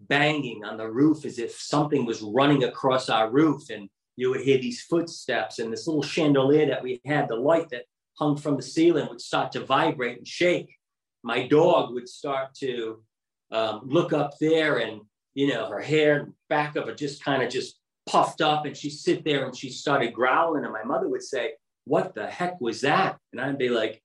banging 0.00 0.64
on 0.64 0.76
the 0.76 0.90
roof 0.90 1.24
as 1.24 1.38
if 1.38 1.52
something 1.52 2.04
was 2.04 2.22
running 2.22 2.64
across 2.64 3.08
our 3.08 3.30
roof. 3.30 3.70
And 3.70 3.88
you 4.16 4.30
would 4.30 4.42
hear 4.42 4.58
these 4.58 4.82
footsteps 4.82 5.58
and 5.58 5.72
this 5.72 5.86
little 5.86 6.02
chandelier 6.02 6.66
that 6.66 6.82
we 6.82 7.00
had, 7.06 7.28
the 7.28 7.36
light 7.36 7.70
that 7.70 7.84
hung 8.18 8.36
from 8.36 8.56
the 8.56 8.62
ceiling 8.62 9.08
would 9.08 9.20
start 9.20 9.52
to 9.52 9.64
vibrate 9.64 10.18
and 10.18 10.28
shake. 10.28 10.76
My 11.22 11.46
dog 11.46 11.94
would 11.94 12.08
start 12.08 12.54
to 12.60 13.02
um, 13.50 13.82
look 13.84 14.12
up 14.12 14.34
there 14.40 14.78
and, 14.78 15.00
you 15.34 15.48
know, 15.48 15.66
her 15.68 15.80
hair 15.80 16.20
and 16.20 16.32
back 16.48 16.76
of 16.76 16.86
her 16.86 16.94
just 16.94 17.24
kind 17.24 17.42
of 17.42 17.50
just 17.50 17.78
puffed 18.06 18.40
up 18.40 18.66
and 18.66 18.76
she'd 18.76 18.90
sit 18.90 19.24
there 19.24 19.46
and 19.46 19.56
she 19.56 19.70
started 19.70 20.12
growling. 20.12 20.64
And 20.64 20.72
my 20.72 20.84
mother 20.84 21.08
would 21.08 21.22
say, 21.22 21.52
What 21.84 22.14
the 22.14 22.26
heck 22.26 22.60
was 22.60 22.82
that? 22.82 23.16
And 23.32 23.40
I'd 23.40 23.58
be 23.58 23.70
like, 23.70 24.02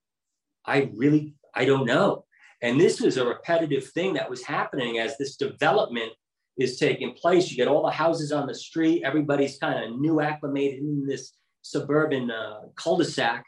I 0.66 0.90
really, 0.96 1.34
I 1.54 1.66
don't 1.66 1.86
know. 1.86 2.26
And 2.62 2.80
this 2.80 3.00
was 3.00 3.18
a 3.18 3.26
repetitive 3.26 3.88
thing 3.92 4.14
that 4.14 4.30
was 4.30 4.44
happening 4.44 5.00
as 5.00 5.18
this 5.18 5.36
development 5.38 6.12
is 6.58 6.78
taking 6.78 7.14
place. 7.14 7.50
You 7.50 7.58
get 7.58 7.68
all 7.68 7.86
the 7.86 7.92
houses 7.92 8.32
on 8.32 8.48
the 8.48 8.56
street, 8.56 9.04
everybody's 9.04 9.58
kind 9.58 9.84
of 9.84 10.00
new 10.00 10.20
acclimated 10.20 10.80
in 10.80 11.08
this 11.08 11.34
suburban 11.62 12.30
uh, 12.30 12.62
cul 12.76 12.98
de 12.98 13.06
sac. 13.06 13.46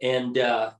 And 0.00 0.38
uh, 0.38 0.70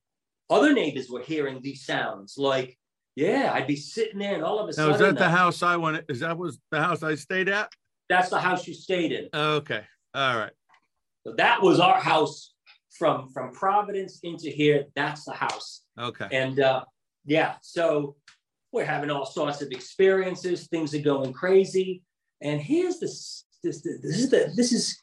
other 0.50 0.72
neighbors 0.72 1.08
were 1.10 1.22
hearing 1.22 1.60
these 1.62 1.84
sounds 1.84 2.34
like, 2.38 2.78
yeah, 3.16 3.52
I'd 3.52 3.66
be 3.66 3.76
sitting 3.76 4.18
there 4.18 4.34
and 4.34 4.44
all 4.44 4.58
of 4.58 4.68
a 4.68 4.72
sudden. 4.72 4.90
Now, 4.90 4.94
is 4.94 5.00
that 5.00 5.18
the 5.18 5.28
house 5.28 5.62
I 5.62 5.76
went? 5.76 6.04
Is 6.08 6.20
that 6.20 6.36
was 6.36 6.58
the 6.70 6.80
house 6.80 7.02
I 7.02 7.14
stayed 7.14 7.48
at? 7.48 7.72
That's 8.08 8.28
the 8.28 8.40
house 8.40 8.66
you 8.66 8.74
stayed 8.74 9.12
in. 9.12 9.28
Okay. 9.32 9.82
All 10.14 10.36
right. 10.36 10.52
So 11.26 11.34
that 11.36 11.62
was 11.62 11.80
our 11.80 11.98
house 11.98 12.52
from 12.98 13.28
from 13.32 13.52
Providence 13.52 14.20
into 14.22 14.50
here. 14.50 14.84
That's 14.94 15.24
the 15.24 15.32
house. 15.32 15.82
Okay. 15.98 16.28
And 16.30 16.60
uh, 16.60 16.84
yeah, 17.24 17.54
so 17.62 18.16
we're 18.72 18.84
having 18.84 19.10
all 19.10 19.24
sorts 19.24 19.62
of 19.62 19.70
experiences. 19.70 20.66
Things 20.66 20.94
are 20.94 21.00
going 21.00 21.32
crazy. 21.32 22.02
And 22.42 22.60
here's 22.60 22.98
this. 22.98 23.44
This, 23.62 23.80
this 23.80 24.18
is 24.18 24.28
the 24.28 24.52
this 24.54 24.72
is 24.72 25.02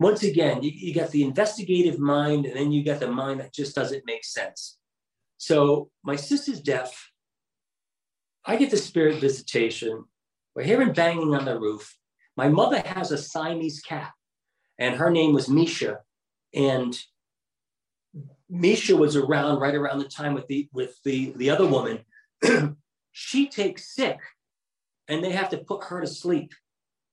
once 0.00 0.22
again 0.22 0.62
you, 0.62 0.70
you 0.74 0.94
got 0.94 1.10
the 1.10 1.24
investigative 1.24 1.98
mind 1.98 2.46
and 2.46 2.56
then 2.56 2.72
you 2.72 2.82
got 2.82 3.00
the 3.00 3.10
mind 3.10 3.40
that 3.40 3.52
just 3.52 3.74
doesn't 3.74 4.06
make 4.06 4.24
sense. 4.24 4.78
So 5.36 5.90
my 6.02 6.16
sister's 6.16 6.60
deaf. 6.60 7.10
I 8.46 8.56
get 8.56 8.70
the 8.70 8.78
spirit 8.78 9.20
visitation. 9.20 10.04
We're 10.54 10.62
hearing 10.62 10.92
banging 10.94 11.34
on 11.34 11.44
the 11.44 11.60
roof. 11.60 11.98
My 12.36 12.48
mother 12.48 12.80
has 12.80 13.12
a 13.12 13.18
Siamese 13.18 13.80
cat, 13.80 14.10
and 14.78 14.96
her 14.96 15.10
name 15.10 15.34
was 15.34 15.50
Misha. 15.50 15.98
And 16.54 16.98
Misha 18.50 18.96
was 18.96 19.16
around 19.16 19.60
right 19.60 19.74
around 19.74 19.98
the 19.98 20.08
time 20.08 20.34
with 20.34 20.46
the 20.46 20.68
with 20.72 20.96
the, 21.04 21.32
the 21.36 21.50
other 21.50 21.66
woman. 21.66 22.00
she 23.12 23.48
takes 23.48 23.94
sick 23.94 24.18
and 25.08 25.22
they 25.22 25.32
have 25.32 25.50
to 25.50 25.58
put 25.58 25.84
her 25.84 26.00
to 26.00 26.06
sleep. 26.06 26.52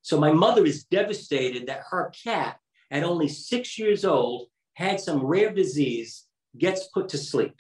So 0.02 0.20
my 0.20 0.32
mother 0.32 0.66
is 0.66 0.84
devastated 0.86 1.68
that 1.68 1.84
her 1.90 2.12
cat, 2.24 2.58
at 2.92 3.04
only 3.04 3.28
six 3.28 3.80
years 3.80 4.06
old, 4.06 4.48
had 4.76 5.00
some 5.00 5.26
rare 5.26 5.52
disease, 5.52 6.26
gets 6.58 6.88
put 6.94 7.10
to 7.10 7.18
sleep. 7.18 7.56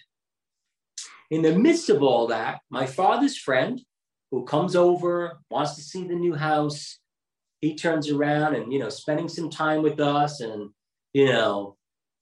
In 1.31 1.41
the 1.41 1.57
midst 1.57 1.89
of 1.89 2.03
all 2.03 2.27
that, 2.27 2.59
my 2.69 2.85
father's 2.85 3.37
friend, 3.37 3.81
who 4.31 4.45
comes 4.45 4.75
over, 4.75 5.39
wants 5.49 5.75
to 5.75 5.81
see 5.81 6.07
the 6.07 6.15
new 6.15 6.35
house, 6.35 6.99
he 7.61 7.75
turns 7.75 8.09
around 8.09 8.55
and 8.55 8.71
you 8.71 8.79
know 8.79 8.89
spending 8.89 9.27
some 9.27 9.49
time 9.49 9.81
with 9.81 9.99
us 9.99 10.39
and 10.39 10.69
you 11.13 11.25
know 11.25 11.77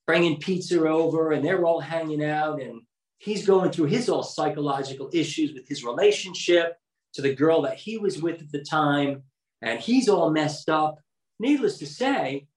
bringing 0.06 0.40
pizza 0.40 0.88
over 0.88 1.32
and 1.32 1.46
they're 1.46 1.66
all 1.66 1.80
hanging 1.80 2.24
out 2.24 2.62
and 2.62 2.82
he's 3.24 3.46
going 3.46 3.72
through 3.72 3.86
his 3.86 4.10
all 4.10 4.24
psychological 4.24 5.10
issues 5.14 5.54
with 5.54 5.68
his 5.68 5.84
relationship 5.84 6.78
to 7.14 7.22
the 7.22 7.34
girl 7.34 7.62
that 7.62 7.78
he 7.78 7.98
was 7.98 8.22
with 8.22 8.42
at 8.42 8.52
the 8.52 8.64
time, 8.64 9.24
and 9.62 9.80
he's 9.80 10.10
all 10.10 10.30
messed 10.30 10.70
up. 10.70 10.98
Needless 11.40 11.78
to 11.78 11.86
say, 11.86 12.48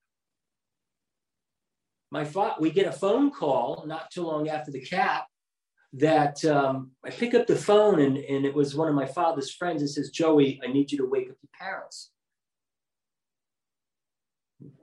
my 2.11 2.25
fa- 2.25 2.57
we 2.59 2.71
get 2.71 2.87
a 2.87 2.93
phone 2.93 3.31
call 3.31 3.85
not 3.87 4.11
too 4.11 4.23
long 4.23 4.49
after 4.49 4.71
the 4.71 4.81
cap 4.81 5.27
that 5.93 6.45
um, 6.45 6.91
I 7.05 7.11
pick 7.11 7.35
up 7.35 7.47
the 7.47 7.57
phone 7.57 8.01
and, 8.01 8.17
and 8.17 8.45
it 8.45 8.55
was 8.55 8.75
one 8.75 8.89
of 8.89 8.95
my 8.95 9.07
father's 9.07 9.53
friends 9.53 9.83
and 9.83 9.91
says, 9.91 10.11
Joey, 10.11 10.61
I 10.65 10.67
need 10.67 10.91
you 10.91 10.99
to 10.99 11.07
wake 11.07 11.31
up 11.31 11.37
your 11.43 11.51
parents. 11.59 12.11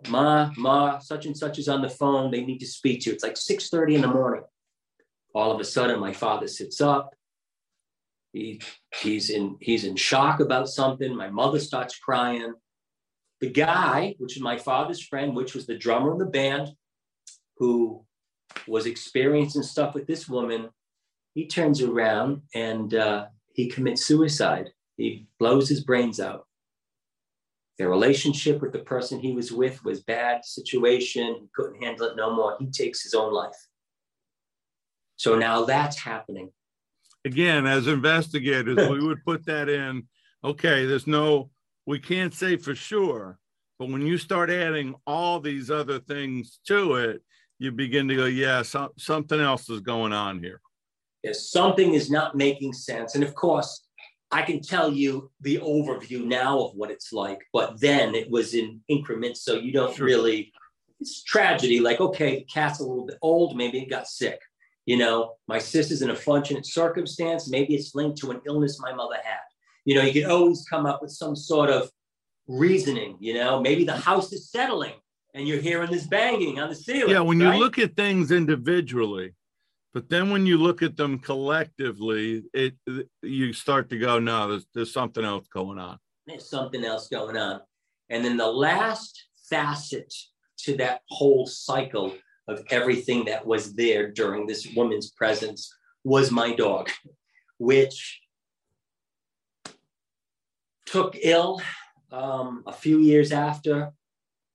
Ma, 0.10 0.52
Ma, 0.58 1.00
such 1.00 1.26
and 1.26 1.38
such 1.38 1.60
is 1.60 1.68
on 1.68 1.82
the 1.82 1.90
phone. 1.90 2.32
They 2.32 2.44
need 2.44 2.60
to 2.60 2.68
speak 2.68 3.02
to 3.02 3.10
you. 3.10 3.14
It's 3.14 3.24
like 3.24 3.36
6:30 3.36 3.96
in 3.96 4.02
the 4.02 4.08
morning. 4.08 4.44
All 5.36 5.52
of 5.52 5.60
a 5.60 5.64
sudden, 5.64 6.00
my 6.00 6.14
father 6.14 6.48
sits 6.48 6.82
up. 6.82 7.16
He, 8.32 8.62
he's 9.02 9.30
in 9.30 9.58
he's 9.62 9.84
in 9.84 9.96
shock 9.96 10.40
about 10.40 10.70
something. 10.70 11.16
My 11.16 11.30
mother 11.30 11.60
starts 11.60 11.98
crying. 11.98 12.54
The 13.42 13.50
guy, 13.50 14.16
which 14.20 14.36
is 14.38 14.42
my 14.42 14.58
father's 14.58 15.02
friend, 15.02 15.36
which 15.36 15.54
was 15.54 15.66
the 15.66 15.78
drummer 15.78 16.12
of 16.14 16.20
the 16.20 16.26
band, 16.26 16.70
who 17.58 18.06
was 18.68 18.86
experiencing 18.86 19.64
stuff 19.64 19.94
with 19.94 20.08
this 20.08 20.30
woman, 20.30 20.70
he 21.34 21.48
turns 21.48 21.82
around 21.82 22.42
and 22.54 22.94
uh, 22.94 23.26
he 23.54 23.68
commits 23.70 24.06
suicide. 24.06 24.70
He 24.98 25.28
blows 25.40 25.68
his 25.68 25.84
brains 25.84 26.20
out. 26.20 26.48
Their 27.80 27.90
relationship 27.90 28.62
with 28.62 28.72
the 28.72 28.80
person 28.80 29.20
he 29.20 29.34
was 29.34 29.52
with 29.52 29.84
was 29.84 30.02
bad 30.04 30.46
situation. 30.46 31.38
He 31.42 31.48
couldn't 31.56 31.82
handle 31.82 32.08
it 32.08 32.16
no 32.16 32.34
more. 32.36 32.56
He 32.60 32.68
takes 32.68 33.02
his 33.02 33.14
own 33.14 33.34
life. 33.34 33.56
So 35.16 35.38
now 35.38 35.66
that's 35.66 35.98
happening. 35.98 36.52
Again, 37.26 37.66
as 37.66 37.88
investigators, 37.88 38.78
we 38.90 39.06
would 39.06 39.24
put 39.24 39.46
that 39.46 39.70
in. 39.70 40.08
Okay, 40.44 40.86
there's 40.86 41.08
no, 41.08 41.50
we 41.86 41.98
can't 41.98 42.34
say 42.34 42.58
for 42.58 42.76
sure, 42.76 43.40
but 43.80 43.90
when 43.90 44.06
you 44.06 44.18
start 44.18 44.50
adding 44.50 44.94
all 45.08 45.40
these 45.40 45.72
other 45.72 46.00
things 46.00 46.60
to 46.68 46.96
it, 46.96 47.24
you 47.60 47.72
begin 47.72 48.08
to 48.10 48.16
go, 48.16 48.26
yeah, 48.26 48.62
so, 48.62 48.92
something 48.98 49.40
else 49.40 49.70
is 49.70 49.80
going 49.80 50.12
on 50.12 50.44
here. 50.44 50.60
Yes, 51.24 51.50
something 51.50 51.94
is 51.94 52.12
not 52.12 52.36
making 52.36 52.74
sense. 52.74 53.16
And 53.16 53.24
of 53.24 53.34
course, 53.34 53.86
I 54.34 54.42
can 54.42 54.62
tell 54.62 54.92
you 54.92 55.30
the 55.42 55.60
overview 55.60 56.26
now 56.26 56.60
of 56.60 56.74
what 56.74 56.90
it's 56.90 57.14
like, 57.14 57.40
but 57.54 57.80
then 57.80 58.16
it 58.16 58.32
was 58.32 58.56
in 58.56 58.82
increments. 58.88 59.44
So 59.44 59.54
you 59.54 59.72
don't 59.72 59.96
sure. 59.96 60.08
really, 60.08 60.52
it's 61.00 61.24
tragedy. 61.24 61.80
Like, 61.80 62.02
okay, 62.02 62.40
the 62.40 62.46
cat's 62.46 62.80
a 62.80 62.84
little 62.84 63.06
bit 63.06 63.20
old, 63.22 63.56
maybe 63.56 63.78
it 63.80 63.92
got 63.92 64.08
sick. 64.08 64.40
You 64.88 64.98
know, 64.98 65.36
my 65.48 65.60
sister's 65.60 66.02
in 66.02 66.10
a 66.10 66.16
fortunate 66.16 66.66
circumstance. 66.66 67.48
Maybe 67.48 67.76
it's 67.76 67.94
linked 67.94 68.18
to 68.22 68.32
an 68.32 68.42
illness 68.48 68.80
my 68.80 68.92
mother 68.92 69.18
had. 69.24 69.38
You 69.86 69.96
know, 69.96 70.02
you 70.02 70.24
can 70.24 70.32
always 70.32 70.66
come 70.68 70.88
up 70.88 71.04
with 71.04 71.12
some 71.12 71.36
sort 71.36 71.70
of 71.70 71.92
reasoning. 72.48 73.18
You 73.20 73.36
know, 73.36 73.62
maybe 73.62 73.84
the 73.84 73.96
house 73.96 74.34
is 74.34 74.50
settling 74.50 74.96
and 75.36 75.48
you're 75.48 75.62
hearing 75.62 75.92
this 75.92 76.08
banging 76.08 76.60
on 76.60 76.70
the 76.70 76.76
ceiling. 76.76 77.12
Yeah, 77.12 77.20
when 77.20 77.38
right? 77.40 77.54
you 77.54 77.60
look 77.60 77.78
at 77.78 77.96
things 77.96 78.32
individually, 78.32 79.36
but 79.94 80.10
then 80.10 80.32
when 80.32 80.46
you 80.46 80.58
look 80.58 80.82
at 80.82 80.98
them 80.98 81.20
collectively, 81.20 82.44
it 82.54 82.76
you 83.22 83.54
start 83.54 83.90
to 83.90 84.00
go, 84.00 84.18
no, 84.20 84.50
there's, 84.50 84.66
there's 84.74 84.94
something 84.94 85.24
else 85.24 85.48
going 85.48 85.78
on. 85.78 86.00
There's 86.26 86.50
something 86.50 86.84
else 86.84 87.08
going 87.10 87.38
on. 87.38 87.62
And 88.10 88.26
then 88.26 88.38
the 88.38 88.52
last 88.52 89.28
facet 89.50 90.12
to 90.60 90.76
that 90.78 91.02
whole 91.10 91.46
cycle 91.46 92.14
of 92.48 92.64
everything 92.72 93.26
that 93.26 93.46
was 93.46 93.76
there 93.76 94.12
during 94.12 94.48
this 94.48 94.68
woman's 94.76 95.12
presence 95.12 95.72
was 96.04 96.32
my 96.32 96.54
dog, 96.56 96.90
which 97.58 98.22
took 100.86 101.16
ill 101.22 101.62
um, 102.12 102.64
a 102.66 102.74
few 102.74 103.00
years 103.00 103.32
after. 103.32 103.92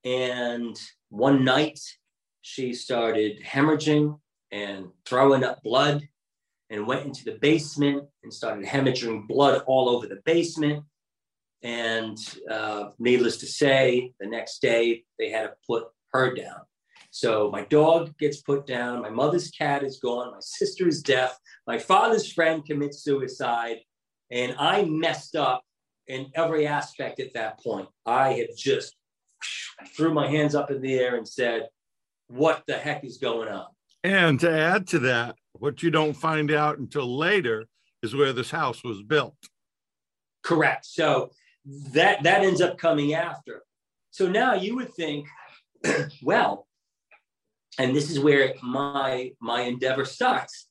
And 0.05 0.79
one 1.11 1.45
night 1.45 1.81
she 2.43 2.73
started 2.73 3.43
hemorrhaging 3.43 4.19
and 4.51 4.89
throwing 5.07 5.45
up 5.45 5.63
blood 5.63 6.09
and 6.71 6.87
went 6.87 7.07
into 7.07 7.25
the 7.25 7.39
basement 7.41 8.05
and 8.23 8.33
started 8.33 8.65
hemorrhaging 8.65 9.27
blood 9.27 9.63
all 9.67 9.89
over 9.89 10.07
the 10.07 10.21
basement. 10.25 10.85
And 11.63 12.19
uh, 12.51 12.91
needless 12.99 13.39
to 13.39 13.47
say, 13.47 14.13
the 14.21 14.27
next 14.27 14.61
day 14.61 15.05
they 15.19 15.31
had 15.31 15.43
to 15.43 15.53
put 15.67 15.85
her 16.13 16.35
down. 16.35 16.61
So 17.11 17.51
my 17.51 17.65
dog 17.65 18.17
gets 18.19 18.43
put 18.43 18.67
down, 18.67 19.03
my 19.03 19.11
mother's 19.11 19.51
cat 19.51 19.83
is 19.83 19.99
gone, 19.99 20.33
my 20.33 20.41
sister 20.41 20.87
is 20.87 21.03
deaf, 21.03 21.37
my 21.67 21.79
father's 21.79 22.31
friend 22.31 22.65
commits 22.65 23.03
suicide, 23.03 23.79
and 24.31 24.55
I 24.59 24.85
messed 24.85 25.35
up 25.35 25.63
in 26.07 26.31
every 26.35 26.67
aspect 26.67 27.19
at 27.19 27.33
that 27.35 27.61
point. 27.61 27.89
I 28.05 28.35
had 28.35 28.49
just 28.57 28.95
threw 29.97 30.13
my 30.13 30.29
hands 30.29 30.55
up 30.55 30.71
in 30.71 30.81
the 30.83 30.99
air 30.99 31.17
and 31.17 31.27
said, 31.27 31.69
What 32.29 32.63
the 32.67 32.77
heck 32.77 33.05
is 33.05 33.19
going 33.19 33.49
on? 33.49 33.67
And 34.05 34.39
to 34.41 34.51
add 34.51 34.87
to 34.89 34.99
that, 35.01 35.37
what 35.53 35.83
you 35.83 35.91
don't 35.91 36.15
find 36.15 36.51
out 36.51 36.79
until 36.79 37.17
later 37.17 37.67
is 38.03 38.15
where 38.15 38.33
this 38.33 38.51
house 38.51 38.85
was 38.85 39.03
built. 39.03 39.37
Correct. 40.43 40.87
So 40.87 41.31
that 41.93 42.23
that 42.23 42.43
ends 42.43 42.61
up 42.61 42.79
coming 42.79 43.15
after. 43.15 43.63
So 44.11 44.29
now 44.29 44.55
you 44.55 44.77
would 44.77 44.95
think, 44.95 45.27
well, 46.23 46.67
and 47.79 47.95
this 47.95 48.11
is 48.11 48.21
where 48.21 48.55
my 48.63 49.33
my 49.41 49.63
endeavor 49.63 50.05
starts. 50.05 50.69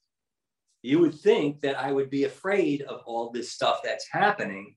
You 0.82 1.00
would 1.00 1.16
think 1.16 1.62
that 1.62 1.78
I 1.78 1.92
would 1.92 2.10
be 2.10 2.24
afraid 2.24 2.82
of 2.84 3.02
all 3.06 3.32
this 3.32 3.52
stuff 3.52 3.82
that's 3.84 4.08
happening. 4.10 4.76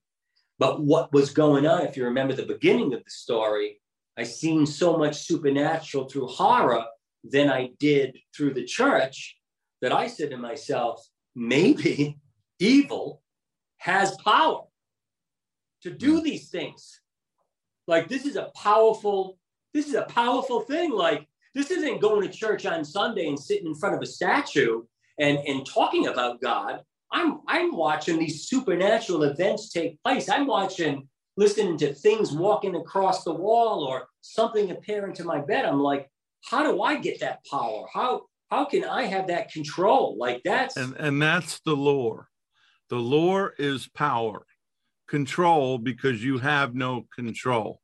But 0.58 0.82
what 0.82 1.12
was 1.12 1.30
going 1.30 1.66
on, 1.66 1.82
if 1.86 1.96
you 1.96 2.04
remember 2.04 2.34
the 2.34 2.44
beginning 2.44 2.92
of 2.92 3.04
the 3.04 3.10
story, 3.10 3.80
I 4.18 4.24
seen 4.24 4.66
so 4.66 4.96
much 4.96 5.22
supernatural 5.22 6.08
through 6.08 6.26
horror 6.26 6.84
than 7.24 7.50
I 7.50 7.70
did 7.78 8.16
through 8.34 8.54
the 8.54 8.64
church 8.64 9.36
that 9.82 9.92
I 9.92 10.06
said 10.06 10.30
to 10.30 10.36
myself, 10.36 11.06
maybe 11.34 12.18
evil 12.58 13.22
has 13.78 14.16
power 14.24 14.62
to 15.82 15.90
do 15.90 16.18
hmm. 16.18 16.24
these 16.24 16.50
things. 16.50 17.00
Like 17.86 18.08
this 18.08 18.24
is 18.24 18.36
a 18.36 18.50
powerful, 18.54 19.38
this 19.74 19.88
is 19.88 19.94
a 19.94 20.02
powerful 20.02 20.60
thing. 20.60 20.92
Like 20.92 21.26
this 21.54 21.70
isn't 21.70 22.00
going 22.00 22.22
to 22.22 22.28
church 22.28 22.66
on 22.66 22.84
Sunday 22.84 23.26
and 23.26 23.38
sitting 23.38 23.66
in 23.66 23.74
front 23.74 23.96
of 23.96 24.02
a 24.02 24.06
statue 24.06 24.82
and, 25.18 25.38
and 25.38 25.66
talking 25.66 26.06
about 26.06 26.40
God. 26.40 26.80
I'm 27.12 27.40
I'm 27.48 27.74
watching 27.74 28.18
these 28.18 28.48
supernatural 28.48 29.24
events 29.24 29.70
take 29.70 30.00
place. 30.04 30.28
I'm 30.28 30.46
watching, 30.46 31.08
listening 31.36 31.76
to 31.78 31.92
things 31.92 32.30
walking 32.30 32.76
across 32.76 33.24
the 33.24 33.34
wall 33.34 33.82
or 33.82 34.06
something 34.20 34.70
appearing 34.70 35.14
to 35.14 35.24
my 35.24 35.40
bed. 35.40 35.64
I'm 35.64 35.80
like, 35.80 36.08
how 36.44 36.62
do 36.62 36.82
I 36.82 36.96
get 36.96 37.20
that 37.20 37.44
power? 37.50 37.86
How 37.92 38.22
how 38.50 38.64
can 38.64 38.84
I 38.84 39.04
have 39.04 39.28
that 39.28 39.52
control? 39.52 40.16
Like 40.18 40.42
that's 40.44 40.76
and, 40.76 40.94
and 40.96 41.22
that's 41.22 41.60
the 41.60 41.74
lore. 41.74 42.28
The 42.88 42.96
lore 42.96 43.54
is 43.58 43.88
power, 43.88 44.44
control 45.08 45.78
because 45.78 46.24
you 46.24 46.38
have 46.38 46.74
no 46.74 47.06
control. 47.14 47.80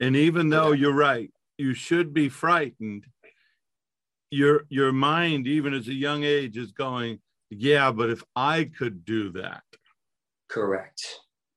And 0.00 0.14
even 0.14 0.48
though 0.48 0.72
you're 0.72 0.94
right, 0.94 1.32
you 1.56 1.74
should 1.74 2.14
be 2.14 2.28
frightened. 2.28 3.04
Your 4.30 4.64
your 4.68 4.92
mind, 4.92 5.46
even 5.46 5.74
as 5.74 5.88
a 5.88 5.94
young 5.94 6.22
age, 6.22 6.56
is 6.56 6.72
going, 6.72 7.18
yeah, 7.50 7.90
but 7.90 8.10
if 8.10 8.22
I 8.36 8.64
could 8.64 9.04
do 9.04 9.32
that. 9.32 9.62
Correct. 10.48 11.02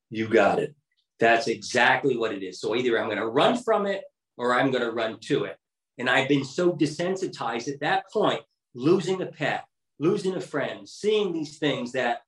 You 0.10 0.28
got 0.28 0.60
it. 0.60 0.76
That's 1.20 1.48
exactly 1.48 2.18
what 2.18 2.34
it 2.34 2.44
is. 2.44 2.60
So 2.60 2.76
either 2.76 3.00
I'm 3.00 3.06
going 3.06 3.18
to 3.18 3.28
run 3.28 3.62
from 3.62 3.86
it 3.86 4.04
or 4.38 4.54
I'm 4.54 4.72
going 4.72 4.84
to 4.84 4.92
run 4.92 5.20
to 5.22 5.46
it. 5.46 5.58
And 6.02 6.10
I've 6.10 6.28
been 6.28 6.44
so 6.44 6.74
desensitized 6.74 7.72
at 7.72 7.82
that 7.82 8.12
point, 8.12 8.42
losing 8.74 9.22
a 9.22 9.28
pet, 9.28 9.66
losing 10.00 10.36
a 10.36 10.42
friend, 10.42 10.90
seeing 10.90 11.32
these 11.32 11.60
things 11.60 11.92
that 11.92 12.22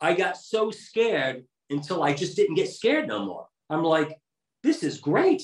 I 0.00 0.14
got 0.14 0.36
so 0.36 0.70
scared 0.70 1.42
until 1.70 2.04
I 2.04 2.14
just 2.14 2.36
didn't 2.36 2.54
get 2.54 2.70
scared 2.70 3.08
no 3.08 3.24
more. 3.24 3.46
I'm 3.68 3.82
like, 3.82 4.16
this 4.62 4.84
is 4.84 5.00
great. 5.00 5.42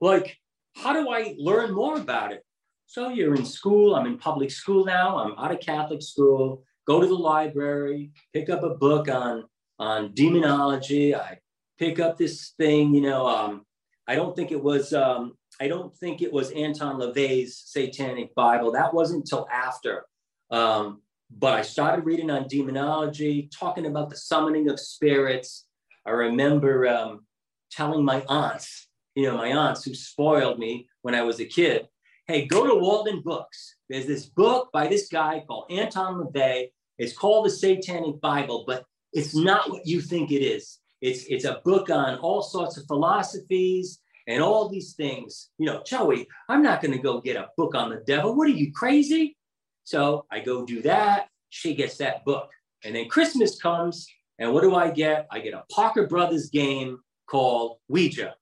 Like, 0.00 0.38
how 0.76 0.92
do 0.92 1.10
I 1.10 1.34
learn 1.36 1.74
more 1.74 1.96
about 1.96 2.30
it? 2.30 2.44
So 2.86 3.08
you're 3.08 3.34
in 3.34 3.44
school. 3.44 3.96
I'm 3.96 4.06
in 4.06 4.16
public 4.16 4.52
school 4.52 4.84
now. 4.84 5.18
I'm 5.18 5.36
out 5.36 5.50
of 5.50 5.58
Catholic 5.58 6.00
school. 6.00 6.62
Go 6.86 7.00
to 7.00 7.08
the 7.08 7.12
library, 7.12 8.12
pick 8.32 8.48
up 8.50 8.62
a 8.62 8.76
book 8.76 9.08
on 9.08 9.46
on 9.80 10.14
demonology. 10.14 11.12
I 11.12 11.38
pick 11.76 11.98
up 11.98 12.18
this 12.18 12.52
thing. 12.56 12.94
You 12.94 13.00
know, 13.00 13.26
um, 13.26 13.66
I 14.06 14.14
don't 14.14 14.36
think 14.36 14.52
it 14.52 14.62
was 14.62 14.92
um, 14.92 15.32
I 15.60 15.68
don't 15.68 15.96
think 15.96 16.20
it 16.20 16.32
was 16.32 16.50
Anton 16.50 17.00
LaVey's 17.00 17.62
Satanic 17.64 18.34
Bible. 18.34 18.72
That 18.72 18.92
wasn't 18.92 19.20
until 19.20 19.46
after. 19.52 20.04
Um, 20.50 21.00
but 21.30 21.54
I 21.54 21.62
started 21.62 22.04
reading 22.04 22.30
on 22.30 22.48
demonology, 22.48 23.48
talking 23.56 23.86
about 23.86 24.10
the 24.10 24.16
summoning 24.16 24.68
of 24.68 24.78
spirits. 24.80 25.66
I 26.06 26.10
remember 26.10 26.86
um, 26.88 27.26
telling 27.70 28.04
my 28.04 28.24
aunts, 28.28 28.88
you 29.14 29.24
know, 29.24 29.36
my 29.36 29.52
aunts 29.52 29.84
who 29.84 29.94
spoiled 29.94 30.58
me 30.58 30.88
when 31.02 31.14
I 31.14 31.22
was 31.22 31.40
a 31.40 31.44
kid, 31.44 31.88
hey, 32.26 32.46
go 32.46 32.66
to 32.66 32.74
Walden 32.74 33.20
Books. 33.20 33.76
There's 33.88 34.06
this 34.06 34.26
book 34.26 34.70
by 34.72 34.86
this 34.86 35.08
guy 35.08 35.44
called 35.46 35.70
Anton 35.70 36.24
LaVey. 36.24 36.70
It's 36.98 37.16
called 37.16 37.46
the 37.46 37.50
Satanic 37.50 38.20
Bible, 38.20 38.64
but 38.66 38.84
It's 39.12 39.34
not 39.34 39.70
what 39.70 39.86
you 39.86 40.00
think 40.00 40.32
it 40.32 40.42
is. 40.42 40.80
It's 41.00 41.24
it's 41.26 41.44
a 41.44 41.60
book 41.64 41.88
on 41.88 42.18
all 42.18 42.42
sorts 42.42 42.76
of 42.76 42.86
philosophies 42.86 44.00
and 44.26 44.42
all 44.42 44.68
these 44.68 44.94
things. 44.94 45.50
You 45.58 45.66
know, 45.66 45.82
Joey, 45.84 46.26
I'm 46.48 46.62
not 46.62 46.80
going 46.80 46.92
to 46.92 47.02
go 47.02 47.20
get 47.20 47.36
a 47.36 47.48
book 47.56 47.74
on 47.74 47.90
the 47.90 48.02
devil. 48.06 48.34
What 48.34 48.48
are 48.48 48.52
you 48.52 48.72
crazy? 48.72 49.36
So 49.84 50.26
I 50.30 50.40
go 50.40 50.64
do 50.64 50.82
that. 50.82 51.28
She 51.50 51.74
gets 51.74 51.96
that 51.98 52.24
book. 52.24 52.50
And 52.84 52.94
then 52.94 53.08
Christmas 53.08 53.60
comes, 53.60 54.06
and 54.38 54.52
what 54.52 54.62
do 54.62 54.74
I 54.74 54.90
get? 54.90 55.26
I 55.30 55.40
get 55.40 55.54
a 55.54 55.64
Parker 55.70 56.06
Brothers 56.06 56.50
game 56.50 56.98
called 57.26 57.78
Ouija. 57.88 58.34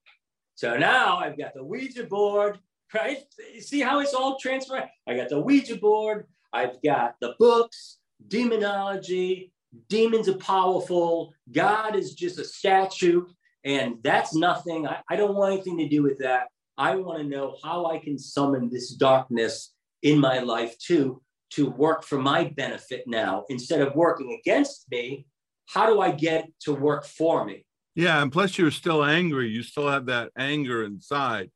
So 0.54 0.76
now 0.76 1.18
I've 1.18 1.38
got 1.38 1.54
the 1.54 1.64
Ouija 1.64 2.04
board, 2.04 2.58
right? 2.94 3.18
See 3.60 3.80
how 3.80 4.00
it's 4.00 4.14
all 4.14 4.38
transferred? 4.38 4.88
I 5.06 5.16
got 5.16 5.28
the 5.28 5.40
Ouija 5.40 5.76
board, 5.76 6.26
I've 6.52 6.80
got 6.82 7.16
the 7.20 7.34
books, 7.38 7.98
demonology, 8.28 9.52
demons 9.88 10.28
are 10.28 10.38
powerful, 10.38 11.32
God 11.50 11.96
is 11.96 12.14
just 12.14 12.38
a 12.38 12.44
statue, 12.44 13.26
and 13.64 13.96
that's 14.02 14.34
nothing. 14.34 14.86
I, 14.86 15.00
I 15.08 15.16
don't 15.16 15.34
want 15.34 15.54
anything 15.54 15.78
to 15.78 15.88
do 15.88 16.02
with 16.02 16.18
that. 16.18 16.48
I 16.78 16.96
want 16.96 17.18
to 17.18 17.24
know 17.24 17.56
how 17.62 17.86
I 17.86 17.98
can 17.98 18.18
summon 18.18 18.70
this 18.70 18.90
darkness 18.90 19.72
in 20.02 20.18
my 20.18 20.38
life 20.38 20.76
too 20.78 21.22
to 21.50 21.68
work 21.70 22.02
for 22.02 22.18
my 22.18 22.44
benefit 22.44 23.04
now 23.06 23.44
instead 23.50 23.82
of 23.82 23.94
working 23.94 24.38
against 24.40 24.90
me. 24.90 25.26
How 25.66 25.86
do 25.86 26.00
I 26.00 26.10
get 26.10 26.48
to 26.60 26.74
work 26.74 27.04
for 27.04 27.44
me? 27.44 27.64
Yeah, 27.94 28.22
and 28.22 28.32
plus 28.32 28.56
you're 28.56 28.70
still 28.70 29.04
angry. 29.04 29.48
You 29.48 29.62
still 29.62 29.88
have 29.88 30.06
that 30.06 30.30
anger 30.36 30.84
inside. 30.84 31.50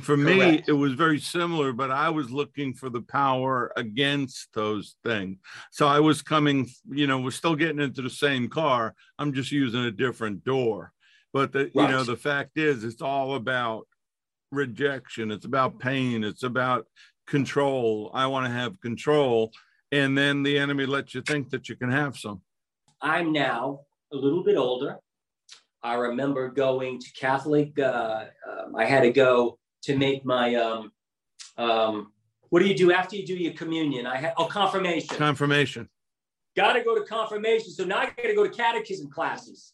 For 0.00 0.16
me, 0.16 0.38
Correct. 0.38 0.68
it 0.70 0.72
was 0.72 0.94
very 0.94 1.20
similar, 1.20 1.74
but 1.74 1.90
I 1.90 2.08
was 2.08 2.30
looking 2.30 2.72
for 2.72 2.88
the 2.88 3.02
power 3.02 3.72
against 3.76 4.48
those 4.54 4.96
things. 5.04 5.36
So 5.70 5.86
I 5.86 6.00
was 6.00 6.22
coming, 6.22 6.70
you 6.88 7.06
know, 7.06 7.20
we're 7.20 7.30
still 7.30 7.56
getting 7.56 7.80
into 7.80 8.00
the 8.00 8.08
same 8.08 8.48
car. 8.48 8.94
I'm 9.18 9.34
just 9.34 9.52
using 9.52 9.84
a 9.84 9.90
different 9.90 10.44
door. 10.44 10.92
But 11.32 11.52
the, 11.52 11.70
right. 11.74 11.74
you 11.74 11.88
know, 11.88 12.04
the 12.04 12.16
fact 12.16 12.56
is, 12.56 12.84
it's 12.84 13.02
all 13.02 13.34
about 13.34 13.86
rejection. 14.50 15.30
It's 15.30 15.46
about 15.46 15.78
pain. 15.78 16.24
It's 16.24 16.42
about 16.42 16.86
control. 17.26 18.10
I 18.12 18.26
want 18.26 18.46
to 18.46 18.52
have 18.52 18.80
control. 18.80 19.52
And 19.90 20.16
then 20.16 20.42
the 20.42 20.58
enemy 20.58 20.86
lets 20.86 21.14
you 21.14 21.22
think 21.22 21.50
that 21.50 21.68
you 21.68 21.76
can 21.76 21.90
have 21.90 22.16
some. 22.16 22.42
I'm 23.00 23.32
now 23.32 23.80
a 24.12 24.16
little 24.16 24.42
bit 24.42 24.56
older. 24.56 24.98
I 25.82 25.94
remember 25.94 26.48
going 26.48 27.00
to 27.00 27.12
Catholic. 27.12 27.78
Uh, 27.78 28.26
um, 28.48 28.76
I 28.76 28.84
had 28.84 29.00
to 29.00 29.10
go 29.10 29.58
to 29.82 29.96
make 29.96 30.24
my 30.24 30.54
um, 30.54 30.92
um, 31.56 32.12
what 32.50 32.60
do 32.60 32.68
you 32.68 32.76
do 32.76 32.92
after 32.92 33.16
you 33.16 33.26
do 33.26 33.34
your 33.34 33.54
communion? 33.54 34.06
I 34.06 34.16
had 34.16 34.34
oh 34.36 34.46
confirmation. 34.46 35.16
Confirmation. 35.16 35.88
Got 36.54 36.74
to 36.74 36.84
go 36.84 36.94
to 36.94 37.04
confirmation. 37.04 37.70
So 37.72 37.84
now 37.84 37.98
I 37.98 38.04
got 38.04 38.24
to 38.24 38.34
go 38.34 38.44
to 38.44 38.50
catechism 38.50 39.10
classes. 39.10 39.72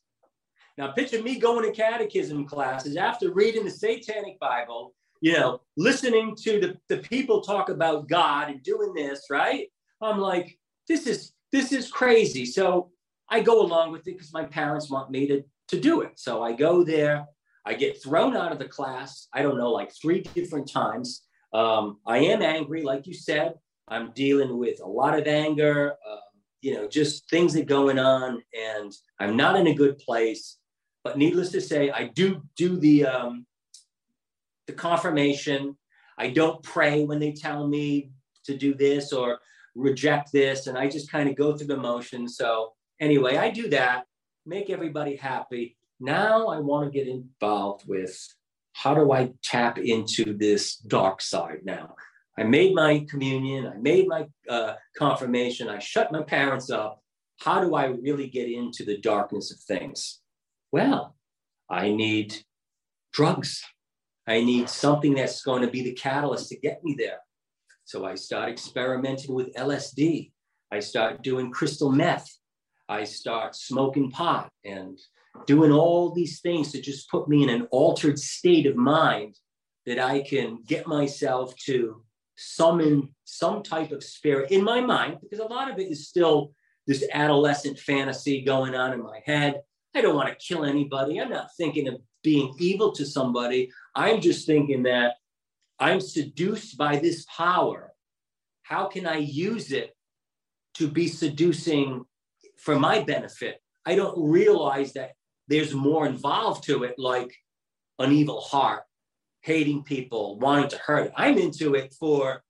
Now 0.78 0.92
picture 0.92 1.20
me 1.20 1.40
going 1.40 1.64
to 1.64 1.72
catechism 1.72 2.46
classes 2.46 2.94
after 2.94 3.32
reading 3.32 3.64
the 3.64 3.70
Satanic 3.70 4.38
Bible. 4.38 4.94
You 5.20 5.32
know, 5.32 5.60
listening 5.76 6.36
to 6.42 6.60
the, 6.60 6.78
the 6.88 7.02
people 7.02 7.40
talk 7.40 7.68
about 7.68 8.08
God 8.08 8.48
and 8.48 8.62
doing 8.62 8.94
this, 8.94 9.24
right? 9.28 9.66
I'm 10.00 10.18
like, 10.18 10.56
this 10.86 11.08
is 11.08 11.32
this 11.50 11.72
is 11.72 11.90
crazy. 11.90 12.46
So 12.46 12.92
I 13.28 13.40
go 13.40 13.60
along 13.60 13.90
with 13.90 14.02
it 14.02 14.12
because 14.12 14.32
my 14.32 14.44
parents 14.44 14.88
want 14.88 15.10
me 15.10 15.26
to 15.26 15.42
to 15.68 15.80
do 15.80 16.02
it. 16.02 16.12
So 16.14 16.44
I 16.44 16.52
go 16.52 16.84
there. 16.84 17.26
I 17.66 17.74
get 17.74 18.00
thrown 18.00 18.36
out 18.36 18.52
of 18.52 18.60
the 18.60 18.68
class, 18.68 19.26
I 19.34 19.42
don't 19.42 19.58
know, 19.58 19.72
like 19.72 19.92
three 20.00 20.20
different 20.20 20.70
times. 20.70 21.24
Um, 21.52 21.98
I 22.06 22.18
am 22.18 22.40
angry, 22.40 22.82
like 22.82 23.06
you 23.06 23.14
said. 23.14 23.54
I'm 23.88 24.12
dealing 24.12 24.56
with 24.56 24.80
a 24.80 24.88
lot 24.88 25.18
of 25.18 25.26
anger, 25.26 25.96
um, 26.08 26.18
you 26.62 26.74
know, 26.74 26.86
just 26.86 27.28
things 27.28 27.52
that 27.54 27.66
going 27.66 27.98
on, 27.98 28.42
and 28.56 28.92
I'm 29.18 29.36
not 29.36 29.56
in 29.56 29.66
a 29.66 29.74
good 29.74 29.98
place. 29.98 30.58
But 31.08 31.16
needless 31.16 31.50
to 31.52 31.60
say, 31.62 31.90
I 31.90 32.08
do 32.08 32.42
do 32.54 32.76
the 32.76 33.06
um, 33.06 33.46
the 34.66 34.74
confirmation. 34.74 35.74
I 36.18 36.28
don't 36.28 36.62
pray 36.62 37.06
when 37.06 37.18
they 37.18 37.32
tell 37.32 37.66
me 37.66 38.10
to 38.44 38.54
do 38.54 38.74
this 38.74 39.10
or 39.10 39.38
reject 39.74 40.32
this, 40.32 40.66
and 40.66 40.76
I 40.76 40.86
just 40.86 41.10
kind 41.10 41.30
of 41.30 41.34
go 41.34 41.56
through 41.56 41.68
the 41.68 41.78
motions. 41.78 42.36
So 42.36 42.74
anyway, 43.00 43.38
I 43.38 43.48
do 43.48 43.70
that, 43.70 44.04
make 44.44 44.68
everybody 44.68 45.16
happy. 45.16 45.78
Now 45.98 46.48
I 46.48 46.58
want 46.58 46.92
to 46.92 46.98
get 46.98 47.08
involved 47.08 47.88
with 47.88 48.14
how 48.74 48.92
do 48.92 49.10
I 49.10 49.32
tap 49.42 49.78
into 49.78 50.36
this 50.36 50.76
dark 50.76 51.22
side 51.22 51.60
now? 51.64 51.94
I 52.36 52.42
made 52.42 52.74
my 52.74 53.06
communion, 53.08 53.66
I 53.66 53.78
made 53.78 54.08
my 54.08 54.26
uh, 54.46 54.74
confirmation, 54.94 55.70
I 55.70 55.78
shut 55.78 56.12
my 56.12 56.22
parents 56.22 56.68
up. 56.68 57.02
How 57.38 57.64
do 57.64 57.74
I 57.76 57.86
really 57.86 58.28
get 58.28 58.50
into 58.50 58.84
the 58.84 58.98
darkness 58.98 59.50
of 59.50 59.58
things? 59.60 60.20
Well, 60.70 61.16
I 61.70 61.90
need 61.90 62.36
drugs. 63.12 63.62
I 64.26 64.42
need 64.42 64.68
something 64.68 65.14
that's 65.14 65.42
going 65.42 65.62
to 65.62 65.70
be 65.70 65.82
the 65.82 65.94
catalyst 65.94 66.50
to 66.50 66.58
get 66.58 66.84
me 66.84 66.94
there. 66.98 67.18
So 67.84 68.04
I 68.04 68.16
start 68.16 68.50
experimenting 68.50 69.34
with 69.34 69.54
LSD. 69.54 70.30
I 70.70 70.80
start 70.80 71.22
doing 71.22 71.50
crystal 71.50 71.90
meth. 71.90 72.28
I 72.88 73.04
start 73.04 73.56
smoking 73.56 74.10
pot 74.10 74.50
and 74.64 74.98
doing 75.46 75.72
all 75.72 76.12
these 76.12 76.40
things 76.40 76.72
to 76.72 76.80
just 76.80 77.10
put 77.10 77.28
me 77.28 77.42
in 77.42 77.48
an 77.48 77.66
altered 77.70 78.18
state 78.18 78.66
of 78.66 78.76
mind 78.76 79.36
that 79.86 79.98
I 79.98 80.20
can 80.20 80.58
get 80.66 80.86
myself 80.86 81.54
to 81.64 82.02
summon 82.36 83.14
some 83.24 83.62
type 83.62 83.90
of 83.90 84.04
spirit 84.04 84.50
in 84.50 84.62
my 84.62 84.80
mind, 84.80 85.18
because 85.22 85.38
a 85.38 85.48
lot 85.48 85.70
of 85.70 85.78
it 85.78 85.90
is 85.90 86.08
still 86.08 86.52
this 86.86 87.06
adolescent 87.12 87.78
fantasy 87.78 88.42
going 88.42 88.74
on 88.74 88.92
in 88.92 89.02
my 89.02 89.20
head. 89.24 89.62
I 89.94 90.00
don't 90.00 90.14
want 90.14 90.28
to 90.28 90.34
kill 90.34 90.64
anybody. 90.64 91.20
I'm 91.20 91.30
not 91.30 91.48
thinking 91.56 91.88
of 91.88 92.00
being 92.22 92.54
evil 92.58 92.92
to 92.92 93.06
somebody. 93.06 93.70
I'm 93.94 94.20
just 94.20 94.46
thinking 94.46 94.82
that 94.84 95.14
I'm 95.78 96.00
seduced 96.00 96.76
by 96.76 96.98
this 96.98 97.24
power. 97.34 97.92
How 98.62 98.86
can 98.86 99.06
I 99.06 99.18
use 99.18 99.72
it 99.72 99.96
to 100.74 100.88
be 100.88 101.08
seducing 101.08 102.04
for 102.58 102.78
my 102.78 103.02
benefit? 103.02 103.62
I 103.86 103.94
don't 103.94 104.30
realize 104.30 104.92
that 104.92 105.12
there's 105.46 105.72
more 105.72 106.06
involved 106.06 106.64
to 106.64 106.84
it, 106.84 106.98
like 106.98 107.34
an 107.98 108.12
evil 108.12 108.40
heart, 108.40 108.82
hating 109.40 109.84
people, 109.84 110.38
wanting 110.38 110.68
to 110.70 110.78
hurt. 110.78 111.12
I'm 111.16 111.38
into 111.38 111.74
it 111.74 111.94
for 111.98 112.42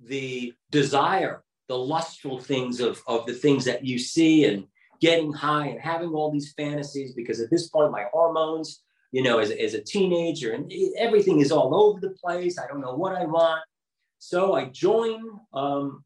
the 0.00 0.52
desire, 0.70 1.44
the 1.68 1.78
lustful 1.78 2.40
things 2.40 2.80
of, 2.80 3.00
of 3.06 3.26
the 3.26 3.34
things 3.34 3.64
that 3.66 3.84
you 3.84 3.98
see 3.98 4.44
and 4.46 4.66
getting 5.02 5.32
high 5.32 5.66
and 5.66 5.80
having 5.80 6.10
all 6.10 6.30
these 6.30 6.54
fantasies 6.56 7.12
because 7.12 7.40
at 7.40 7.50
this 7.50 7.68
point 7.68 7.92
my 7.92 8.04
hormones 8.12 8.82
you 9.10 9.22
know 9.22 9.38
as, 9.38 9.50
as 9.50 9.74
a 9.74 9.82
teenager 9.82 10.52
and 10.52 10.72
everything 10.96 11.40
is 11.40 11.52
all 11.52 11.74
over 11.74 12.00
the 12.00 12.14
place 12.24 12.58
i 12.58 12.66
don't 12.66 12.80
know 12.80 12.94
what 12.94 13.14
i 13.14 13.24
want 13.24 13.60
so 14.18 14.54
i 14.54 14.64
join 14.66 15.20
um, 15.52 16.04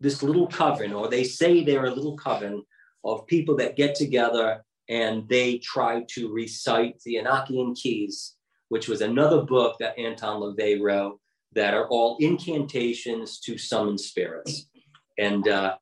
this 0.00 0.22
little 0.22 0.46
coven 0.46 0.92
or 0.92 1.08
they 1.08 1.24
say 1.24 1.64
they're 1.64 1.86
a 1.86 1.94
little 1.94 2.16
coven 2.16 2.62
of 3.04 3.26
people 3.26 3.56
that 3.56 3.74
get 3.74 3.94
together 3.94 4.62
and 4.88 5.28
they 5.28 5.58
try 5.58 6.04
to 6.08 6.32
recite 6.32 7.00
the 7.04 7.16
Enochian 7.16 7.76
Keys, 7.76 8.34
which 8.68 8.88
was 8.88 9.00
another 9.00 9.42
book 9.42 9.76
that 9.80 9.98
Anton 9.98 10.40
LaVey 10.40 10.80
wrote 10.80 11.18
that 11.52 11.74
are 11.74 11.88
all 11.88 12.16
incantations 12.20 13.40
to 13.40 13.58
summon 13.58 13.98
spirits. 13.98 14.66
And 15.18 15.48
uh, 15.48 15.76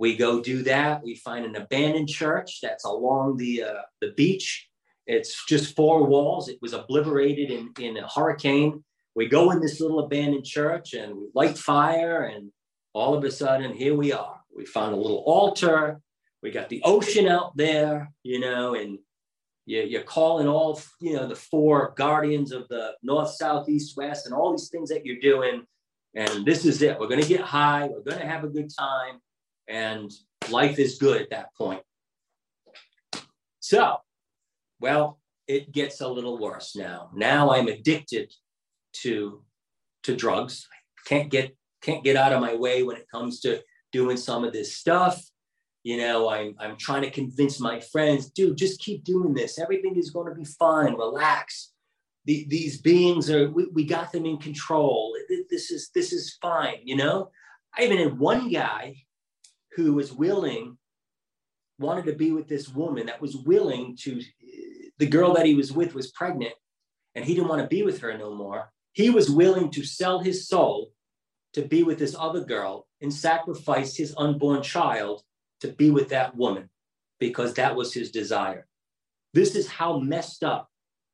we 0.00 0.16
go 0.16 0.40
do 0.40 0.62
that. 0.64 1.04
We 1.04 1.14
find 1.14 1.44
an 1.44 1.54
abandoned 1.54 2.08
church 2.08 2.58
that's 2.60 2.84
along 2.84 3.36
the, 3.36 3.62
uh, 3.62 3.82
the 4.00 4.12
beach. 4.16 4.68
It's 5.06 5.46
just 5.46 5.76
four 5.76 6.04
walls. 6.04 6.48
It 6.48 6.58
was 6.60 6.72
obliterated 6.72 7.50
in, 7.50 7.72
in 7.78 7.96
a 7.96 8.08
hurricane. 8.08 8.82
We 9.14 9.28
go 9.28 9.50
in 9.52 9.60
this 9.60 9.80
little 9.80 10.00
abandoned 10.00 10.44
church 10.44 10.94
and 10.94 11.14
we 11.16 11.28
light 11.34 11.58
fire, 11.58 12.22
and 12.24 12.50
all 12.92 13.14
of 13.14 13.22
a 13.22 13.30
sudden, 13.30 13.72
here 13.72 13.94
we 13.94 14.12
are. 14.12 14.40
We 14.56 14.64
found 14.66 14.94
a 14.94 14.96
little 14.96 15.22
altar 15.26 16.00
we 16.42 16.50
got 16.50 16.68
the 16.68 16.82
ocean 16.84 17.28
out 17.28 17.56
there, 17.56 18.10
you 18.22 18.40
know, 18.40 18.74
and 18.74 18.98
you, 19.66 19.82
you're 19.82 20.02
calling 20.02 20.48
all, 20.48 20.80
you 21.00 21.14
know, 21.14 21.26
the 21.26 21.36
four 21.36 21.92
guardians 21.96 22.52
of 22.52 22.66
the 22.68 22.94
north, 23.02 23.30
south, 23.30 23.68
east, 23.68 23.96
west, 23.96 24.26
and 24.26 24.34
all 24.34 24.52
these 24.52 24.70
things 24.70 24.88
that 24.88 25.04
you're 25.04 25.20
doing. 25.20 25.64
And 26.14 26.44
this 26.44 26.64
is 26.64 26.82
it. 26.82 26.98
We're 26.98 27.08
going 27.08 27.22
to 27.22 27.28
get 27.28 27.42
high. 27.42 27.88
We're 27.88 28.02
going 28.02 28.20
to 28.20 28.26
have 28.26 28.44
a 28.44 28.48
good 28.48 28.70
time. 28.76 29.20
And 29.70 30.10
life 30.50 30.78
is 30.78 30.98
good 30.98 31.20
at 31.22 31.30
that 31.30 31.54
point. 31.56 31.82
So, 33.60 33.98
well, 34.80 35.20
it 35.46 35.72
gets 35.72 36.00
a 36.00 36.08
little 36.08 36.38
worse 36.38 36.74
now. 36.76 37.10
Now 37.14 37.52
I'm 37.52 37.68
addicted 37.68 38.32
to 39.02 39.42
to 40.02 40.16
drugs. 40.16 40.66
Can't 41.06 41.30
get 41.30 41.56
can't 41.82 42.04
get 42.04 42.16
out 42.16 42.32
of 42.32 42.40
my 42.40 42.54
way 42.54 42.82
when 42.82 42.96
it 42.96 43.06
comes 43.10 43.40
to 43.40 43.62
doing 43.92 44.16
some 44.16 44.44
of 44.44 44.52
this 44.52 44.76
stuff 44.76 45.30
you 45.82 45.96
know 45.96 46.28
i'm 46.28 46.54
i'm 46.58 46.76
trying 46.76 47.02
to 47.02 47.10
convince 47.10 47.58
my 47.58 47.80
friends 47.80 48.30
dude 48.30 48.56
just 48.56 48.80
keep 48.80 49.02
doing 49.04 49.32
this 49.32 49.58
everything 49.58 49.96
is 49.96 50.10
going 50.10 50.28
to 50.28 50.34
be 50.34 50.44
fine 50.44 50.94
relax 50.94 51.72
the, 52.26 52.46
these 52.48 52.80
beings 52.80 53.30
are 53.30 53.50
we, 53.50 53.66
we 53.72 53.84
got 53.84 54.12
them 54.12 54.26
in 54.26 54.36
control 54.36 55.14
this 55.50 55.70
is 55.70 55.90
this 55.94 56.12
is 56.12 56.36
fine 56.42 56.76
you 56.84 56.96
know 56.96 57.30
i 57.76 57.82
even 57.82 57.98
had 57.98 58.18
one 58.18 58.50
guy 58.50 58.94
who 59.76 59.94
was 59.94 60.12
willing 60.12 60.76
wanted 61.78 62.04
to 62.04 62.12
be 62.12 62.30
with 62.30 62.46
this 62.46 62.68
woman 62.68 63.06
that 63.06 63.20
was 63.20 63.36
willing 63.36 63.96
to, 64.02 64.20
the 64.98 65.06
girl 65.06 65.32
that 65.34 65.46
he 65.46 65.54
was 65.54 65.72
with 65.72 65.94
was 65.94 66.10
pregnant 66.10 66.52
and 67.14 67.24
he 67.24 67.34
didn't 67.34 67.48
want 67.48 67.62
to 67.62 67.68
be 67.68 67.82
with 67.82 68.00
her 68.00 68.16
no 68.16 68.34
more. 68.34 68.70
He 68.92 69.10
was 69.10 69.30
willing 69.30 69.70
to 69.70 69.84
sell 69.84 70.20
his 70.20 70.46
soul 70.48 70.92
to 71.54 71.62
be 71.62 71.82
with 71.82 71.98
this 71.98 72.14
other 72.18 72.44
girl 72.44 72.86
and 73.00 73.12
sacrifice 73.12 73.96
his 73.96 74.14
unborn 74.16 74.62
child 74.62 75.22
to 75.60 75.68
be 75.68 75.90
with 75.90 76.08
that 76.10 76.36
woman 76.36 76.68
because 77.18 77.54
that 77.54 77.74
was 77.74 77.92
his 77.92 78.10
desire. 78.10 78.66
This 79.32 79.54
is 79.54 79.68
how 79.68 79.98
messed 79.98 80.44
up 80.44 80.70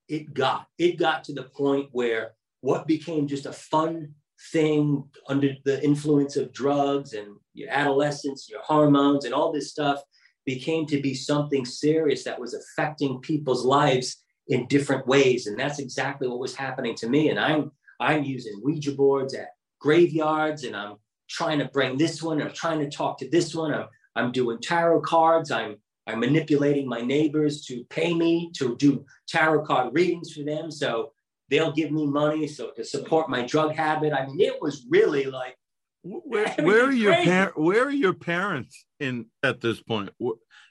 it 0.08 0.34
got. 0.34 0.66
It 0.78 0.98
got 0.98 1.24
to 1.24 1.32
the 1.32 1.44
point 1.44 1.88
where 1.92 2.32
what 2.60 2.86
became 2.86 3.26
just 3.26 3.46
a 3.46 3.52
fun 3.52 4.14
thing 4.52 5.04
under 5.28 5.54
the 5.64 5.82
influence 5.82 6.36
of 6.36 6.52
drugs 6.52 7.14
and 7.14 7.36
your 7.54 7.70
adolescence, 7.70 8.48
your 8.48 8.62
hormones, 8.62 9.24
and 9.24 9.34
all 9.34 9.52
this 9.52 9.70
stuff 9.70 10.02
became 10.44 10.86
to 10.86 11.00
be 11.00 11.14
something 11.14 11.64
serious 11.64 12.24
that 12.24 12.40
was 12.40 12.54
affecting 12.54 13.20
people's 13.20 13.64
lives 13.64 14.22
in 14.48 14.66
different 14.68 15.06
ways. 15.06 15.46
And 15.46 15.58
that's 15.58 15.78
exactly 15.78 16.28
what 16.28 16.38
was 16.38 16.54
happening 16.54 16.94
to 16.96 17.08
me. 17.08 17.30
And 17.30 17.38
I'm 17.38 17.72
I'm 17.98 18.24
using 18.24 18.60
Ouija 18.62 18.92
boards 18.92 19.34
at 19.34 19.48
graveyards 19.80 20.64
and 20.64 20.76
I'm 20.76 20.96
trying 21.28 21.58
to 21.58 21.64
bring 21.66 21.96
this 21.96 22.22
one, 22.22 22.40
I'm 22.40 22.52
trying 22.52 22.78
to 22.80 22.90
talk 22.90 23.18
to 23.18 23.28
this 23.28 23.54
one, 23.54 23.74
I'm 23.74 23.86
I'm 24.14 24.32
doing 24.32 24.58
tarot 24.60 25.02
cards, 25.02 25.50
I'm 25.50 25.76
I'm 26.06 26.20
manipulating 26.20 26.88
my 26.88 27.00
neighbors 27.00 27.64
to 27.66 27.84
pay 27.90 28.14
me 28.14 28.50
to 28.56 28.76
do 28.76 29.04
tarot 29.26 29.64
card 29.64 29.92
readings 29.92 30.32
for 30.32 30.44
them. 30.44 30.70
So 30.70 31.12
they'll 31.50 31.72
give 31.72 31.90
me 31.90 32.06
money 32.06 32.46
so 32.46 32.70
to 32.70 32.84
support 32.84 33.28
my 33.28 33.42
drug 33.42 33.74
habit. 33.74 34.12
I 34.12 34.26
mean, 34.26 34.40
it 34.40 34.60
was 34.60 34.86
really 34.88 35.24
like 35.24 35.56
where, 36.02 36.48
where 36.60 36.86
are 36.86 36.92
your 36.92 37.14
par- 37.24 37.52
where 37.56 37.84
are 37.84 37.90
your 37.90 38.14
parents 38.14 38.84
in 39.00 39.26
at 39.42 39.60
this 39.60 39.80
point? 39.80 40.10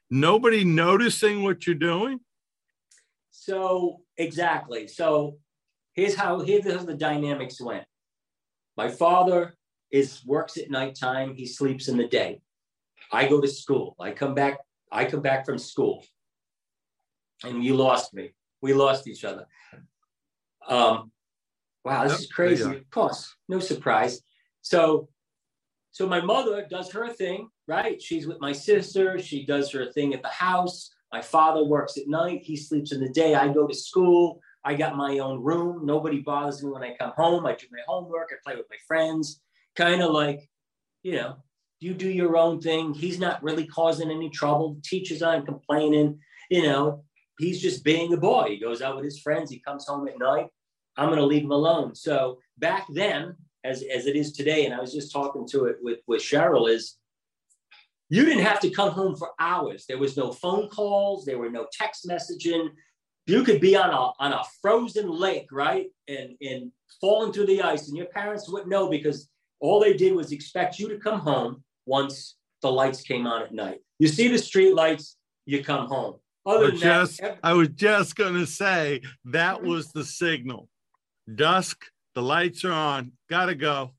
Nobody 0.10 0.64
noticing 0.64 1.44
what 1.44 1.66
you're 1.66 1.76
doing? 1.76 2.20
So 3.32 4.02
exactly. 4.18 4.88
So 4.88 5.38
here's 5.94 6.16
how 6.16 6.40
here's 6.40 6.72
how 6.72 6.84
the 6.84 6.96
dynamics 6.96 7.62
went. 7.62 7.86
My 8.78 8.90
father 8.90 9.56
is 9.92 10.22
works 10.26 10.58
at 10.58 10.70
nighttime. 10.70 11.36
He 11.36 11.46
sleeps 11.46 11.88
in 11.88 11.98
the 11.98 12.08
day. 12.08 12.42
I 13.12 13.28
go 13.28 13.40
to 13.40 13.48
school. 13.48 13.96
I 14.00 14.12
come 14.12 14.34
back. 14.34 14.58
I 14.92 15.06
come 15.06 15.22
back 15.22 15.46
from 15.46 15.58
school, 15.58 16.04
and 17.44 17.64
you 17.64 17.76
lost 17.76 18.14
me. 18.14 18.32
We 18.62 18.74
lost 18.74 19.08
each 19.08 19.24
other. 19.24 19.46
Um, 20.68 21.12
wow, 21.84 22.04
this 22.04 22.14
yep, 22.14 22.20
is 22.20 22.28
crazy. 22.32 22.64
Of 22.64 22.90
course, 22.90 23.36
no 23.48 23.60
surprise. 23.60 24.22
So, 24.62 25.10
so 25.92 26.08
my 26.08 26.22
mother 26.22 26.66
does 26.70 26.92
her 26.92 27.10
thing, 27.10 27.50
right? 27.68 28.02
She's 28.02 28.28
with 28.28 28.42
my 28.42 28.52
sister. 28.52 29.20
She 29.20 29.46
does 29.46 29.72
her 29.72 29.92
thing 29.92 30.14
at 30.14 30.22
the 30.22 30.30
house. 30.30 30.92
My 31.12 31.22
father 31.22 31.64
works 31.64 31.98
at 31.98 32.08
night. 32.08 32.42
He 32.44 32.58
sleeps 32.58 32.92
in 32.92 33.00
the 33.00 33.10
day. 33.10 33.36
I 33.36 33.54
go 33.54 33.68
to 33.68 33.74
school. 33.74 34.42
I 34.64 34.74
got 34.74 34.98
my 34.98 35.20
own 35.20 35.42
room. 35.44 35.86
Nobody 35.86 36.20
bothers 36.20 36.64
me 36.64 36.72
when 36.72 36.84
I 36.84 36.96
come 37.00 37.14
home. 37.16 37.46
I 37.46 37.54
do 37.54 37.68
my 37.72 37.80
homework. 37.88 38.32
I 38.32 38.36
play 38.44 38.58
with 38.58 38.66
my 38.70 38.78
friends. 38.88 39.40
Kind 39.76 40.02
of 40.02 40.12
like, 40.12 40.50
you 41.04 41.14
know, 41.14 41.38
you 41.80 41.94
do 41.94 42.10
your 42.10 42.36
own 42.36 42.60
thing. 42.60 42.94
He's 42.94 43.20
not 43.20 43.44
really 43.44 43.68
causing 43.68 44.10
any 44.10 44.30
trouble. 44.30 44.80
Teachers 44.84 45.22
aren't 45.22 45.46
complaining. 45.46 46.20
You 46.50 46.64
know, 46.64 47.04
he's 47.38 47.62
just 47.62 47.84
being 47.84 48.12
a 48.14 48.18
boy. 48.18 48.48
He 48.50 48.60
goes 48.60 48.82
out 48.82 48.96
with 48.96 49.06
his 49.06 49.20
friends. 49.20 49.52
He 49.52 49.60
comes 49.60 49.88
home 49.88 50.08
at 50.08 50.18
night. 50.18 50.48
I'm 50.98 51.08
going 51.08 51.20
to 51.20 51.26
leave 51.26 51.44
him 51.44 51.52
alone. 51.52 51.96
So 51.96 52.40
back 52.58 52.86
then, 52.90 53.36
as, 53.64 53.84
as 53.84 54.06
it 54.06 54.16
is 54.16 54.32
today, 54.32 54.66
and 54.66 54.74
I 54.74 54.80
was 54.80 54.94
just 54.94 55.12
talking 55.12 55.48
to 55.50 55.66
it 55.66 55.78
with, 55.82 56.00
with 56.08 56.22
Cheryl, 56.22 56.70
is 56.70 56.98
you 58.10 58.24
didn't 58.24 58.44
have 58.44 58.60
to 58.62 58.70
come 58.70 58.92
home 58.92 59.16
for 59.16 59.30
hours. 59.40 59.86
There 59.88 59.98
was 59.98 60.16
no 60.16 60.32
phone 60.32 60.70
calls. 60.70 61.26
There 61.26 61.40
were 61.40 61.50
no 61.50 61.68
text 61.72 62.08
messaging. 62.08 62.70
You 63.26 63.44
could 63.44 63.60
be 63.60 63.76
on 63.76 63.90
a, 63.90 64.12
on 64.24 64.34
a 64.34 64.44
frozen 64.62 65.10
lake, 65.10 65.48
right? 65.52 65.88
And, 66.08 66.36
and 66.42 66.72
falling 67.02 67.34
through 67.34 67.48
the 67.48 67.64
ice, 67.64 67.88
and 67.88 67.98
your 67.98 68.06
parents 68.08 68.48
wouldn't 68.48 68.70
know 68.70 68.90
because 68.90 69.30
all 69.60 69.80
they 69.80 69.94
did 69.94 70.14
was 70.14 70.32
expect 70.32 70.78
you 70.78 70.88
to 70.90 71.00
come 71.00 71.20
home 71.20 71.64
once 71.88 72.36
the 72.62 72.72
lights 72.72 73.02
came 73.02 73.26
on 73.26 73.42
at 73.42 73.54
night. 73.54 73.80
You 73.98 74.08
see 74.08 74.28
the 74.28 74.38
street 74.38 74.76
lights, 74.76 75.18
you 75.46 75.64
come 75.64 75.88
home. 75.88 76.16
Other 76.46 76.68
than 76.68 76.78
just, 76.78 77.18
that, 77.18 77.26
every- 77.26 77.40
I 77.44 77.54
was 77.54 77.70
just 77.70 78.16
going 78.16 78.36
to 78.36 78.46
say 78.46 79.02
that 79.26 79.64
was 79.64 79.92
the 79.92 80.04
signal. 80.04 80.70
Dusk, 81.34 81.86
the 82.14 82.22
lights 82.22 82.64
are 82.64 82.72
on, 82.72 83.12
gotta 83.30 83.56
go. 83.56 83.92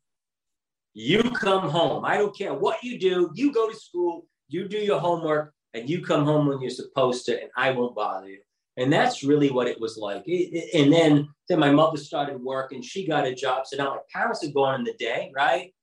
You 0.94 1.22
come 1.22 1.68
home. 1.68 2.04
I 2.04 2.16
don't 2.16 2.36
care 2.36 2.54
what 2.54 2.82
you 2.82 2.98
do. 2.98 3.30
You 3.34 3.52
go 3.52 3.68
to 3.68 3.76
school, 3.76 4.26
you 4.48 4.68
do 4.68 4.78
your 4.78 5.00
homework, 5.00 5.52
and 5.74 5.90
you 5.90 6.02
come 6.02 6.24
home 6.24 6.46
when 6.46 6.60
you're 6.60 6.70
supposed 6.70 7.26
to, 7.26 7.38
and 7.38 7.50
I 7.56 7.70
won't 7.72 7.94
bother 7.94 8.28
you. 8.28 8.38
And 8.78 8.92
that's 8.92 9.22
really 9.22 9.50
what 9.50 9.66
it 9.66 9.80
was 9.80 9.96
like. 9.96 10.22
It, 10.26 10.52
it, 10.52 10.82
and 10.82 10.92
then, 10.92 11.28
then 11.48 11.58
my 11.58 11.70
mother 11.70 11.96
started 11.96 12.40
work 12.40 12.72
and 12.72 12.84
she 12.84 13.06
got 13.06 13.26
a 13.26 13.34
job. 13.34 13.66
So 13.66 13.76
now 13.76 13.90
my 13.90 14.00
parents 14.12 14.44
are 14.44 14.52
gone 14.52 14.80
in 14.80 14.84
the 14.84 14.94
day, 14.94 15.32
right? 15.34 15.74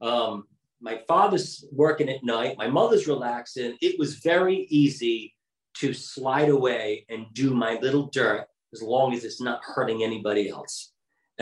Um, 0.00 0.44
my 0.80 1.00
father's 1.08 1.64
working 1.72 2.08
at 2.10 2.24
night. 2.24 2.58
My 2.58 2.68
mother's 2.68 3.06
relaxing. 3.06 3.76
It 3.80 3.98
was 3.98 4.16
very 4.16 4.66
easy 4.68 5.34
to 5.78 5.94
slide 5.94 6.50
away 6.50 7.06
and 7.08 7.26
do 7.32 7.54
my 7.54 7.78
little 7.80 8.08
dirt 8.08 8.46
as 8.72 8.82
long 8.82 9.14
as 9.14 9.24
it's 9.24 9.40
not 9.40 9.60
hurting 9.62 10.02
anybody 10.02 10.48
else. 10.48 10.91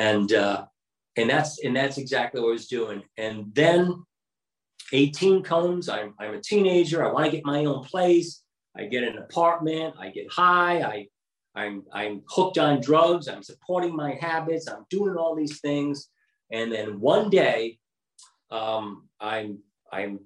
And 0.01 0.33
uh, 0.33 0.65
and 1.17 1.29
that's 1.29 1.63
and 1.63 1.77
that's 1.77 1.99
exactly 1.99 2.41
what 2.41 2.49
I 2.49 2.53
was 2.53 2.69
doing. 2.69 3.03
And 3.19 3.55
then 3.55 4.03
18 4.93 5.43
comes. 5.43 5.89
I'm 5.89 6.15
I'm 6.19 6.35
a 6.35 6.41
teenager. 6.41 7.05
I 7.05 7.13
want 7.13 7.27
to 7.27 7.31
get 7.31 7.45
my 7.45 7.67
own 7.67 7.85
place. 7.85 8.43
I 8.77 8.85
get 8.85 9.05
an 9.05 9.19
apartment. 9.19 9.95
I 9.99 10.09
get 10.09 10.33
high. 10.33 10.81
I 10.83 11.07
I'm 11.55 11.85
I'm 11.93 12.23
hooked 12.29 12.57
on 12.57 12.81
drugs. 12.81 13.29
I'm 13.29 13.43
supporting 13.43 13.95
my 13.95 14.15
habits. 14.15 14.69
I'm 14.69 14.87
doing 14.89 15.17
all 15.17 15.35
these 15.35 15.61
things. 15.61 16.09
And 16.51 16.73
then 16.73 16.99
one 16.99 17.29
day, 17.29 17.79
um, 18.51 19.09
I'm 19.21 19.59
I'm 19.93 20.21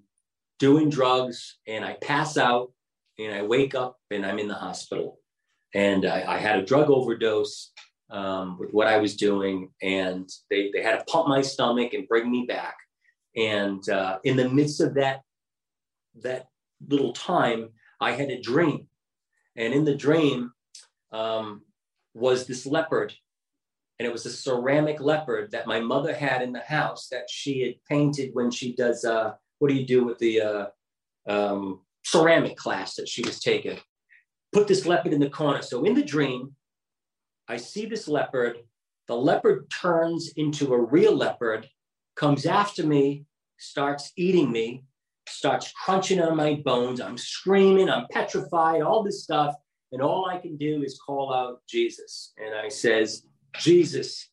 doing 0.61 0.89
drugs 0.89 1.59
and 1.66 1.85
I 1.85 1.95
pass 1.95 2.37
out 2.37 2.70
and 3.18 3.35
I 3.35 3.43
wake 3.43 3.75
up 3.75 3.97
and 4.11 4.25
I'm 4.25 4.39
in 4.39 4.49
the 4.49 4.55
hospital. 4.55 5.18
And 5.75 6.07
I, 6.07 6.35
I 6.35 6.39
had 6.39 6.61
a 6.61 6.64
drug 6.64 6.91
overdose 6.91 7.72
um, 8.11 8.59
with 8.59 8.71
what 8.73 8.87
I 8.87 8.99
was 8.99 9.17
doing, 9.17 9.71
and 9.83 10.29
they, 10.51 10.71
they 10.73 10.83
had 10.83 10.99
to 10.99 11.05
pump 11.05 11.29
my 11.29 11.43
stomach 11.43 11.95
and 11.95 12.09
bring 12.09 12.31
me 12.31 12.45
back. 12.47 12.77
And 13.37 13.87
uh, 13.89 14.19
in 14.25 14.37
the 14.37 14.49
midst 14.49 14.81
of 14.81 14.95
that 14.95 15.23
that 16.23 16.47
little 16.89 17.13
time, 17.13 17.71
I 18.01 18.13
had 18.13 18.31
a 18.31 18.41
dream, 18.41 18.87
and 19.57 19.75
in 19.75 19.85
the 19.85 19.97
dream 19.97 20.53
um, 21.13 21.63
was 22.15 22.47
this 22.47 22.67
leopard, 22.67 23.13
and 23.99 24.07
it 24.07 24.13
was 24.13 24.27
a 24.27 24.31
ceramic 24.31 25.01
leopard 25.01 25.51
that 25.51 25.67
my 25.67 25.81
mother 25.81 26.15
had 26.15 26.43
in 26.43 26.53
the 26.53 26.61
house 26.61 27.09
that 27.09 27.29
she 27.29 27.63
had 27.63 27.75
painted 27.89 28.31
when 28.35 28.51
she 28.51 28.75
does. 28.75 29.05
Uh, 29.05 29.33
what 29.59 29.69
do 29.69 29.75
you 29.75 29.87
do 29.87 30.05
with 30.05 30.19
the 30.19 30.41
uh, 30.41 30.67
um, 31.27 31.81
ceramic 32.05 32.57
class 32.57 32.95
that 32.97 33.09
she 33.09 33.23
was 33.23 33.41
taking? 33.41 33.79
Put 34.53 34.69
this 34.69 34.87
leopard 34.87 35.13
in 35.13 35.21
the 35.21 35.31
corner. 35.31 35.63
So 35.63 35.85
in 35.85 35.95
the 35.95 36.05
dream, 36.05 36.55
I 37.49 37.57
see 37.57 37.87
this 37.87 38.09
leopard. 38.09 38.59
The 39.07 39.17
leopard 39.17 39.71
turns 39.71 40.33
into 40.37 40.73
a 40.73 40.81
real 40.81 41.15
leopard, 41.15 41.69
comes 42.17 42.47
after 42.47 42.87
me, 42.87 43.27
starts 43.59 44.13
eating 44.17 44.51
me, 44.51 44.85
starts 45.29 45.73
crunching 45.73 46.21
on 46.21 46.37
my 46.37 46.55
bones. 46.65 47.01
I'm 47.01 47.19
screaming, 47.19 47.91
I'm 47.91 48.07
petrified, 48.11 48.83
all 48.83 49.03
this 49.03 49.23
stuff. 49.23 49.55
And 49.93 50.01
all 50.01 50.27
I 50.29 50.39
can 50.39 50.57
do 50.57 50.83
is 50.83 50.99
call 50.99 51.33
out 51.33 51.61
Jesus. 51.69 52.33
And 52.39 52.55
I 52.55 52.69
says, 52.69 53.27
Jesus, 53.59 54.31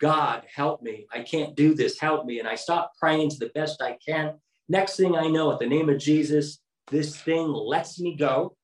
God, 0.00 0.44
help 0.52 0.82
me. 0.82 1.06
I 1.12 1.20
can't 1.20 1.54
do 1.54 1.74
this. 1.74 2.00
Help 2.00 2.26
me. 2.26 2.40
And 2.40 2.48
I 2.48 2.56
stop 2.56 2.92
praying 2.98 3.30
to 3.30 3.38
the 3.38 3.52
best 3.54 3.80
I 3.80 3.96
can. 4.04 4.34
Next 4.68 4.96
thing 4.96 5.14
I 5.16 5.28
know, 5.28 5.52
at 5.52 5.60
the 5.60 5.66
name 5.66 5.88
of 5.88 5.98
Jesus, 5.98 6.58
this 6.90 7.16
thing 7.16 7.48
lets 7.52 8.00
me 8.00 8.16
go. 8.16 8.56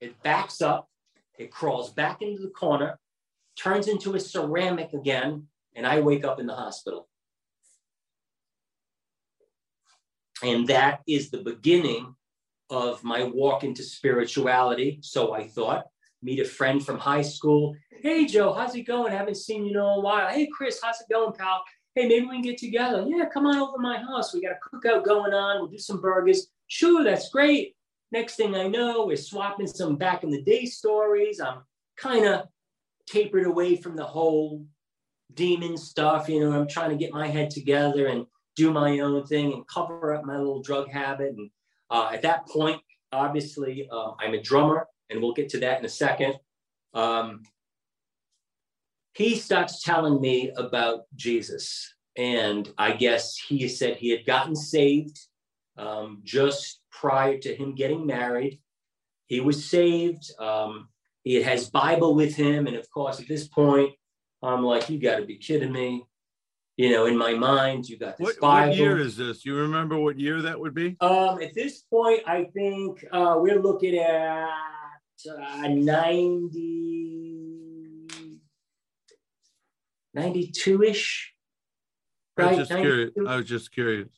It 0.00 0.20
backs 0.22 0.60
up. 0.60 0.88
It 1.38 1.50
crawls 1.50 1.92
back 1.92 2.20
into 2.20 2.42
the 2.42 2.50
corner 2.50 2.98
turns 3.56 3.88
into 3.88 4.14
a 4.14 4.20
ceramic 4.20 4.92
again, 4.92 5.46
and 5.74 5.86
I 5.86 6.00
wake 6.00 6.24
up 6.24 6.40
in 6.40 6.46
the 6.46 6.54
hospital. 6.54 7.08
And 10.42 10.66
that 10.68 11.00
is 11.06 11.30
the 11.30 11.42
beginning 11.42 12.14
of 12.70 13.02
my 13.04 13.24
walk 13.24 13.64
into 13.64 13.82
spirituality. 13.82 14.98
So 15.02 15.32
I 15.32 15.46
thought, 15.46 15.84
meet 16.22 16.40
a 16.40 16.44
friend 16.44 16.84
from 16.84 16.98
high 16.98 17.22
school. 17.22 17.74
Hey, 18.02 18.26
Joe, 18.26 18.52
how's 18.52 18.74
it 18.74 18.82
going? 18.82 19.12
I 19.12 19.16
haven't 19.16 19.36
seen 19.36 19.64
you 19.64 19.70
in 19.72 19.76
a 19.76 20.00
while. 20.00 20.28
Hey, 20.28 20.48
Chris, 20.52 20.80
how's 20.82 21.00
it 21.00 21.12
going, 21.12 21.32
pal? 21.32 21.62
Hey, 21.94 22.08
maybe 22.08 22.26
we 22.26 22.32
can 22.32 22.42
get 22.42 22.58
together. 22.58 23.04
Yeah, 23.06 23.26
come 23.32 23.46
on 23.46 23.56
over 23.56 23.76
to 23.76 23.78
my 23.78 23.98
house. 23.98 24.34
We 24.34 24.42
got 24.42 24.52
a 24.52 24.76
cookout 24.76 25.04
going 25.04 25.32
on. 25.32 25.60
We'll 25.60 25.70
do 25.70 25.78
some 25.78 26.00
burgers. 26.00 26.48
Sure, 26.66 27.04
that's 27.04 27.30
great. 27.30 27.76
Next 28.10 28.36
thing 28.36 28.54
I 28.54 28.66
know, 28.66 29.06
we're 29.06 29.16
swapping 29.16 29.66
some 29.66 29.96
back 29.96 30.24
in 30.24 30.30
the 30.30 30.42
day 30.42 30.66
stories. 30.66 31.40
I'm 31.40 31.60
kind 31.96 32.26
of 32.26 32.46
tapered 33.06 33.46
away 33.46 33.76
from 33.76 33.96
the 33.96 34.04
whole 34.04 34.64
demon 35.32 35.76
stuff. 35.76 36.28
You 36.28 36.40
know, 36.40 36.52
I'm 36.52 36.68
trying 36.68 36.90
to 36.90 36.96
get 36.96 37.12
my 37.12 37.26
head 37.26 37.50
together 37.50 38.06
and 38.06 38.26
do 38.56 38.72
my 38.72 39.00
own 39.00 39.26
thing 39.26 39.52
and 39.52 39.66
cover 39.66 40.14
up 40.14 40.24
my 40.24 40.36
little 40.36 40.62
drug 40.62 40.88
habit. 40.88 41.34
And 41.36 41.50
uh, 41.90 42.10
at 42.12 42.22
that 42.22 42.46
point, 42.48 42.80
obviously, 43.12 43.88
um, 43.90 44.14
I'm 44.20 44.34
a 44.34 44.42
drummer, 44.42 44.86
and 45.10 45.20
we'll 45.20 45.34
get 45.34 45.48
to 45.50 45.60
that 45.60 45.78
in 45.78 45.84
a 45.84 45.88
second. 45.88 46.34
Um, 46.92 47.42
he 49.14 49.36
starts 49.36 49.82
telling 49.82 50.20
me 50.20 50.52
about 50.56 51.02
Jesus. 51.14 51.94
And 52.16 52.72
I 52.78 52.92
guess 52.92 53.36
he 53.36 53.68
said 53.68 53.96
he 53.96 54.10
had 54.10 54.24
gotten 54.24 54.54
saved 54.54 55.18
um, 55.76 56.20
just 56.22 56.80
prior 56.90 57.38
to 57.38 57.54
him 57.54 57.74
getting 57.74 58.06
married. 58.06 58.60
He 59.26 59.40
was 59.40 59.68
saved. 59.68 60.30
Um, 60.38 60.88
he 61.24 61.42
has 61.42 61.70
Bible 61.70 62.14
with 62.14 62.36
him. 62.36 62.66
And 62.66 62.76
of 62.76 62.88
course, 62.90 63.20
at 63.20 63.26
this 63.26 63.48
point, 63.48 63.92
I'm 64.42 64.62
like, 64.62 64.90
you 64.90 65.00
got 65.00 65.16
to 65.16 65.24
be 65.24 65.38
kidding 65.38 65.72
me. 65.72 66.04
You 66.76 66.90
know, 66.90 67.06
in 67.06 67.16
my 67.16 67.34
mind, 67.34 67.88
you 67.88 67.98
got 67.98 68.18
this 68.18 68.26
what, 68.26 68.40
Bible. 68.40 68.70
What 68.70 68.76
year 68.76 68.98
is 68.98 69.16
this? 69.16 69.44
You 69.44 69.56
remember 69.56 69.98
what 69.98 70.18
year 70.18 70.42
that 70.42 70.58
would 70.58 70.74
be? 70.74 70.96
Um, 71.00 71.40
at 71.40 71.54
this 71.54 71.82
point, 71.82 72.22
I 72.26 72.46
think 72.52 73.04
uh, 73.12 73.36
we're 73.38 73.62
looking 73.62 73.96
at 73.96 74.48
uh, 75.30 75.68
90, 75.68 78.08
92-ish. 80.16 81.32
I 82.36 82.42
Right, 82.42 82.58
was 82.58 82.68
just 82.68 82.80
curious. 82.80 83.10
I 83.26 83.36
was 83.36 83.46
just 83.46 83.72
curious. 83.72 84.08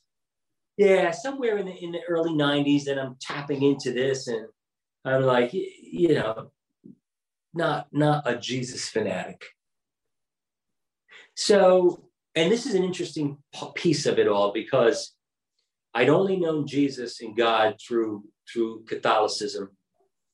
Yeah, 0.78 1.10
somewhere 1.10 1.58
in 1.58 1.66
the 1.66 1.72
in 1.72 1.92
the 1.92 2.00
early 2.08 2.32
90s, 2.32 2.86
and 2.86 2.98
I'm 2.98 3.16
tapping 3.20 3.62
into 3.62 3.92
this, 3.92 4.26
and 4.26 4.46
I'm 5.04 5.22
like, 5.22 5.50
you 5.52 6.14
know, 6.14 6.50
not 7.56 7.88
not 7.92 8.28
a 8.28 8.36
Jesus 8.36 8.88
fanatic. 8.88 9.44
So, 11.34 12.08
and 12.34 12.50
this 12.50 12.66
is 12.66 12.74
an 12.74 12.84
interesting 12.84 13.38
piece 13.74 14.06
of 14.06 14.18
it 14.18 14.28
all 14.28 14.52
because 14.52 15.14
I'd 15.94 16.08
only 16.08 16.36
known 16.36 16.66
Jesus 16.66 17.20
and 17.20 17.36
God 17.36 17.76
through 17.86 18.24
through 18.50 18.84
Catholicism. 18.84 19.70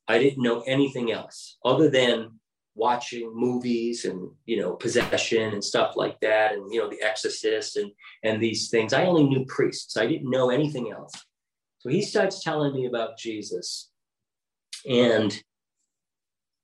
I 0.08 0.18
didn't 0.18 0.42
know 0.42 0.60
anything 0.66 1.12
else 1.12 1.58
other 1.64 1.88
than 1.88 2.40
watching 2.74 3.30
movies 3.34 4.04
and 4.04 4.30
you 4.46 4.58
know 4.58 4.72
possession 4.72 5.52
and 5.52 5.62
stuff 5.62 5.94
like 5.94 6.18
that 6.20 6.52
and 6.52 6.72
you 6.72 6.80
know 6.80 6.88
the 6.88 7.02
exorcist 7.02 7.76
and 7.76 7.90
and 8.22 8.42
these 8.42 8.70
things 8.70 8.94
i 8.94 9.04
only 9.04 9.24
knew 9.24 9.44
priests 9.44 9.98
i 9.98 10.06
didn't 10.06 10.30
know 10.30 10.48
anything 10.48 10.90
else 10.90 11.12
so 11.80 11.90
he 11.90 12.00
starts 12.00 12.42
telling 12.42 12.72
me 12.72 12.86
about 12.86 13.18
jesus 13.18 13.90
and 14.88 15.42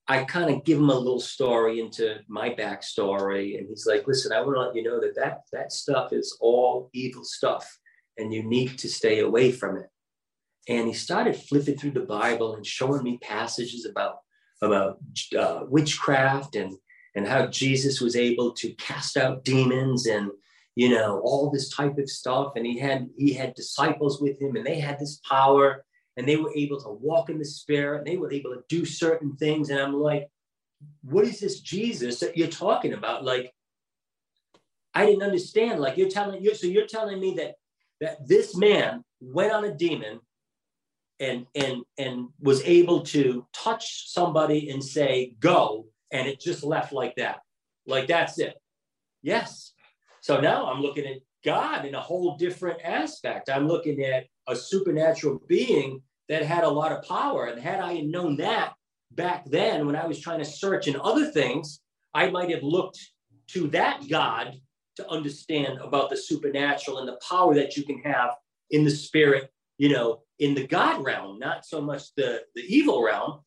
i 0.08 0.24
kind 0.24 0.50
of 0.50 0.64
give 0.64 0.78
him 0.78 0.90
a 0.90 0.94
little 0.94 1.20
story 1.20 1.80
into 1.80 2.18
my 2.28 2.50
backstory 2.50 3.58
and 3.58 3.68
he's 3.68 3.86
like 3.86 4.06
listen 4.06 4.32
i 4.32 4.40
want 4.40 4.56
to 4.56 4.60
let 4.60 4.74
you 4.74 4.82
know 4.82 5.00
that 5.00 5.14
that 5.14 5.40
that 5.52 5.72
stuff 5.72 6.12
is 6.12 6.36
all 6.40 6.90
evil 6.92 7.24
stuff 7.24 7.78
and 8.18 8.34
you 8.34 8.42
need 8.42 8.78
to 8.78 8.88
stay 8.88 9.20
away 9.20 9.52
from 9.52 9.76
it. 9.76 9.86
And 10.68 10.86
he 10.86 10.92
started 10.92 11.36
flipping 11.36 11.78
through 11.78 11.92
the 11.92 12.00
bible 12.00 12.54
and 12.54 12.66
showing 12.66 13.02
me 13.02 13.18
passages 13.22 13.86
about 13.86 14.16
about 14.60 14.98
uh, 15.38 15.60
witchcraft 15.68 16.56
and 16.56 16.74
and 17.14 17.26
how 17.26 17.46
Jesus 17.46 18.00
was 18.00 18.16
able 18.16 18.52
to 18.52 18.74
cast 18.74 19.16
out 19.16 19.44
demons 19.44 20.06
and 20.06 20.30
you 20.74 20.90
know 20.90 21.20
all 21.24 21.50
this 21.50 21.70
type 21.70 21.96
of 21.96 22.10
stuff. 22.10 22.52
And 22.56 22.66
he 22.66 22.78
had 22.78 23.08
he 23.16 23.32
had 23.32 23.54
disciples 23.54 24.20
with 24.20 24.40
him 24.40 24.56
and 24.56 24.66
they 24.66 24.78
had 24.78 24.98
this 24.98 25.20
power 25.26 25.84
and 26.18 26.28
they 26.28 26.36
were 26.36 26.52
able 26.54 26.80
to 26.80 26.90
walk 26.90 27.30
in 27.30 27.38
the 27.38 27.44
spirit 27.44 27.98
and 27.98 28.06
they 28.06 28.18
were 28.18 28.32
able 28.32 28.50
to 28.50 28.62
do 28.68 28.84
certain 28.84 29.36
things 29.36 29.70
and 29.70 29.80
I'm 29.80 29.94
like 29.94 30.28
what 31.02 31.24
is 31.24 31.40
this 31.40 31.60
Jesus 31.60 32.20
that 32.20 32.36
you're 32.36 32.48
talking 32.48 32.92
about? 32.92 33.24
Like 33.24 33.52
I 34.94 35.06
didn't 35.06 35.22
understand. 35.22 35.80
Like 35.80 35.96
you're 35.96 36.10
telling 36.10 36.42
you 36.42 36.54
so 36.54 36.66
you're 36.66 36.86
telling 36.86 37.20
me 37.20 37.34
that 37.34 37.54
that 38.00 38.26
this 38.26 38.56
man 38.56 39.04
went 39.20 39.52
on 39.52 39.64
a 39.64 39.74
demon 39.74 40.20
and 41.20 41.46
and 41.54 41.82
and 41.98 42.28
was 42.40 42.62
able 42.62 43.00
to 43.02 43.46
touch 43.52 44.10
somebody 44.10 44.70
and 44.70 44.82
say 44.82 45.34
go 45.40 45.86
and 46.12 46.28
it 46.28 46.40
just 46.40 46.62
left 46.62 46.92
like 46.92 47.16
that. 47.16 47.40
Like 47.86 48.06
that's 48.06 48.38
it. 48.38 48.54
Yes. 49.22 49.72
So 50.20 50.40
now 50.40 50.66
i'm 50.66 50.82
looking 50.82 51.06
at 51.06 51.18
god 51.44 51.84
in 51.84 51.94
a 51.94 52.00
whole 52.00 52.36
different 52.36 52.80
aspect. 52.84 53.48
I'm 53.48 53.66
looking 53.66 54.02
at 54.04 54.26
a 54.46 54.54
supernatural 54.54 55.42
being 55.48 56.02
that 56.28 56.44
had 56.44 56.64
a 56.64 56.68
lot 56.68 56.92
of 56.92 57.04
power 57.04 57.46
and 57.46 57.60
had 57.60 57.80
i 57.80 58.00
known 58.00 58.36
that 58.36 58.74
back 59.12 59.44
then 59.46 59.86
when 59.86 59.96
i 59.96 60.06
was 60.06 60.20
trying 60.20 60.38
to 60.38 60.44
search 60.44 60.86
in 60.86 60.96
other 61.02 61.26
things 61.30 61.80
i 62.14 62.30
might 62.30 62.50
have 62.50 62.62
looked 62.62 62.98
to 63.46 63.68
that 63.68 64.02
god 64.08 64.54
to 64.96 65.08
understand 65.08 65.78
about 65.78 66.10
the 66.10 66.16
supernatural 66.16 66.98
and 66.98 67.08
the 67.08 67.18
power 67.28 67.54
that 67.54 67.76
you 67.76 67.84
can 67.84 67.98
have 68.00 68.30
in 68.70 68.84
the 68.84 68.90
spirit 68.90 69.50
you 69.78 69.88
know, 69.88 70.20
in 70.40 70.54
the 70.54 70.66
God 70.66 71.02
realm, 71.02 71.38
not 71.38 71.64
so 71.64 71.80
much 71.80 72.14
the, 72.16 72.42
the 72.54 72.62
evil 72.62 73.02
realm. 73.02 73.40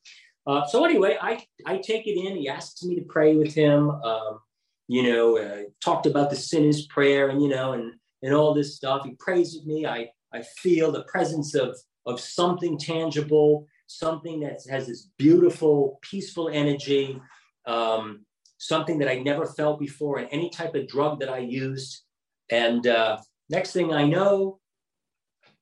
Uh, 0.47 0.65
so 0.65 0.84
anyway, 0.84 1.17
I, 1.21 1.45
I 1.65 1.77
take 1.77 2.07
it 2.07 2.17
in. 2.17 2.38
He 2.38 2.49
asks 2.49 2.84
me 2.84 2.95
to 2.95 3.03
pray 3.03 3.36
with 3.36 3.53
him. 3.53 3.91
Um, 3.91 4.39
you 4.88 5.03
know, 5.03 5.38
uh, 5.38 5.63
talked 5.84 6.05
about 6.05 6.29
the 6.29 6.36
sinner's 6.36 6.88
prayer 6.88 7.29
and, 7.29 7.41
you 7.41 7.47
know, 7.47 7.73
and, 7.73 7.93
and 8.23 8.34
all 8.34 8.53
this 8.53 8.75
stuff. 8.75 9.05
He 9.05 9.11
prays 9.19 9.53
with 9.53 9.65
me. 9.65 9.86
I, 9.86 10.09
I 10.34 10.41
feel 10.41 10.91
the 10.91 11.03
presence 11.03 11.53
of, 11.53 11.77
of 12.06 12.20
something 12.20 12.78
tangible, 12.78 13.68
something 13.88 14.39
that 14.41 14.60
has 14.70 14.88
this 14.88 15.10
beautiful, 15.18 15.99
peaceful 16.02 16.49
energy, 16.49 17.22
um, 17.66 18.26
something 18.58 18.99
that 18.99 19.10
I 19.10 19.20
never 19.20 19.45
felt 19.45 19.80
before 19.80 20.20
in 20.20 20.28
any 20.28 20.49
type 20.49 20.76
of 20.76 20.88
drug 20.88 21.20
that 21.20 21.30
I 21.30 21.39
used. 21.39 22.02
And 22.49 22.86
uh, 22.88 23.18
next 23.49 23.72
thing 23.72 23.93
I 23.93 24.06
know, 24.06 24.60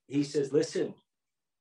he 0.08 0.24
says, 0.24 0.52
listen, 0.52 0.94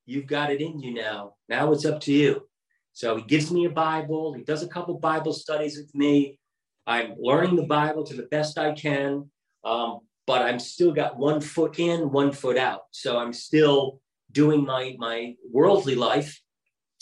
you've 0.05 0.27
got 0.27 0.51
it 0.51 0.61
in 0.61 0.79
you 0.79 0.93
now. 0.93 1.35
Now 1.47 1.71
it's 1.71 1.85
up 1.85 1.99
to 2.01 2.13
you. 2.13 2.47
So 2.93 3.17
he 3.17 3.23
gives 3.23 3.51
me 3.51 3.65
a 3.65 3.69
Bible. 3.69 4.33
He 4.33 4.43
does 4.43 4.63
a 4.63 4.67
couple 4.67 4.97
Bible 4.97 5.33
studies 5.33 5.77
with 5.77 5.93
me. 5.93 6.39
I'm 6.87 7.13
learning 7.19 7.55
the 7.55 7.67
Bible 7.67 8.03
to 8.05 8.15
the 8.15 8.23
best 8.23 8.57
I 8.57 8.73
can, 8.73 9.29
um, 9.63 9.99
but 10.25 10.41
I'm 10.41 10.59
still 10.59 10.91
got 10.91 11.17
one 11.17 11.39
foot 11.39 11.77
in, 11.79 12.11
one 12.11 12.31
foot 12.31 12.57
out. 12.57 12.81
So 12.91 13.17
I'm 13.17 13.31
still 13.31 14.01
doing 14.31 14.63
my 14.63 14.95
my 14.97 15.35
worldly 15.51 15.95
life. 15.95 16.41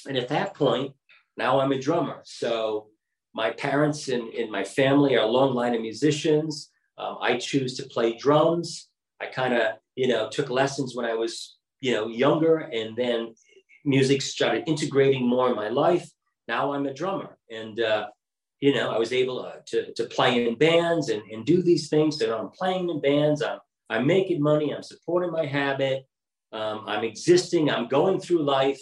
And 0.08 0.18
at 0.18 0.30
that 0.30 0.54
point, 0.54 0.94
now 1.36 1.60
I'm 1.60 1.72
a 1.72 1.80
drummer. 1.80 2.22
So 2.24 2.88
my 3.34 3.52
parents 3.52 4.08
and, 4.08 4.34
and 4.34 4.52
my 4.52 4.64
family 4.64 5.16
are 5.16 5.26
a 5.26 5.32
long 5.32 5.54
line 5.54 5.76
of 5.76 5.82
musicians. 5.82 6.72
Um, 6.98 7.18
I 7.22 7.38
choose 7.38 7.76
to 7.78 7.84
play 7.84 8.18
drums. 8.18 8.90
I 9.22 9.26
kind 9.28 9.54
of 9.54 9.78
you 9.98 10.08
know, 10.08 10.30
took 10.30 10.50
lessons 10.50 10.96
when 10.96 11.06
I 11.06 11.16
was, 11.16 11.58
you 11.82 11.92
know, 11.92 12.08
younger, 12.08 12.60
and 12.60 12.96
then 12.96 13.34
music 13.84 14.22
started 14.22 14.64
integrating 14.68 15.28
more 15.28 15.50
in 15.50 15.56
my 15.56 15.70
life. 15.70 16.08
Now 16.48 16.72
I'm 16.72 16.86
a 16.86 16.94
drummer, 16.94 17.38
and 17.50 17.80
uh, 17.80 18.08
you 18.62 18.74
know, 18.74 18.92
I 18.92 19.00
was 19.00 19.12
able 19.12 19.44
uh, 19.44 19.56
to 19.66 19.92
to 19.96 20.06
play 20.06 20.48
in 20.48 20.56
bands 20.56 21.10
and, 21.10 21.24
and 21.32 21.46
do 21.46 21.62
these 21.62 21.90
things. 21.90 22.20
So 22.20 22.38
I'm 22.38 22.52
playing 22.52 22.90
in 22.90 23.02
bands. 23.02 23.42
I'm 23.42 23.58
I'm 23.90 24.06
making 24.06 24.42
money. 24.42 24.74
I'm 24.74 24.84
supporting 24.84 25.32
my 25.32 25.46
habit. 25.46 26.08
Um, 26.58 26.86
I'm 26.88 27.04
existing. 27.04 27.70
I'm 27.70 27.88
going 27.88 28.20
through 28.20 28.42
life. 28.42 28.82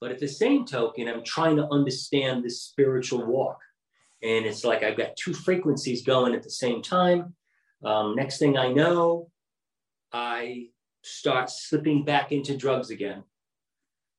But 0.00 0.12
at 0.12 0.20
the 0.20 0.28
same 0.28 0.64
token, 0.64 1.08
I'm 1.08 1.24
trying 1.24 1.56
to 1.56 1.68
understand 1.72 2.44
this 2.44 2.62
spiritual 2.62 3.26
walk. 3.26 3.58
And 4.22 4.46
it's 4.46 4.64
like 4.64 4.82
I've 4.82 4.96
got 4.96 5.16
two 5.16 5.32
frequencies 5.32 6.04
going 6.04 6.34
at 6.34 6.42
the 6.42 6.50
same 6.50 6.82
time. 6.82 7.34
Um, 7.84 8.14
next 8.14 8.38
thing 8.38 8.56
I 8.56 8.72
know, 8.72 9.30
I 10.12 10.68
start 11.02 11.50
slipping 11.50 12.04
back 12.04 12.30
into 12.30 12.56
drugs 12.56 12.90
again. 12.90 13.24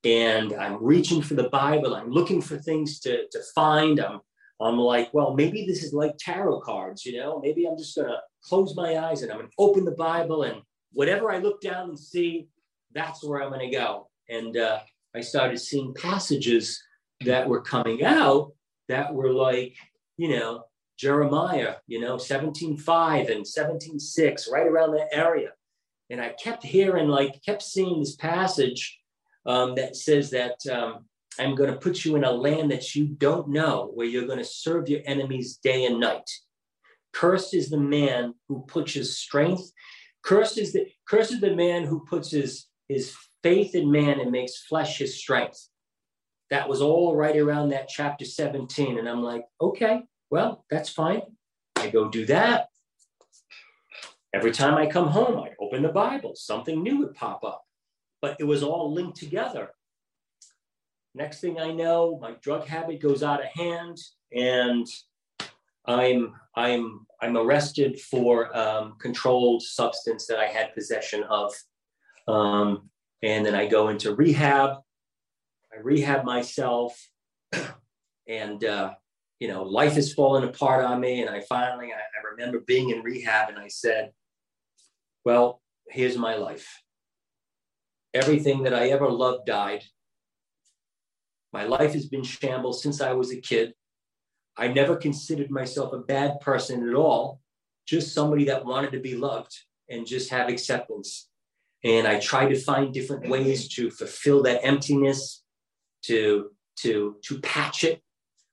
And 0.03 0.53
I'm 0.53 0.84
reaching 0.84 1.22
for 1.22 1.36
the 1.36 1.49
Bible. 1.49 1.95
I'm 1.95 2.12
looking 2.12 2.41
for 2.41 2.58
things 2.58 2.99
to, 3.01 3.28
to 3.32 3.39
find. 3.55 3.99
I'm, 3.99 4.20
I'm 4.60 4.78
like, 4.78 5.14
well, 5.14 5.34
maybe 5.34 5.66
this 5.66 5.84
is 5.84 5.93
like 5.93 6.16
tarot 6.20 6.62
cards, 6.62 7.05
you 7.05 7.20
know? 7.20 7.39
Maybe 7.39 7.66
I'm 7.66 7.78
just 7.78 7.95
going 7.95 8.08
to 8.08 8.20
close 8.43 8.76
my 8.76 8.97
eyes 8.97 9.22
and 9.22 9.32
I'm 9.32 9.38
going 9.38 9.49
to 9.49 9.55
open 9.58 9.86
the 9.86 9.91
Bible 9.91 10.43
and 10.43 10.62
whatever 10.93 11.32
I 11.32 11.38
look 11.38 11.62
down 11.62 11.89
and 11.89 11.99
see, 11.99 12.47
that's 12.98 13.24
where 13.24 13.41
I'm 13.41 13.50
going 13.50 13.70
to 13.70 13.76
go. 13.76 14.10
And 14.28 14.58
uh, 14.58 14.80
I 15.16 15.22
started 15.22 15.60
seeing 15.60 15.93
passages 15.93 16.82
that 17.22 17.48
were 17.48 17.62
coming 17.62 18.04
out 18.04 18.54
that 18.89 19.14
were 19.14 19.32
like, 19.32 19.76
you 20.18 20.30
know, 20.30 20.64
Jeremiah, 20.98 21.76
you 21.86 22.00
know, 22.00 22.16
17.5 22.16 23.32
and 23.32 23.45
17.6, 23.45 24.52
right 24.52 24.66
around 24.66 24.93
that 24.93 25.10
area. 25.12 25.50
And 26.10 26.20
I 26.20 26.30
kept 26.30 26.64
hearing, 26.64 27.08
like, 27.08 27.43
kept 27.45 27.62
seeing 27.62 28.00
this 28.00 28.16
passage 28.16 29.00
um, 29.45 29.76
that 29.76 29.95
says 29.95 30.32
that 30.32 30.56
um, 30.72 31.06
I'm 31.39 31.54
going 31.54 31.72
to 31.72 31.78
put 31.78 32.04
you 32.04 32.16
in 32.16 32.24
a 32.24 32.32
land 32.32 32.72
that 32.72 32.95
you 32.95 33.06
don't 33.06 33.50
know, 33.50 33.91
where 33.93 34.08
you're 34.08 34.26
going 34.26 34.39
to 34.39 34.45
serve 34.45 34.89
your 34.89 35.02
enemies 35.06 35.58
day 35.58 35.86
and 35.86 36.00
night. 36.00 36.30
Cursed 37.14 37.54
is 37.54 37.70
the 37.70 37.80
man 37.80 38.34
who 38.48 38.64
puts 38.68 38.93
his 38.93 39.20
strength. 39.20 39.72
Cursed 40.24 40.58
is 40.58 40.74
the 40.74 40.88
cursed 41.08 41.34
is 41.34 41.41
the 41.41 41.56
man 41.56 41.84
who 41.84 42.06
puts 42.06 42.32
his 42.32 42.68
his 42.88 43.16
faith 43.44 43.76
in 43.76 43.92
man 43.92 44.20
and 44.20 44.32
makes 44.32 44.58
flesh 44.66 44.98
his 44.98 45.18
strength. 45.18 45.70
That 46.50 46.70
was 46.70 46.82
all 46.82 47.16
right 47.16 47.36
around 47.36 47.70
that 47.70 47.90
chapter 47.90 48.26
17. 48.26 48.98
And 48.98 49.08
I'm 49.08 49.22
like, 49.22 49.46
okay, 49.60 50.04
well, 50.30 50.66
that's 50.70 50.90
fine. 50.90 51.22
I 51.76 51.90
go 51.90 52.10
do 52.10 52.26
that. 52.28 52.68
Every 54.34 54.52
time 54.52 54.76
I 54.76 54.88
come 54.88 55.08
home, 55.08 55.40
I 55.40 55.52
open 55.60 55.82
the 55.82 55.90
Bible, 55.90 56.34
something 56.36 56.82
new 56.82 57.00
would 57.00 57.16
pop 57.16 57.44
up. 57.44 57.64
But 58.22 58.38
it 58.40 58.44
was 58.44 58.64
all 58.64 58.94
linked 58.94 59.18
together. 59.18 59.70
next 61.14 61.40
thing 61.40 61.60
I 61.60 61.72
know, 61.72 62.20
my 62.22 62.34
drug 62.42 62.66
habit 62.68 63.02
goes 63.02 63.24
out 63.24 63.40
of 63.40 63.48
hand, 63.48 63.98
and 64.32 64.88
I'm 65.86 66.34
I'm 66.56 67.06
I'm 67.22 67.38
arrested 67.38 68.00
for 68.00 68.56
um, 68.56 68.96
controlled 69.00 69.64
substance 69.64 70.28
that 70.28 70.40
I 70.40 70.46
had 70.46 70.74
possession 70.74 71.24
of, 71.24 71.54
um, 72.28 72.90
and 73.22 73.46
then 73.46 73.56
I 73.56 73.68
go 73.68 73.90
into 73.90 74.16
rehab. 74.16 74.78
I 75.74 75.80
rehab 75.82 76.24
myself, 76.24 77.00
and 78.28 78.64
uh, 78.64 78.94
you 79.40 79.48
know 79.48 79.64
life 79.64 79.98
is 79.98 80.14
falling 80.14 80.44
apart 80.44 80.86
on 80.86 81.00
me. 81.00 81.22
And 81.22 81.30
I 81.30 81.42
finally 81.42 81.88
I, 81.88 81.98
I 81.98 82.32
remember 82.32 82.64
being 82.66 82.90
in 82.90 83.02
rehab, 83.02 83.50
and 83.50 83.58
I 83.58 83.68
said, 83.68 84.12
"Well, 85.26 85.62
here's 85.90 86.18
my 86.18 86.36
life. 86.36 86.82
Everything 88.14 88.64
that 88.64 88.74
I 88.74 88.90
ever 88.90 89.10
loved 89.10 89.46
died. 89.46 89.84
My 91.54 91.64
life 91.64 91.94
has 91.94 92.08
been 92.08 92.24
shambles 92.24 92.84
since 92.84 93.02
I 93.02 93.14
was 93.14 93.32
a 93.32 93.42
kid." 93.42 93.74
I 94.58 94.68
never 94.68 94.96
considered 94.96 95.52
myself 95.52 95.94
a 95.94 96.00
bad 96.00 96.40
person 96.40 96.90
at 96.90 96.96
all, 96.96 97.42
just 97.86 98.14
somebody 98.14 98.46
that 98.46 98.66
wanted 98.66 98.92
to 98.94 99.00
be 99.00 99.16
loved 99.16 99.56
and 99.88 100.06
just 100.06 100.32
have 100.32 100.50
acceptance. 100.50 101.27
And 101.84 102.08
I 102.08 102.20
try 102.20 102.48
to 102.48 102.60
find 102.60 102.94
different 102.94 103.30
ways 103.30 103.68
to 103.76 103.92
fulfill 103.92 104.44
that 104.44 104.66
emptiness, 104.66 105.44
to 106.04 106.52
to 106.78 107.18
to 107.24 107.40
patch 107.40 107.84
it 107.84 108.02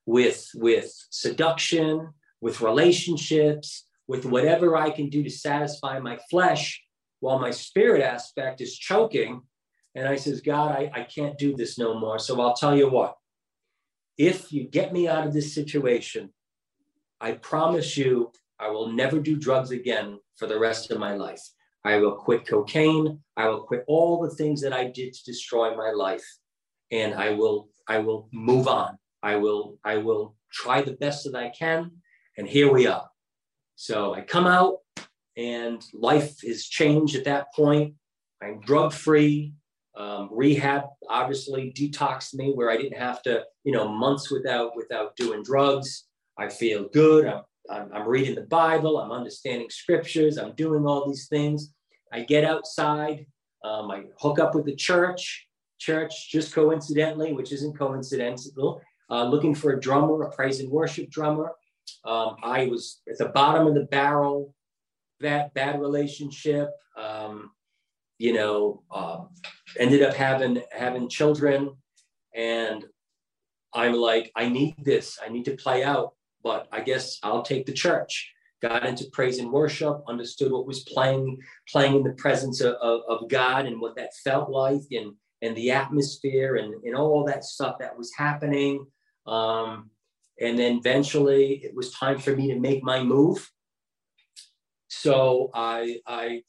with 0.07 0.51
with 0.55 0.93
seduction, 1.11 2.11
with 2.41 2.61
relationships, 2.61 3.87
with 4.07 4.25
whatever 4.27 4.77
I 4.77 4.91
can 4.91 5.09
do 5.09 5.23
to 5.23 5.31
satisfy 5.31 5.99
my 5.99 6.19
flesh, 6.31 6.83
while 7.21 7.39
my 7.39 7.51
spirit 7.51 8.03
aspect 8.03 8.61
is 8.61 8.77
choking. 8.77 9.43
And 9.95 10.09
I 10.09 10.17
says, 10.17 10.41
God, 10.41 10.73
I, 10.73 10.91
I 10.93 11.03
can't 11.05 11.39
do 11.39 11.55
this 11.57 11.79
no 11.79 11.99
more. 11.99 12.19
So 12.19 12.41
I'll 12.41 12.55
tell 12.55 12.77
you 12.77 12.91
what, 12.91 13.17
if 14.19 14.53
you 14.53 14.65
get 14.65 14.93
me 14.93 15.09
out 15.09 15.27
of 15.27 15.33
this 15.33 15.55
situation, 15.55 16.33
I 17.21 17.33
promise 17.33 17.97
you 17.97 18.33
I 18.59 18.69
will 18.69 18.93
never 18.93 19.21
do 19.21 19.37
drugs 19.37 19.71
again 19.71 20.19
for 20.37 20.47
the 20.47 20.59
rest 20.59 20.91
of 20.91 20.99
my 20.99 21.15
life. 21.15 21.41
I 21.85 21.99
will 21.99 22.17
quit 22.17 22.47
cocaine. 22.47 23.21
I 23.37 23.49
will 23.49 23.63
quit 23.63 23.85
all 23.87 24.23
the 24.23 24.35
things 24.35 24.61
that 24.63 24.73
I 24.73 24.85
did 24.85 25.13
to 25.13 25.25
destroy 25.25 25.77
my 25.77 25.91
life. 25.91 26.25
And 26.91 27.15
I 27.15 27.31
will, 27.31 27.69
I 27.89 27.99
will 27.99 28.29
move 28.33 28.69
on. 28.69 28.97
I 29.23 29.37
will, 29.37 29.79
I 29.85 29.99
will 29.99 30.37
try 30.53 30.83
the 30.83 30.93
best 30.93 31.25
that 31.25 31.37
I 31.37 31.51
can. 31.51 31.91
And 32.39 32.49
here 32.49 32.73
we 32.73 32.87
are. 32.87 33.09
So 33.77 34.15
I 34.15 34.23
come 34.23 34.47
out 34.47 34.79
and 35.37 35.83
life 35.93 36.45
is 36.45 36.69
changed 36.69 37.17
at 37.17 37.25
that 37.25 37.53
point. 37.55 37.95
I'm 38.43 38.61
drug 38.61 38.93
free. 38.93 39.55
Um, 39.97 40.29
rehab 40.33 40.85
obviously 41.09 41.73
detoxed 41.77 42.35
me 42.35 42.53
where 42.53 42.71
I 42.71 42.77
didn't 42.77 42.99
have 42.99 43.23
to, 43.23 43.45
you 43.63 43.73
know, 43.73 43.87
months 43.89 44.31
without 44.31 44.75
without 44.75 45.17
doing 45.17 45.43
drugs. 45.43 46.05
I 46.37 46.49
feel 46.49 46.89
good. 46.93 47.27
I'm, 47.27 47.43
I'm, 47.71 47.91
I'm 47.93 48.09
reading 48.09 48.35
the 48.35 48.43
Bible. 48.43 48.99
I'm 48.99 49.13
understanding 49.13 49.69
scriptures. 49.71 50.39
I'm 50.39 50.55
doing 50.55 50.87
all 50.87 51.07
these 51.07 51.29
things. 51.29 51.75
I 52.13 52.21
get 52.21 52.45
outside. 52.45 53.27
Um, 53.65 53.91
I 53.91 54.05
hook 54.19 54.39
up 54.39 54.55
with 54.55 54.67
the 54.67 54.77
church. 54.77 55.49
Church, 55.79 56.31
just 56.31 56.55
coincidentally, 56.55 57.33
which 57.33 57.53
isn't 57.53 57.77
coincidental, 57.77 58.81
uh, 59.11 59.25
looking 59.25 59.55
for 59.55 59.73
a 59.73 59.81
drummer, 59.81 60.23
a 60.23 60.31
praise 60.31 60.61
and 60.61 60.71
worship 60.71 61.11
drummer. 61.11 61.53
Um, 62.05 62.37
I 62.43 62.67
was 62.67 63.03
at 63.11 63.19
the 63.19 63.27
bottom 63.27 63.67
of 63.67 63.75
the 63.75 63.85
barrel. 63.85 64.55
Bad, 65.21 65.53
bad 65.55 65.81
relationship. 65.81 66.71
Um, 66.97 67.51
you 68.19 68.33
know, 68.33 68.83
um, 68.95 69.29
ended 69.79 70.03
up 70.03 70.15
having 70.15 70.63
having 70.71 71.09
children, 71.09 71.77
and 72.35 72.85
I'm 73.75 73.95
like, 73.95 74.31
I 74.37 74.49
need 74.49 74.77
this. 74.83 75.19
I 75.25 75.29
need 75.29 75.45
to 75.47 75.57
play 75.57 75.83
out, 75.83 76.14
but 76.45 76.69
I 76.71 76.83
guess 76.83 77.19
I'll 77.23 77.43
take 77.43 77.67
the 77.67 77.73
church. 77.73 78.31
Got 78.63 78.87
into 78.87 79.11
praise 79.13 79.39
and 79.41 79.51
worship, 79.51 80.03
understood 80.07 80.53
what 80.53 80.67
was 80.67 80.85
playing, 80.85 81.39
playing 81.69 81.97
in 81.97 82.03
the 82.05 82.13
presence 82.13 82.61
of, 82.61 82.75
of, 82.75 83.01
of 83.09 83.29
God 83.29 83.67
and 83.67 83.81
what 83.81 83.97
that 83.97 84.11
felt 84.23 84.49
like, 84.51 84.81
and 84.93 85.15
and 85.43 85.55
the 85.57 85.71
atmosphere 85.73 86.57
and, 86.57 86.75
and 86.85 86.97
all 86.97 87.25
that 87.25 87.45
stuff 87.45 87.77
that 87.79 87.99
was 87.99 88.11
happening. 88.17 88.87
Um, 89.27 89.91
and 90.41 90.59
then 90.59 90.79
eventually 90.79 91.61
it 91.63 91.75
was 91.75 91.93
time 91.93 92.19
for 92.19 92.35
me 92.35 92.49
to 92.49 92.59
make 92.59 92.83
my 92.83 93.03
move. 93.03 93.51
So 94.89 95.51
I, 95.53 95.99
I 96.07 96.43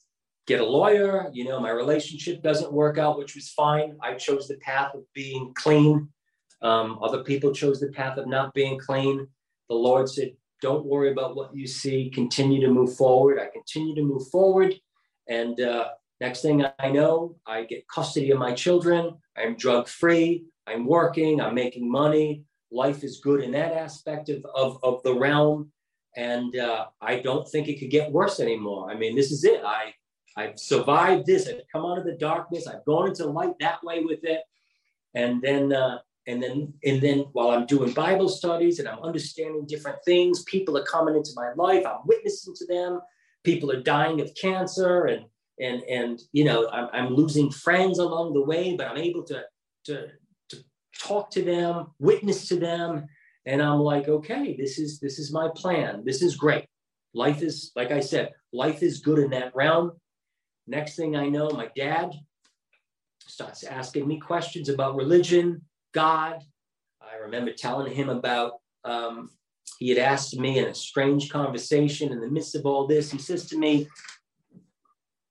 get 0.47 0.61
a 0.61 0.65
lawyer. 0.65 1.29
You 1.33 1.43
know, 1.43 1.59
my 1.59 1.71
relationship 1.71 2.41
doesn't 2.41 2.71
work 2.71 2.97
out, 2.97 3.17
which 3.17 3.35
was 3.35 3.49
fine. 3.49 3.97
I 4.01 4.13
chose 4.13 4.47
the 4.47 4.57
path 4.57 4.93
of 4.95 5.01
being 5.13 5.51
clean. 5.55 6.09
Um, 6.61 6.97
other 7.01 7.23
people 7.23 7.51
chose 7.51 7.81
the 7.81 7.91
path 7.91 8.17
of 8.17 8.27
not 8.27 8.53
being 8.53 8.79
clean. 8.79 9.27
The 9.69 9.75
Lord 9.75 10.09
said, 10.09 10.33
Don't 10.61 10.85
worry 10.85 11.11
about 11.11 11.35
what 11.35 11.55
you 11.55 11.67
see. 11.67 12.09
Continue 12.09 12.61
to 12.61 12.71
move 12.71 12.95
forward. 12.95 13.39
I 13.39 13.47
continue 13.47 13.95
to 13.95 14.03
move 14.03 14.27
forward. 14.29 14.75
And 15.27 15.59
uh, 15.59 15.89
next 16.21 16.41
thing 16.41 16.65
I 16.79 16.89
know, 16.89 17.35
I 17.45 17.63
get 17.63 17.87
custody 17.87 18.31
of 18.31 18.39
my 18.39 18.53
children. 18.53 19.15
I'm 19.37 19.55
drug 19.55 19.87
free. 19.87 20.45
I'm 20.67 20.85
working. 20.85 21.41
I'm 21.41 21.55
making 21.55 21.89
money. 21.89 22.43
Life 22.71 23.03
is 23.03 23.19
good 23.19 23.41
in 23.41 23.51
that 23.51 23.73
aspect 23.73 24.29
of, 24.29 24.45
of, 24.55 24.79
of 24.83 25.03
the 25.03 25.13
realm. 25.13 25.71
And 26.17 26.55
uh, 26.57 26.87
I 27.01 27.19
don't 27.19 27.47
think 27.47 27.67
it 27.67 27.79
could 27.79 27.89
get 27.89 28.11
worse 28.11 28.39
anymore. 28.39 28.89
I 28.89 28.95
mean, 28.95 29.15
this 29.15 29.31
is 29.31 29.43
it. 29.43 29.61
I 29.65 29.93
I've 30.37 30.59
survived 30.59 31.25
this. 31.25 31.47
I've 31.47 31.61
come 31.71 31.85
out 31.85 31.97
of 31.97 32.03
the 32.03 32.17
darkness. 32.17 32.67
I've 32.67 32.83
gone 32.85 33.07
into 33.07 33.25
light 33.25 33.53
that 33.59 33.83
way 33.83 34.01
with 34.01 34.23
it. 34.23 34.41
And 35.13 35.41
then, 35.41 35.71
uh, 35.71 35.99
and 36.27 36.41
then, 36.41 36.73
and 36.83 37.01
then 37.01 37.25
while 37.33 37.51
I'm 37.51 37.65
doing 37.65 37.93
Bible 37.93 38.29
studies 38.29 38.79
and 38.79 38.87
I'm 38.87 39.03
understanding 39.03 39.65
different 39.67 39.97
things, 40.05 40.43
people 40.43 40.77
are 40.77 40.83
coming 40.83 41.15
into 41.15 41.31
my 41.35 41.51
life. 41.55 41.85
I'm 41.85 42.05
witnessing 42.05 42.55
to 42.55 42.65
them. 42.65 43.01
People 43.43 43.71
are 43.71 43.81
dying 43.81 44.21
of 44.21 44.33
cancer 44.39 45.05
and, 45.05 45.25
and, 45.59 45.83
and, 45.83 46.19
you 46.31 46.43
know, 46.43 46.67
I'm, 46.69 46.89
I'm 46.93 47.13
losing 47.13 47.51
friends 47.51 47.99
along 47.99 48.33
the 48.33 48.41
way, 48.41 48.75
but 48.75 48.87
I'm 48.87 48.97
able 48.97 49.23
to, 49.23 49.43
to, 49.85 50.07
to 50.49 50.57
talk 50.99 51.29
to 51.31 51.43
them, 51.43 51.91
witness 51.99 52.47
to 52.47 52.57
them. 52.57 53.05
And 53.45 53.61
I'm 53.61 53.79
like, 53.79 54.07
okay, 54.07 54.55
this 54.57 54.79
is, 54.79 54.99
this 54.99 55.19
is 55.19 55.31
my 55.31 55.49
plan. 55.55 56.03
This 56.05 56.21
is 56.23 56.35
great. 56.35 56.65
Life 57.13 57.43
is, 57.43 57.71
like 57.75 57.91
I 57.91 57.99
said, 57.99 58.31
life 58.51 58.81
is 58.81 58.99
good 58.99 59.19
in 59.19 59.29
that 59.29 59.55
realm 59.55 59.91
Next 60.67 60.95
thing 60.95 61.15
I 61.15 61.29
know, 61.29 61.49
my 61.49 61.69
dad 61.75 62.11
starts 63.27 63.63
asking 63.63 64.07
me 64.07 64.19
questions 64.19 64.69
about 64.69 64.95
religion, 64.95 65.61
God. 65.95 66.43
I 67.01 67.15
remember 67.23 67.53
telling 67.53 67.91
him 67.91 68.09
about, 68.09 68.59
um, 68.83 69.31
he 69.79 69.89
had 69.89 69.97
asked 69.97 70.37
me 70.37 70.59
in 70.59 70.65
a 70.65 70.75
strange 70.75 71.29
conversation 71.29 72.11
in 72.11 72.19
the 72.19 72.29
midst 72.29 72.53
of 72.53 72.65
all 72.65 72.85
this. 72.85 73.09
He 73.09 73.17
says 73.17 73.47
to 73.47 73.57
me, 73.57 73.87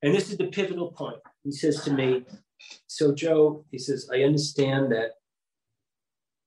and 0.03 0.15
this 0.15 0.31
is 0.31 0.39
the 0.39 0.47
pivotal 0.47 0.91
point. 0.91 1.19
He 1.45 1.53
says 1.53 1.85
to 1.85 1.93
me, 1.93 2.25
So, 2.87 3.15
Joe, 3.15 3.65
he 3.71 3.79
says, 3.79 4.09
I 4.13 4.23
understand 4.23 4.91
that 4.93 5.13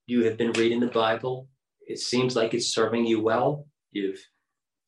you 0.08 0.26
have 0.26 0.38
been 0.38 0.52
reading 0.54 0.80
the 0.80 0.88
Bible. 0.88 1.48
It 1.88 2.00
seems 2.00 2.36
like 2.36 2.54
it's 2.54 2.74
serving 2.74 3.06
you 3.06 3.22
well. 3.22 3.68
You've 3.92 4.20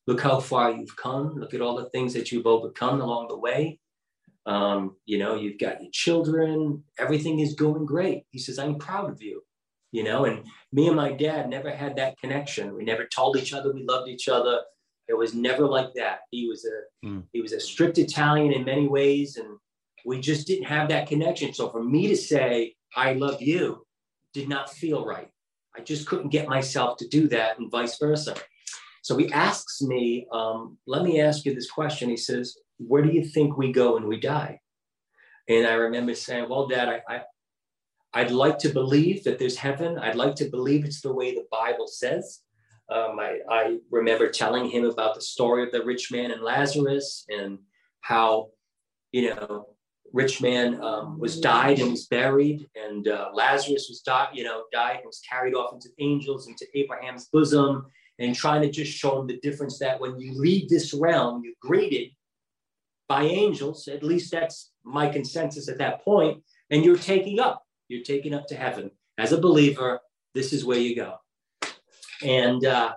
look 0.08 0.22
how 0.22 0.40
far 0.40 0.72
you've 0.72 0.96
come. 0.96 1.36
Look 1.36 1.54
at 1.54 1.62
all 1.62 1.76
the 1.76 1.90
things 1.92 2.14
that 2.14 2.32
you've 2.32 2.48
overcome 2.48 3.00
along 3.00 3.28
the 3.28 3.38
way. 3.38 3.80
Um, 4.46 4.96
you 5.06 5.18
know, 5.18 5.36
you've 5.36 5.60
got 5.60 5.82
your 5.82 5.92
children, 5.92 6.84
everything 6.98 7.40
is 7.40 7.54
going 7.54 7.86
great. 7.86 8.24
He 8.32 8.40
says, 8.40 8.58
I'm 8.58 8.80
proud 8.80 9.10
of 9.10 9.22
you, 9.22 9.44
you 9.92 10.04
know, 10.04 10.26
and 10.26 10.46
me 10.72 10.88
and 10.88 10.96
my 10.96 11.12
dad 11.12 11.50
never 11.50 11.70
had 11.70 11.98
that 11.98 12.18
connection. 12.18 12.74
We 12.74 12.84
never 12.84 13.06
told 13.06 13.38
each 13.38 13.54
other 13.54 13.72
we 13.74 13.84
loved 13.84 14.10
each 14.10 14.28
other. 14.28 14.62
It 15.10 15.18
was 15.18 15.34
never 15.34 15.66
like 15.66 15.94
that. 15.96 16.20
He 16.30 16.48
was 16.48 16.66
a 16.66 17.06
mm. 17.06 17.24
he 17.34 17.42
was 17.42 17.52
a 17.52 17.60
strict 17.60 17.98
Italian 17.98 18.54
in 18.54 18.64
many 18.64 18.88
ways, 18.88 19.38
and 19.38 19.58
we 20.06 20.22
just 20.22 20.46
didn't 20.46 20.66
have 20.66 20.88
that 20.90 21.08
connection. 21.08 21.52
So 21.52 21.70
for 21.70 21.84
me 21.84 22.08
to 22.08 22.16
say 22.16 22.76
I 22.96 23.14
love 23.14 23.42
you 23.42 23.86
did 24.36 24.48
not 24.48 24.72
feel 24.72 25.04
right. 25.04 25.30
I 25.76 25.82
just 25.82 26.08
couldn't 26.08 26.30
get 26.30 26.48
myself 26.48 26.98
to 26.98 27.08
do 27.08 27.28
that, 27.30 27.58
and 27.58 27.72
vice 27.72 27.98
versa. 27.98 28.36
So 29.02 29.18
he 29.18 29.32
asks 29.32 29.82
me, 29.82 30.28
um, 30.32 30.78
"Let 30.86 31.04
me 31.04 31.20
ask 31.20 31.44
you 31.44 31.56
this 31.56 31.72
question." 31.72 32.10
He 32.10 32.18
says, 32.18 32.56
where 32.80 33.04
do 33.04 33.10
you 33.10 33.24
think 33.24 33.58
we 33.58 33.72
go 33.72 33.96
when 33.96 34.08
we 34.08 34.20
die? 34.20 34.60
And 35.48 35.68
I 35.68 35.74
remember 35.74 36.16
saying, 36.16 36.48
well, 36.50 36.68
Dad, 36.68 36.90
I, 36.90 37.16
I 37.16 37.22
I'd 38.14 38.32
like 38.32 38.58
to 38.60 38.70
believe 38.70 39.24
that 39.24 39.38
there's 39.38 39.58
heaven. 39.58 40.00
I'd 40.00 40.16
like 40.16 40.36
to 40.36 40.50
believe 40.50 40.84
it's 40.84 41.02
the 41.02 41.14
way 41.14 41.34
the 41.34 41.46
Bible 41.52 41.88
says. 41.88 42.40
Um, 42.92 43.20
I, 43.20 43.38
I, 43.52 43.78
remember 43.92 44.30
telling 44.30 44.68
him 44.68 44.84
about 44.84 45.14
the 45.14 45.22
story 45.22 45.62
of 45.62 45.72
the 45.72 45.84
rich 45.84 46.12
man 46.12 46.32
and 46.32 46.42
Lazarus 46.42 47.24
and 47.30 47.60
how, 48.02 48.50
you 49.12 49.30
know, 49.30 49.68
rich 50.12 50.42
man 50.42 50.82
um, 50.82 51.20
was 51.20 51.40
died 51.40 51.80
and 51.80 51.92
was 51.92 52.08
buried, 52.08 52.68
and 52.76 53.08
uh, 53.08 53.30
Lazarus 53.32 53.86
was 53.90 54.02
died, 54.02 54.30
you 54.34 54.44
know, 54.44 54.64
died 54.72 54.98
and 54.98 55.06
was 55.06 55.22
carried 55.30 55.54
off 55.54 55.72
into 55.72 55.90
angels 56.00 56.48
into 56.48 56.66
Abraham's 56.74 57.28
bosom, 57.32 57.86
and 58.18 58.34
trying 58.34 58.64
to 58.64 58.72
just 58.72 58.92
show 58.92 59.22
him 59.22 59.28
the 59.28 59.40
difference 59.44 59.78
that 59.78 60.00
when 60.00 60.20
you 60.20 60.34
leave 60.34 60.68
this 60.68 60.92
realm, 60.92 61.44
you're 61.44 61.54
greeted 61.62 62.10
by 63.10 63.24
angels. 63.24 63.90
At 63.90 64.04
least 64.04 64.32
that's 64.32 64.72
my 64.86 65.10
consensus 65.10 65.68
at 65.68 65.80
that 65.80 66.02
point. 66.02 66.42
And 66.70 66.86
you're 66.86 66.98
taking 66.98 67.40
up, 67.40 67.66
you're 67.90 68.04
taking 68.04 68.34
up 68.34 68.48
to 68.48 68.56
heaven. 68.56 68.92
as 69.18 69.34
a 69.34 69.38
believer, 69.38 70.00
this 70.34 70.54
is 70.54 70.64
where 70.64 70.78
you 70.78 70.96
go. 70.96 71.16
And 72.24 72.64
uh, 72.64 72.94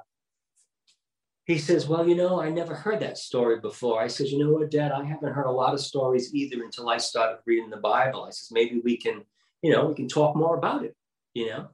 he 1.47 1.59
says, 1.59 1.89
Well, 1.89 2.07
you 2.09 2.15
know, 2.15 2.41
I 2.41 2.51
never 2.51 2.75
heard 2.75 3.01
that 3.01 3.19
story 3.19 3.59
before. 3.59 4.01
I 4.01 4.07
says, 4.07 4.31
You 4.31 4.45
know 4.45 4.53
what, 4.53 4.71
Dad, 4.71 4.93
I 4.93 5.05
haven't 5.05 5.33
heard 5.33 5.47
a 5.47 5.51
lot 5.51 5.75
of 5.75 5.81
stories 5.81 6.33
either 6.35 6.63
until 6.63 6.89
I 6.89 6.99
started 6.99 7.39
reading 7.47 7.71
the 7.71 7.79
Bible. 7.79 8.25
I 8.25 8.31
says, 8.31 8.51
Maybe 8.53 8.81
we 8.85 8.97
can, 8.97 9.23
you 9.63 9.73
know, 9.73 9.87
we 9.87 9.95
can 9.95 10.09
talk 10.09 10.37
more 10.37 10.57
about 10.57 10.85
it, 10.85 10.95
you 11.35 11.47
know? 11.47 11.69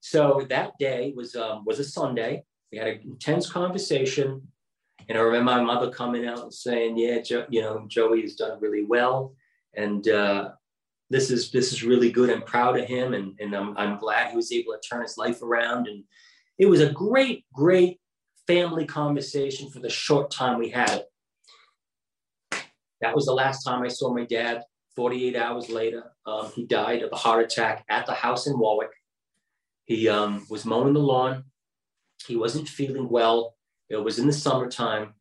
So 0.00 0.44
that 0.50 0.72
day 0.78 1.12
was 1.16 1.36
um, 1.36 1.64
was 1.64 1.78
a 1.78 1.84
Sunday. 1.84 2.44
We 2.72 2.78
had 2.78 2.88
an 2.88 3.00
intense 3.04 3.48
conversation. 3.48 4.48
And 5.08 5.18
I 5.18 5.20
remember 5.20 5.52
my 5.52 5.62
mother 5.62 5.90
coming 5.90 6.26
out 6.26 6.42
and 6.42 6.52
saying, 6.52 6.96
Yeah, 6.96 7.20
jo- 7.20 7.46
you 7.48 7.62
know, 7.62 7.84
Joey 7.88 8.22
has 8.22 8.34
done 8.34 8.60
really 8.60 8.84
well. 8.84 9.34
And 9.74 10.06
uh, 10.08 10.52
this 11.10 11.30
is 11.30 11.50
this 11.50 11.72
is 11.72 11.82
really 11.84 12.10
good. 12.10 12.30
I'm 12.30 12.42
proud 12.42 12.78
of 12.78 12.86
him, 12.86 13.14
and, 13.14 13.34
and 13.40 13.54
I'm, 13.54 13.76
I'm 13.76 13.98
glad 13.98 14.30
he 14.30 14.36
was 14.36 14.52
able 14.52 14.72
to 14.72 14.80
turn 14.88 15.02
his 15.02 15.18
life 15.18 15.42
around. 15.42 15.86
And 15.88 16.04
it 16.58 16.66
was 16.66 16.80
a 16.80 16.90
great, 16.92 17.44
great 17.52 18.00
family 18.46 18.86
conversation 18.86 19.70
for 19.70 19.80
the 19.80 19.90
short 19.90 20.30
time 20.30 20.58
we 20.58 20.70
had 20.70 21.04
That 23.02 23.14
was 23.14 23.26
the 23.26 23.32
last 23.32 23.64
time 23.64 23.82
I 23.82 23.88
saw 23.88 24.12
my 24.12 24.24
dad. 24.24 24.62
48 24.94 25.36
hours 25.36 25.70
later, 25.70 26.12
um, 26.26 26.50
he 26.54 26.66
died 26.66 27.02
of 27.02 27.10
a 27.12 27.16
heart 27.16 27.44
attack 27.44 27.84
at 27.88 28.06
the 28.06 28.12
house 28.12 28.46
in 28.46 28.58
Warwick. 28.58 28.90
He 29.86 30.08
um, 30.08 30.46
was 30.50 30.64
mowing 30.64 30.92
the 30.92 31.00
lawn. 31.00 31.44
He 32.26 32.36
wasn't 32.36 32.68
feeling 32.68 33.08
well. 33.08 33.54
It 33.92 34.02
was 34.02 34.18
in 34.18 34.26
the 34.26 34.32
summertime. 34.32 35.14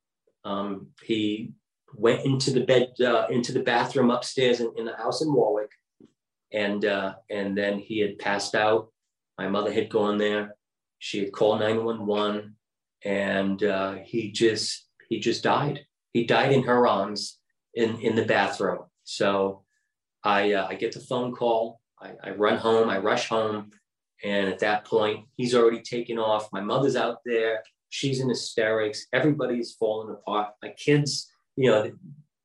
Um, 0.43 0.87
he 1.03 1.53
went 1.95 2.25
into 2.25 2.51
the 2.51 2.61
bed, 2.61 2.93
uh, 3.01 3.27
into 3.29 3.51
the 3.51 3.63
bathroom 3.63 4.09
upstairs 4.09 4.59
in, 4.59 4.71
in 4.77 4.85
the 4.85 4.95
house 4.95 5.21
in 5.21 5.33
Warwick, 5.33 5.71
and 6.51 6.83
uh, 6.85 7.15
and 7.29 7.57
then 7.57 7.79
he 7.79 7.99
had 7.99 8.17
passed 8.17 8.55
out. 8.55 8.91
My 9.37 9.47
mother 9.47 9.71
had 9.71 9.89
gone 9.89 10.17
there. 10.17 10.55
She 10.99 11.19
had 11.19 11.31
called 11.31 11.59
911 11.59 12.55
and 13.03 13.63
uh, 13.63 13.95
he 14.03 14.31
just 14.31 14.87
he 15.09 15.19
just 15.19 15.43
died. 15.43 15.85
He 16.13 16.25
died 16.25 16.51
in 16.51 16.63
her 16.63 16.87
arms 16.87 17.39
in 17.73 17.99
in 18.01 18.15
the 18.15 18.25
bathroom. 18.25 18.79
So 19.03 19.63
I 20.23 20.53
uh, 20.53 20.67
I 20.67 20.75
get 20.75 20.93
the 20.93 20.99
phone 20.99 21.33
call. 21.33 21.81
I, 21.99 22.13
I 22.23 22.29
run 22.31 22.57
home. 22.57 22.89
I 22.89 22.97
rush 22.99 23.27
home, 23.27 23.71
and 24.23 24.47
at 24.47 24.59
that 24.59 24.85
point, 24.85 25.25
he's 25.35 25.55
already 25.55 25.81
taken 25.81 26.17
off. 26.17 26.49
My 26.51 26.61
mother's 26.61 26.95
out 26.95 27.17
there. 27.25 27.63
She's 27.91 28.19
in 28.19 28.29
hysterics. 28.29 29.05
Everybody's 29.13 29.73
falling 29.73 30.11
apart. 30.11 30.53
My 30.63 30.69
kids, 30.69 31.31
you 31.55 31.69
know, 31.69 31.91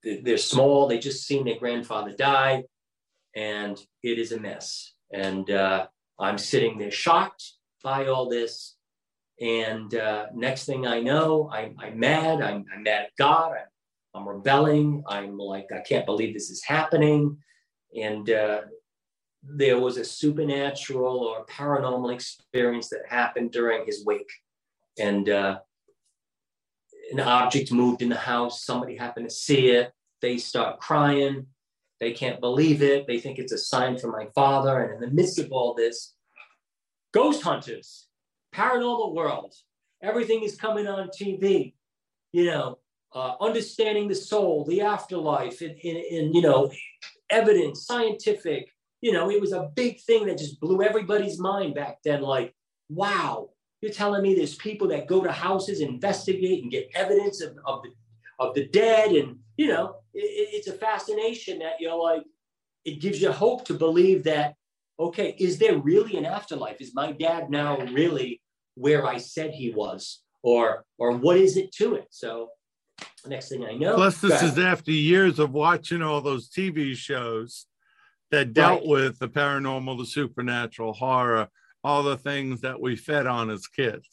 they're 0.03 0.37
small. 0.37 0.87
They 0.87 0.99
just 0.99 1.27
seen 1.27 1.47
their 1.47 1.59
grandfather 1.59 2.13
die, 2.13 2.65
and 3.35 3.81
it 4.03 4.19
is 4.19 4.33
a 4.33 4.39
mess. 4.39 4.93
And 5.13 5.51
uh, 5.51 5.87
I'm 6.21 6.37
sitting 6.37 6.79
there 6.79 6.91
shocked 6.91 7.55
by 7.83 8.07
all 8.07 8.29
this 8.29 8.77
and 9.41 9.95
uh, 9.95 10.27
next 10.35 10.65
thing 10.65 10.87
I 10.87 11.01
know, 11.01 11.51
I'm, 11.53 11.77
I'm 11.79 11.99
mad. 11.99 12.41
I'm, 12.41 12.65
I'm, 12.75 12.83
mad 12.83 13.07
at 13.07 13.17
God. 13.19 13.53
I'm, 13.53 14.23
I'm, 14.23 14.29
rebelling. 14.29 15.05
I'm 15.07 15.37
like, 15.37 15.67
I 15.75 15.81
can't 15.81 16.07
believe 16.07 16.33
this 16.33 16.51
is 16.51 16.65
happening. 16.65 17.37
And 18.01 18.29
uh, 18.31 18.63
there 19.43 19.79
was 19.79 19.99
a 19.99 20.05
supernatural 20.05 21.19
or 21.19 21.45
paranormal 21.47 22.15
experience 22.15 22.89
that 22.89 23.03
happened 23.09 23.53
during 23.53 23.85
his 23.85 24.05
wake. 24.07 24.31
And 24.99 25.29
uh, 25.29 25.59
an 27.13 27.21
object 27.21 27.73
moved 27.73 28.03
in 28.03 28.09
the 28.09 28.17
house. 28.17 28.65
Somebody 28.65 28.97
happened 28.97 29.29
to 29.29 29.35
see 29.35 29.69
it. 29.69 29.93
They 30.23 30.39
start 30.39 30.81
crying. 30.81 31.47
They 32.01 32.13
can't 32.13 32.41
believe 32.41 32.83
it. 32.83 33.07
They 33.07 33.19
think 33.19 33.39
it's 33.39 33.53
a 33.53 33.59
sign 33.59 33.99
from 33.99 34.11
my 34.13 34.29
father. 34.35 34.81
And 34.81 34.95
in 34.95 35.09
the 35.09 35.15
midst 35.15 35.39
of 35.39 35.51
all 35.51 35.75
this, 35.75 36.15
ghost 37.13 37.43
hunters 37.43 38.07
paranormal 38.57 39.15
world. 39.15 39.55
Everything 40.03 40.43
is 40.43 40.57
coming 40.57 40.87
on 40.87 41.09
TV. 41.09 41.75
You 42.33 42.47
know, 42.47 42.79
uh, 43.15 43.35
understanding 43.41 44.09
the 44.09 44.15
soul, 44.15 44.65
the 44.65 44.81
afterlife, 44.83 45.61
and, 45.61 45.77
and, 45.83 45.97
and 45.97 46.35
you 46.35 46.43
know, 46.43 46.71
evidence, 47.31 47.87
scientific. 47.87 48.69
You 49.01 49.13
know, 49.13 49.31
it 49.31 49.41
was 49.41 49.53
a 49.53 49.71
big 49.75 50.01
thing 50.01 50.27
that 50.27 50.39
just 50.39 50.61
blew 50.61 50.83
everybody's 50.83 51.39
mind 51.39 51.75
back 51.75 51.99
then. 52.03 52.23
Like, 52.23 52.55
wow, 52.89 53.51
you're 53.81 53.93
telling 53.93 54.23
me 54.23 54.35
there's 54.35 54.55
people 54.55 54.89
that 54.89 55.07
go 55.07 55.23
to 55.23 55.31
houses, 55.31 55.81
investigate, 55.81 56.63
and 56.63 56.71
get 56.71 56.89
evidence 56.95 57.41
of, 57.41 57.57
of 57.65 57.83
the 57.83 57.91
of 58.39 58.55
the 58.55 58.67
dead, 58.69 59.13
and 59.13 59.39
you 59.57 59.69
know, 59.69 59.97
it, 60.13 60.49
it's 60.53 60.69
a 60.69 60.73
fascination 60.73 61.59
that 61.61 61.81
you're 61.81 61.97
like, 61.97 62.23
it 62.85 63.01
gives 63.01 63.21
you 63.21 63.33
hope 63.33 63.65
to 63.67 63.75
believe 63.75 64.25
that 64.25 64.55
okay, 64.99 65.37
is 65.39 65.59
there 65.59 65.77
really 65.77 66.17
an 66.17 66.25
afterlife? 66.25 66.81
Is 66.81 66.95
my 66.95 67.13
dad 67.13 67.51
now 67.51 67.79
really 67.93 68.41
where 68.75 69.07
I 69.07 69.19
said 69.19 69.53
he 69.53 69.71
was, 69.71 70.23
or 70.43 70.85
or 70.99 71.13
what 71.13 71.37
is 71.37 71.57
it 71.57 71.73
to 71.77 71.95
it? 71.95 72.07
So 72.11 72.51
next 73.27 73.49
thing 73.49 73.65
I 73.65 73.73
know. 73.73 73.95
Plus, 73.95 74.21
this 74.21 74.43
is 74.43 74.59
after 74.59 74.91
years 74.91 75.39
of 75.39 75.53
watching 75.53 76.03
all 76.03 76.21
those 76.21 76.49
TV 76.49 76.95
shows 76.95 77.67
that 78.31 78.53
dealt 78.53 78.81
right. 78.81 78.89
with 78.89 79.19
the 79.19 79.29
paranormal, 79.29 79.99
the 79.99 80.07
supernatural, 80.07 80.93
horror, 80.93 81.49
all 81.87 82.03
the 82.03 82.17
things 82.17 82.63
that 82.63 82.81
we 82.81 82.97
fed 82.97 83.29
on 83.29 83.49
as 83.49 83.69
kids. 83.69 84.09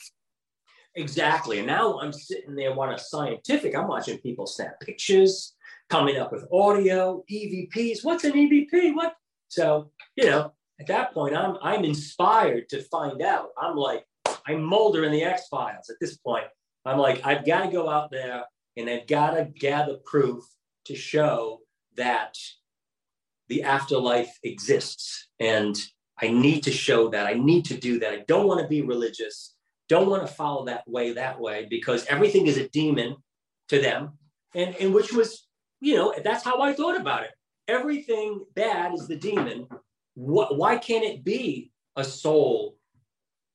Exactly. 0.93 1.57
And 1.57 1.65
now 1.65 1.99
I'm 1.99 2.13
sitting 2.13 2.53
there 2.53 2.76
wanting 2.76 2.99
scientific. 2.99 3.76
I'm 3.76 3.88
watching 3.88 4.19
people 4.19 4.45
snap 4.45 4.80
pictures, 4.80 5.55
coming 5.89 6.17
up 6.17 6.32
with 6.32 6.45
audio, 6.53 7.24
EVPs. 7.32 8.03
What's 8.03 8.26
an 8.26 8.34
EVP? 8.34 8.93
What? 8.93 9.15
So, 9.47 9.89
you 10.15 10.26
know, 10.26 10.53
at 10.80 10.86
that 10.86 11.15
point, 11.15 11.36
I'm 11.36 11.57
I'm 11.63 11.84
inspired 11.84 12.69
to 12.69 12.84
find 12.84 13.24
out. 13.24 13.47
I'm 13.59 13.76
like, 13.76 14.05
I'm 14.45 14.61
Mulder 14.61 15.03
in 15.05 15.11
the 15.11 15.24
X 15.24 15.47
Files 15.47 15.89
at 15.89 15.95
this 15.99 16.17
point. 16.17 16.45
I'm 16.86 16.99
like, 16.99 17.26
I've 17.26 17.43
got 17.43 17.65
to 17.65 17.71
go 17.71 17.89
out 17.89 18.11
there 18.11 18.43
and 18.78 18.88
I've 18.88 19.07
got 19.07 19.32
to 19.32 19.45
gather 19.45 19.97
proof 20.05 20.43
to 20.86 20.95
show 20.95 21.61
that 21.95 22.38
the 23.47 23.63
afterlife 23.63 24.38
exists. 24.43 25.28
And 25.39 25.76
I 26.22 26.30
need 26.30 26.64
to 26.64 26.72
show 26.72 27.09
that. 27.09 27.26
I 27.26 27.34
need 27.34 27.66
to 27.66 27.78
do 27.78 27.99
that. 27.99 28.14
I 28.14 28.24
don't 28.28 28.47
want 28.47 28.61
to 28.61 28.68
be 28.68 28.82
religious, 28.82 29.55
don't 29.89 30.09
want 30.09 30.26
to 30.26 30.34
follow 30.34 30.66
that 30.66 30.88
way, 30.88 31.14
that 31.14 31.39
way, 31.39 31.68
because 31.70 32.05
everything 32.05 32.47
is 32.47 32.57
a 32.57 32.70
demon 32.70 33.16
to 33.70 33.82
them. 33.82 34.18
And, 34.55 34.76
and 34.76 34.93
which 34.93 35.11
was, 35.11 35.47
you 35.82 35.95
know, 35.95 36.14
that's 36.24 36.43
how 36.43 36.61
I 36.61 36.74
thought 36.74 36.99
about 36.99 37.24
it. 37.24 37.32
Everything 37.68 38.43
bad 38.55 38.93
is 38.93 39.07
the 39.07 39.16
demon. 39.16 39.68
What, 40.16 40.57
why 40.57 40.78
can't 40.78 41.03
it 41.03 41.24
be 41.24 41.72
a 41.95 42.03
soul 42.03 42.76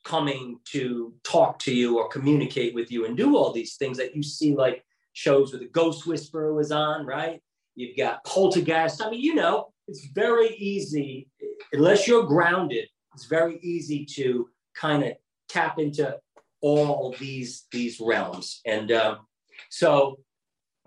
coming 0.04 0.58
to 0.64 1.14
talk 1.22 1.58
to 1.60 1.74
you 1.74 1.98
or 1.98 2.08
communicate 2.08 2.74
with 2.74 2.90
you 2.90 3.04
and 3.04 3.16
do 3.16 3.36
all 3.36 3.52
these 3.52 3.76
things 3.76 3.98
that 3.98 4.14
you 4.14 4.22
see 4.22 4.54
like 4.54 4.84
shows 5.12 5.52
where 5.52 5.60
the 5.60 5.68
ghost 5.68 6.06
whisperer 6.06 6.54
was 6.54 6.70
on 6.70 7.04
right 7.04 7.42
you've 7.74 7.96
got 7.96 8.24
poltergeist 8.24 9.02
i 9.02 9.10
mean 9.10 9.20
you 9.20 9.34
know 9.34 9.68
it's 9.88 10.06
very 10.14 10.54
easy 10.56 11.28
unless 11.72 12.06
you're 12.06 12.24
grounded 12.24 12.86
it's 13.14 13.26
very 13.26 13.58
easy 13.62 14.04
to 14.04 14.48
kind 14.74 15.02
of 15.02 15.12
tap 15.48 15.78
into 15.78 16.16
all 16.60 17.14
these 17.18 17.66
these 17.72 18.00
realms 18.00 18.60
and 18.66 18.92
um, 18.92 19.18
so 19.70 20.18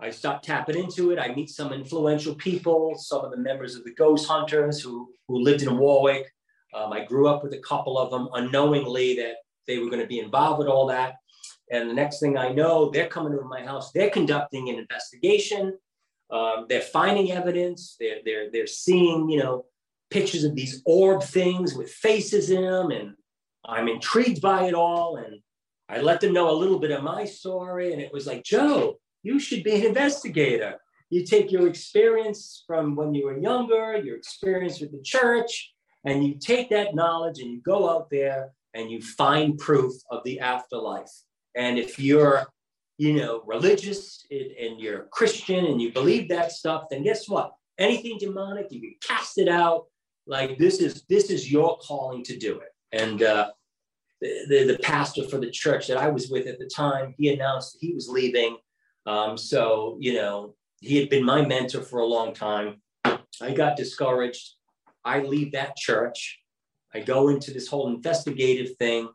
i 0.00 0.10
start 0.10 0.42
tapping 0.42 0.78
into 0.78 1.10
it 1.10 1.18
i 1.18 1.34
meet 1.34 1.50
some 1.50 1.72
influential 1.72 2.34
people 2.34 2.94
some 2.96 3.24
of 3.24 3.30
the 3.30 3.36
members 3.36 3.74
of 3.74 3.84
the 3.84 3.94
ghost 3.94 4.26
hunters 4.26 4.80
who 4.80 5.12
who 5.28 5.38
lived 5.38 5.62
in 5.62 5.76
warwick 5.78 6.26
um, 6.74 6.92
I 6.92 7.04
grew 7.04 7.28
up 7.28 7.42
with 7.42 7.52
a 7.52 7.58
couple 7.58 7.98
of 7.98 8.10
them 8.10 8.28
unknowingly 8.32 9.16
that 9.16 9.36
they 9.66 9.78
were 9.78 9.90
going 9.90 10.00
to 10.00 10.06
be 10.06 10.20
involved 10.20 10.58
with 10.58 10.68
all 10.68 10.86
that. 10.86 11.14
And 11.70 11.88
the 11.88 11.94
next 11.94 12.20
thing 12.20 12.36
I 12.36 12.50
know, 12.50 12.90
they're 12.90 13.08
coming 13.08 13.32
to 13.32 13.44
my 13.44 13.62
house. 13.62 13.92
They're 13.92 14.10
conducting 14.10 14.68
an 14.68 14.76
investigation. 14.76 15.78
Um, 16.32 16.66
they're 16.68 16.80
finding 16.80 17.30
evidence. 17.30 17.96
They're, 18.00 18.20
they're, 18.24 18.50
they're 18.50 18.66
seeing, 18.66 19.28
you 19.28 19.38
know, 19.38 19.66
pictures 20.10 20.44
of 20.44 20.54
these 20.54 20.82
orb 20.86 21.22
things 21.22 21.74
with 21.74 21.90
faces 21.90 22.50
in 22.50 22.62
them. 22.62 22.90
And 22.90 23.14
I'm 23.64 23.88
intrigued 23.88 24.40
by 24.40 24.64
it 24.64 24.74
all. 24.74 25.16
And 25.16 25.40
I 25.88 26.00
let 26.00 26.20
them 26.20 26.32
know 26.32 26.50
a 26.50 26.56
little 26.56 26.78
bit 26.78 26.90
of 26.90 27.02
my 27.02 27.26
story. 27.26 27.92
And 27.92 28.00
it 28.00 28.12
was 28.12 28.26
like, 28.26 28.44
Joe, 28.44 28.98
you 29.22 29.38
should 29.38 29.62
be 29.62 29.74
an 29.74 29.84
investigator. 29.84 30.78
You 31.10 31.26
take 31.26 31.52
your 31.52 31.68
experience 31.68 32.64
from 32.66 32.96
when 32.96 33.14
you 33.14 33.26
were 33.26 33.38
younger, 33.38 33.96
your 33.98 34.16
experience 34.16 34.80
with 34.80 34.92
the 34.92 35.02
church, 35.02 35.74
and 36.06 36.26
you 36.26 36.36
take 36.38 36.70
that 36.70 36.94
knowledge 36.94 37.38
and 37.40 37.50
you 37.50 37.60
go 37.60 37.90
out 37.90 38.08
there 38.10 38.52
and 38.72 38.90
you 38.90 39.02
find 39.02 39.58
proof 39.58 39.92
of 40.10 40.24
the 40.24 40.40
afterlife. 40.40 41.12
And 41.54 41.78
if 41.78 41.98
you're, 41.98 42.46
you 43.02 43.14
know, 43.14 43.42
religious 43.46 44.24
and 44.30 44.80
you're 44.80 45.02
a 45.02 45.06
Christian 45.06 45.66
and 45.66 45.80
you 45.82 45.92
believe 45.92 46.28
that 46.28 46.52
stuff, 46.52 46.84
then 46.90 47.02
guess 47.02 47.28
what? 47.28 47.52
Anything 47.78 48.16
demonic, 48.18 48.66
you 48.70 48.80
can 48.80 48.94
cast 49.06 49.38
it 49.38 49.48
out. 49.48 49.86
Like 50.26 50.56
this 50.58 50.78
is 50.78 51.04
this 51.08 51.30
is 51.30 51.50
your 51.50 51.78
calling 51.78 52.22
to 52.24 52.38
do 52.38 52.60
it. 52.60 52.72
And 52.92 53.22
uh, 53.22 53.50
the, 54.20 54.46
the, 54.48 54.64
the 54.72 54.78
pastor 54.78 55.24
for 55.24 55.38
the 55.38 55.50
church 55.50 55.88
that 55.88 55.96
I 55.96 56.08
was 56.08 56.28
with 56.30 56.46
at 56.46 56.58
the 56.60 56.70
time, 56.74 57.14
he 57.18 57.32
announced 57.32 57.78
he 57.80 57.92
was 57.92 58.08
leaving. 58.08 58.56
Um, 59.06 59.36
so 59.36 59.96
you 59.98 60.14
know, 60.14 60.54
he 60.80 60.96
had 60.98 61.08
been 61.10 61.24
my 61.24 61.44
mentor 61.44 61.82
for 61.82 62.00
a 62.00 62.06
long 62.06 62.32
time. 62.34 62.82
I 63.04 63.52
got 63.52 63.76
discouraged 63.76 64.54
I 65.04 65.20
leave 65.20 65.52
that 65.52 65.76
church. 65.76 66.40
I 66.94 67.00
go 67.00 67.28
into 67.28 67.52
this 67.52 67.68
whole 67.68 67.88
investigative 67.88 68.76
thing. 68.76 69.08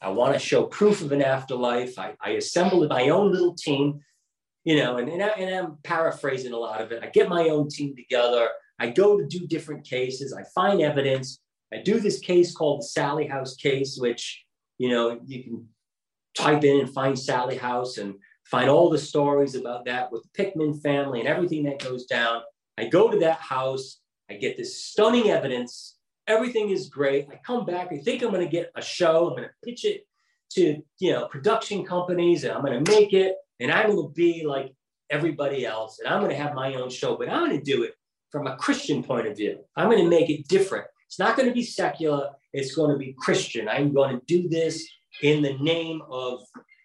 I 0.00 0.10
want 0.10 0.34
to 0.34 0.38
show 0.38 0.64
proof 0.64 1.02
of 1.02 1.12
an 1.12 1.22
afterlife. 1.22 1.98
I, 1.98 2.14
I 2.20 2.30
assembled 2.30 2.88
my 2.88 3.08
own 3.08 3.32
little 3.32 3.54
team, 3.54 4.00
you 4.64 4.76
know, 4.76 4.98
and, 4.98 5.08
and, 5.08 5.22
I, 5.22 5.28
and 5.28 5.54
I'm 5.54 5.78
paraphrasing 5.82 6.52
a 6.52 6.58
lot 6.58 6.80
of 6.80 6.92
it. 6.92 7.02
I 7.02 7.08
get 7.08 7.28
my 7.28 7.48
own 7.48 7.68
team 7.68 7.94
together. 7.96 8.48
I 8.78 8.90
go 8.90 9.18
to 9.18 9.26
do 9.26 9.46
different 9.46 9.86
cases. 9.86 10.32
I 10.32 10.44
find 10.54 10.82
evidence. 10.82 11.40
I 11.72 11.78
do 11.82 12.00
this 12.00 12.20
case 12.20 12.54
called 12.54 12.80
the 12.80 12.86
Sallie 12.86 13.26
House 13.26 13.56
case, 13.56 13.96
which, 13.98 14.44
you 14.78 14.90
know, 14.90 15.20
you 15.24 15.42
can 15.42 15.68
type 16.36 16.64
in 16.64 16.80
and 16.80 16.90
find 16.90 17.18
Sallie 17.18 17.56
House 17.56 17.98
and 17.98 18.14
find 18.44 18.68
all 18.68 18.90
the 18.90 18.98
stories 18.98 19.54
about 19.54 19.86
that 19.86 20.12
with 20.12 20.22
the 20.22 20.28
Pickman 20.34 20.74
family 20.80 21.20
and 21.20 21.28
everything 21.28 21.64
that 21.64 21.78
goes 21.78 22.04
down. 22.04 22.42
I 22.76 22.86
go 22.86 23.10
to 23.10 23.18
that 23.20 23.38
house. 23.38 24.00
I 24.30 24.34
get 24.34 24.56
this 24.56 24.84
stunning 24.84 25.30
evidence. 25.30 25.96
Everything 26.26 26.70
is 26.70 26.88
great. 26.88 27.28
I 27.30 27.40
come 27.44 27.66
back. 27.66 27.92
I 27.92 27.98
think 27.98 28.22
I'm 28.22 28.30
going 28.30 28.44
to 28.44 28.50
get 28.50 28.70
a 28.74 28.82
show. 28.82 29.28
I'm 29.28 29.36
going 29.36 29.48
to 29.48 29.50
pitch 29.64 29.84
it 29.84 30.06
to 30.52 30.82
you 30.98 31.12
know 31.12 31.26
production 31.26 31.84
companies, 31.84 32.44
and 32.44 32.52
I'm 32.52 32.64
going 32.64 32.82
to 32.82 32.90
make 32.90 33.12
it. 33.12 33.36
And 33.60 33.70
I'm 33.70 33.90
going 33.94 34.08
to 34.08 34.12
be 34.12 34.44
like 34.44 34.74
everybody 35.10 35.64
else, 35.64 36.00
and 36.00 36.12
I'm 36.12 36.20
going 36.20 36.30
to 36.30 36.42
have 36.42 36.54
my 36.54 36.74
own 36.74 36.90
show. 36.90 37.16
But 37.16 37.28
I'm 37.28 37.46
going 37.46 37.58
to 37.58 37.62
do 37.62 37.82
it 37.82 37.94
from 38.30 38.46
a 38.46 38.56
Christian 38.56 39.02
point 39.02 39.26
of 39.26 39.36
view. 39.36 39.58
I'm 39.76 39.88
going 39.88 40.02
to 40.02 40.10
make 40.10 40.30
it 40.30 40.48
different. 40.48 40.86
It's 41.06 41.18
not 41.18 41.36
going 41.36 41.48
to 41.48 41.54
be 41.54 41.62
secular. 41.62 42.30
It's 42.52 42.74
going 42.74 42.90
to 42.90 42.98
be 42.98 43.14
Christian. 43.18 43.68
I'm 43.68 43.92
going 43.92 44.18
to 44.18 44.24
do 44.26 44.48
this 44.48 44.88
in 45.22 45.42
the 45.42 45.56
name 45.58 46.02
of 46.10 46.40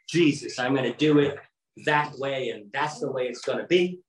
Jesus. 0.08 0.60
I'm 0.60 0.76
going 0.76 0.92
to 0.92 0.98
do 0.98 1.20
it 1.20 1.38
that 1.86 2.14
way, 2.18 2.50
and 2.50 2.72
that's 2.74 3.00
the 3.00 3.12
way 3.12 3.28
it's 3.28 3.42
going 3.42 3.60
to 3.60 3.66
be. 3.66 4.00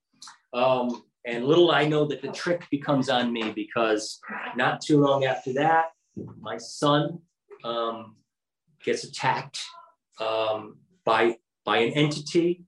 Um, 0.52 1.04
and 1.26 1.44
little 1.44 1.70
I 1.70 1.86
know 1.86 2.06
that 2.06 2.22
the 2.22 2.28
trick 2.32 2.66
becomes 2.70 3.08
on 3.08 3.32
me 3.32 3.52
because 3.52 4.18
not 4.56 4.80
too 4.80 5.00
long 5.00 5.24
after 5.24 5.52
that, 5.54 5.86
my 6.40 6.56
son 6.56 7.18
um, 7.64 8.16
gets 8.84 9.04
attacked 9.04 9.60
um, 10.20 10.78
by 11.04 11.36
by 11.64 11.78
an 11.78 11.92
entity. 11.92 12.64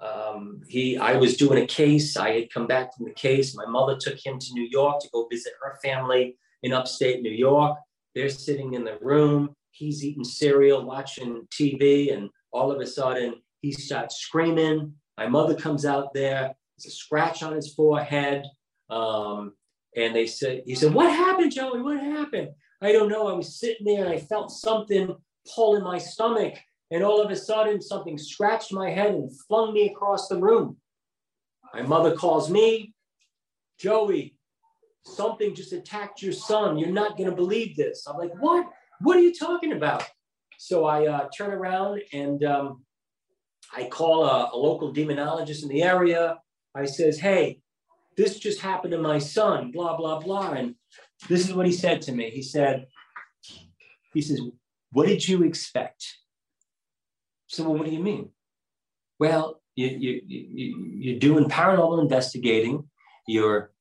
Um, 0.00 0.60
he, 0.68 0.96
I 0.96 1.16
was 1.16 1.36
doing 1.36 1.60
a 1.62 1.66
case. 1.66 2.16
I 2.16 2.30
had 2.30 2.50
come 2.50 2.68
back 2.68 2.94
from 2.94 3.06
the 3.06 3.12
case. 3.12 3.56
My 3.56 3.66
mother 3.66 3.96
took 4.00 4.24
him 4.24 4.38
to 4.38 4.52
New 4.52 4.68
York 4.70 5.00
to 5.00 5.08
go 5.12 5.26
visit 5.28 5.54
her 5.60 5.76
family 5.82 6.36
in 6.62 6.72
upstate 6.72 7.20
New 7.20 7.32
York. 7.32 7.76
They're 8.14 8.28
sitting 8.28 8.74
in 8.74 8.84
the 8.84 8.98
room. 9.00 9.56
He's 9.72 10.04
eating 10.04 10.24
cereal, 10.24 10.84
watching 10.84 11.46
TV, 11.52 12.16
and 12.16 12.30
all 12.52 12.70
of 12.70 12.80
a 12.80 12.86
sudden 12.86 13.42
he 13.60 13.72
starts 13.72 14.18
screaming. 14.18 14.94
My 15.16 15.26
mother 15.26 15.54
comes 15.54 15.84
out 15.84 16.14
there. 16.14 16.54
There's 16.78 16.92
a 16.92 16.96
scratch 16.96 17.42
on 17.42 17.54
his 17.54 17.74
forehead. 17.74 18.44
Um, 18.88 19.54
and 19.96 20.14
they 20.14 20.26
said, 20.26 20.62
he 20.66 20.74
said, 20.74 20.94
what 20.94 21.10
happened, 21.10 21.52
Joey? 21.52 21.82
What 21.82 21.98
happened? 21.98 22.50
I 22.80 22.92
don't 22.92 23.08
know. 23.08 23.26
I 23.28 23.32
was 23.32 23.58
sitting 23.58 23.86
there 23.86 24.04
and 24.04 24.12
I 24.12 24.18
felt 24.18 24.52
something 24.52 25.14
pull 25.54 25.76
in 25.76 25.82
my 25.82 25.98
stomach. 25.98 26.54
And 26.90 27.02
all 27.02 27.20
of 27.20 27.30
a 27.30 27.36
sudden, 27.36 27.82
something 27.82 28.16
scratched 28.16 28.72
my 28.72 28.90
head 28.90 29.14
and 29.14 29.30
flung 29.46 29.74
me 29.74 29.90
across 29.90 30.28
the 30.28 30.38
room. 30.38 30.76
My 31.74 31.82
mother 31.82 32.14
calls 32.14 32.48
me, 32.48 32.94
Joey, 33.78 34.36
something 35.04 35.54
just 35.54 35.72
attacked 35.72 36.22
your 36.22 36.32
son. 36.32 36.78
You're 36.78 36.88
not 36.88 37.16
going 37.18 37.28
to 37.28 37.36
believe 37.36 37.76
this. 37.76 38.06
I'm 38.06 38.16
like, 38.16 38.32
what? 38.40 38.66
What 39.00 39.16
are 39.16 39.20
you 39.20 39.34
talking 39.34 39.72
about? 39.72 40.04
So 40.58 40.86
I 40.86 41.06
uh, 41.06 41.28
turn 41.36 41.50
around 41.50 42.00
and 42.12 42.42
um, 42.44 42.84
I 43.76 43.84
call 43.84 44.24
a, 44.24 44.50
a 44.52 44.56
local 44.56 44.92
demonologist 44.92 45.62
in 45.62 45.68
the 45.68 45.82
area. 45.82 46.38
I 46.78 46.86
says, 46.86 47.18
hey, 47.18 47.60
this 48.16 48.38
just 48.38 48.60
happened 48.60 48.92
to 48.92 48.98
my 48.98 49.18
son, 49.18 49.70
blah, 49.70 49.96
blah, 49.96 50.20
blah. 50.20 50.52
And 50.52 50.74
this 51.28 51.46
is 51.46 51.54
what 51.54 51.66
he 51.66 51.72
said 51.72 52.02
to 52.02 52.12
me. 52.12 52.30
He 52.30 52.42
said, 52.42 52.86
he 54.12 54.22
says, 54.22 54.40
what 54.92 55.06
did 55.06 55.26
you 55.26 55.44
expect? 55.44 56.04
So, 57.46 57.64
well, 57.64 57.78
what 57.78 57.86
do 57.86 57.92
you 57.92 58.02
mean? 58.02 58.30
Well, 59.18 59.60
you, 59.74 59.88
you, 59.88 60.22
you, 60.26 60.92
you're 60.98 61.18
doing 61.18 61.48
paranormal 61.48 62.02
investigating, 62.02 62.88
you're 63.26 63.72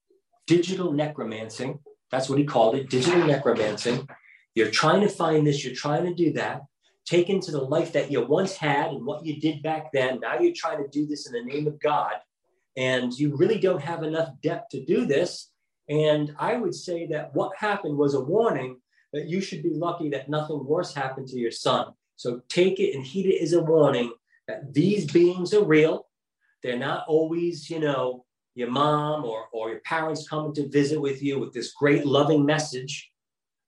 digital 0.46 0.92
necromancing. 0.92 1.80
That's 2.12 2.30
what 2.30 2.40
he 2.40 2.46
called 2.46 2.76
it, 2.76 2.90
digital 2.90 3.26
necromancing. 3.26 4.08
You're 4.56 4.72
trying 4.72 5.02
to 5.02 5.10
find 5.10 5.46
this, 5.46 5.64
you're 5.64 5.76
trying 5.76 6.06
to 6.06 6.14
do 6.14 6.34
that 6.34 6.62
take 7.08 7.30
into 7.30 7.52
the 7.52 7.62
life 7.62 7.94
that 7.94 8.12
you 8.12 8.24
once 8.26 8.58
had 8.58 8.90
and 8.90 9.06
what 9.06 9.26
you 9.26 9.40
did 9.40 9.64
back 9.64 9.92
then. 9.94 10.20
Now 10.20 10.38
you're 10.40 10.54
trying 10.54 10.84
to 10.84 10.90
do 10.90 11.08
this 11.08 11.26
in 11.26 11.34
the 11.34 11.54
name 11.54 11.66
of 11.66 11.80
God, 11.80 12.14
and 12.78 13.12
you 13.12 13.36
really 13.36 13.58
don't 13.58 13.82
have 13.82 14.04
enough 14.04 14.30
depth 14.42 14.70
to 14.70 14.86
do 14.86 15.06
this. 15.06 15.50
And 15.90 16.34
I 16.38 16.56
would 16.56 16.76
say 16.76 17.08
that 17.08 17.34
what 17.34 17.58
happened 17.58 17.98
was 17.98 18.14
a 18.14 18.22
warning 18.22 18.80
that 19.14 19.28
you 19.28 19.42
should 19.42 19.64
be 19.64 19.74
lucky 19.74 20.10
that 20.10 20.30
nothing 20.30 20.64
worse 20.64 20.94
happened 20.94 21.28
to 21.30 21.38
your 21.38 21.52
son. 21.52 21.88
So 22.18 22.42
take 22.50 22.80
it 22.80 22.96
and 22.96 23.04
heed 23.04 23.26
it 23.26 23.42
as 23.42 23.54
a 23.54 23.62
warning 23.62 24.14
that 24.48 24.74
these 24.74 25.10
beings 25.12 25.54
are 25.54 25.64
real. 25.64 26.08
They're 26.62 26.78
not 26.78 27.06
always, 27.08 27.70
you 27.70 27.80
know, 27.80 28.26
your 28.54 28.70
mom 28.70 29.24
or, 29.24 29.46
or 29.54 29.70
your 29.70 29.80
parents 29.82 30.28
coming 30.28 30.54
to 30.56 30.70
visit 30.70 31.00
with 31.00 31.22
you 31.22 31.40
with 31.40 31.54
this 31.54 31.74
great 31.74 32.06
loving 32.06 32.46
message. 32.46 33.12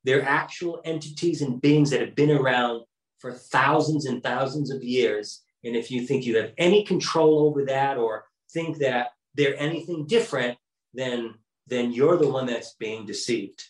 They're 0.04 0.24
actual 0.24 0.82
entities 0.86 1.42
and 1.42 1.62
beings 1.62 1.90
that 1.92 2.02
have 2.02 2.16
been 2.16 2.32
around 2.32 2.84
for 3.20 3.34
thousands 3.34 4.06
and 4.06 4.22
thousands 4.24 4.72
of 4.72 4.84
years. 4.84 5.42
And 5.64 5.76
if 5.76 5.92
you 5.92 6.06
think 6.06 6.26
you 6.26 6.38
have 6.38 6.54
any 6.58 6.84
control 6.84 7.48
over 7.48 7.66
that 7.66 7.98
or 7.98 8.26
think 8.52 8.78
that 8.80 9.10
they're 9.36 9.60
anything 9.60 10.06
different, 10.08 10.58
then, 10.94 11.36
then 11.68 11.92
you're 11.92 12.18
the 12.18 12.30
one 12.30 12.46
that's 12.46 12.74
being 12.74 13.06
deceived. 13.06 13.64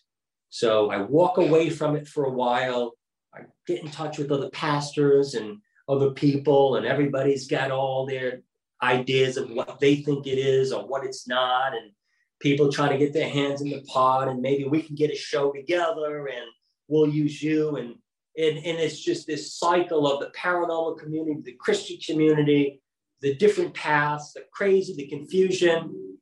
So 0.50 0.90
I 0.90 1.02
walk 1.02 1.38
away 1.38 1.70
from 1.70 1.96
it 1.96 2.08
for 2.08 2.26
a 2.26 2.32
while. 2.32 2.94
I 3.34 3.42
get 3.68 3.84
in 3.84 3.92
touch 3.92 4.18
with 4.18 4.32
other 4.32 4.50
pastors 4.50 5.36
and 5.36 5.60
other 5.88 6.12
people, 6.12 6.76
and 6.76 6.86
everybody's 6.86 7.48
got 7.48 7.72
all 7.72 8.06
their 8.06 8.42
ideas 8.82 9.38
of 9.38 9.50
what 9.52 9.80
they 9.80 9.98
think 9.98 10.26
it 10.26 10.38
is 10.38 10.72
or 10.72 10.88
what 10.88 11.06
it's 11.06 11.28
not. 11.28 11.74
And 11.74 11.92
people 12.40 12.72
trying 12.72 12.92
to 12.92 12.98
get 12.98 13.14
their 13.14 13.30
hands 13.30 13.62
in 13.62 13.70
the 13.70 13.82
pot, 13.82 14.28
and 14.28 14.42
maybe 14.42 14.64
we 14.64 14.82
can 14.82 14.96
get 14.96 15.12
a 15.12 15.16
show 15.16 15.52
together 15.52 16.28
and 16.28 16.46
we'll 16.88 17.10
use 17.10 17.42
you. 17.44 17.76
And 17.76 17.96
and, 18.38 18.58
and 18.58 18.80
it's 18.80 19.00
just 19.00 19.28
this 19.28 19.54
cycle 19.56 20.08
of 20.08 20.22
the 20.22 20.32
paranormal 20.38 20.98
community, 20.98 21.42
the 21.44 21.58
Christian 21.60 21.98
community, 21.98 22.82
the 23.22 23.36
different 23.36 23.74
paths, 23.74 24.34
the 24.34 24.44
crazy, 24.52 24.96
the 24.96 25.08
confusion. 25.08 26.18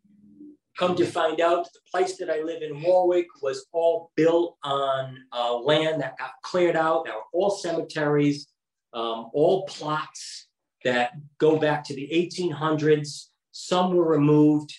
Come 0.78 0.96
to 0.96 1.06
find 1.06 1.42
out, 1.42 1.66
the 1.74 1.80
place 1.92 2.18
that 2.18 2.30
I 2.30 2.42
live 2.42 2.62
in, 2.62 2.82
Warwick, 2.82 3.28
was 3.42 3.66
all 3.72 4.12
built 4.16 4.58
on 4.64 5.18
uh, 5.32 5.56
land 5.58 6.02
that 6.02 6.18
got 6.20 6.32
cleared 6.44 6.76
out. 6.76 7.06
That 7.06 7.16
were 7.16 7.22
all 7.34 7.50
cemeteries, 7.50 8.48
um, 8.94 9.30
all 9.34 9.66
plots 9.66 10.48
that 10.84 11.14
go 11.40 11.58
back 11.58 11.84
to 11.86 11.96
the 11.96 12.08
1800s. 12.12 13.30
Some 13.52 13.96
were 13.96 14.08
removed, 14.08 14.72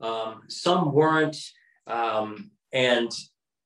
um, 0.00 0.42
some 0.48 0.92
weren't. 0.92 1.36
Um, 1.88 2.52
and 2.72 3.10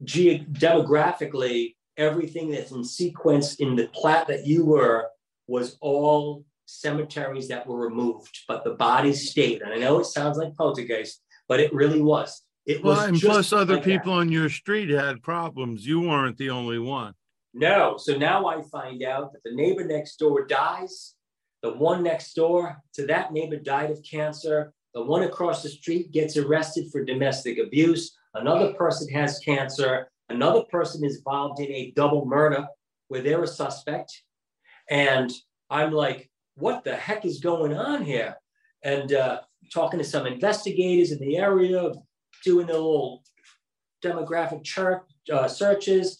ge- 0.02 0.46
demographically, 0.52 1.74
everything 1.96 2.50
that's 2.50 2.72
in 2.72 2.82
sequence 2.82 3.56
in 3.56 3.76
the 3.76 3.88
plat 3.88 4.26
that 4.28 4.46
you 4.46 4.64
were 4.64 5.08
was 5.46 5.76
all 5.80 6.44
cemeteries 6.66 7.48
that 7.48 7.66
were 7.66 7.78
removed, 7.78 8.40
but 8.48 8.64
the 8.64 8.74
bodies 8.74 9.30
stayed. 9.30 9.62
And 9.62 9.72
I 9.72 9.76
know 9.76 9.98
it 10.00 10.06
sounds 10.06 10.38
like 10.38 10.56
poltergeist, 10.56 11.22
but 11.48 11.60
it 11.60 11.72
really 11.72 12.00
was. 12.00 12.42
It 12.66 12.82
well, 12.82 12.96
was 12.96 13.08
and 13.08 13.20
plus 13.20 13.52
other 13.52 13.74
like 13.74 13.84
people 13.84 14.14
that. 14.14 14.20
on 14.20 14.32
your 14.32 14.48
street 14.48 14.88
had 14.88 15.22
problems. 15.22 15.86
You 15.86 16.00
weren't 16.00 16.38
the 16.38 16.50
only 16.50 16.78
one. 16.78 17.14
No. 17.52 17.96
So 17.98 18.16
now 18.16 18.46
I 18.46 18.62
find 18.62 19.02
out 19.02 19.32
that 19.32 19.42
the 19.44 19.54
neighbor 19.54 19.84
next 19.84 20.16
door 20.16 20.46
dies. 20.46 21.14
The 21.62 21.72
one 21.72 22.02
next 22.02 22.34
door 22.34 22.78
to 22.94 23.06
that 23.06 23.32
neighbor 23.32 23.56
died 23.56 23.90
of 23.90 24.02
cancer. 24.02 24.72
The 24.94 25.02
one 25.02 25.22
across 25.22 25.62
the 25.62 25.68
street 25.68 26.12
gets 26.12 26.36
arrested 26.36 26.90
for 26.90 27.04
domestic 27.04 27.58
abuse. 27.58 28.16
Another 28.34 28.72
person 28.74 29.08
has 29.14 29.38
cancer. 29.38 30.08
Another 30.28 30.62
person 30.64 31.04
is 31.04 31.18
involved 31.18 31.60
in 31.60 31.70
a 31.70 31.92
double 31.94 32.24
murder 32.26 32.66
where 33.08 33.22
they're 33.22 33.42
a 33.42 33.46
suspect. 33.46 34.22
And 34.90 35.30
I'm 35.70 35.92
like, 35.92 36.30
what 36.56 36.84
the 36.84 36.94
heck 36.94 37.24
is 37.24 37.40
going 37.40 37.76
on 37.76 38.02
here? 38.02 38.36
And 38.82 39.12
uh, 39.12 39.40
talking 39.72 39.98
to 39.98 40.04
some 40.04 40.26
investigators 40.26 41.12
in 41.12 41.18
the 41.18 41.36
area, 41.36 41.92
doing 42.44 42.66
the 42.66 42.74
little 42.74 43.22
demographic 44.04 44.62
chart, 44.64 45.04
uh, 45.32 45.48
searches, 45.48 46.18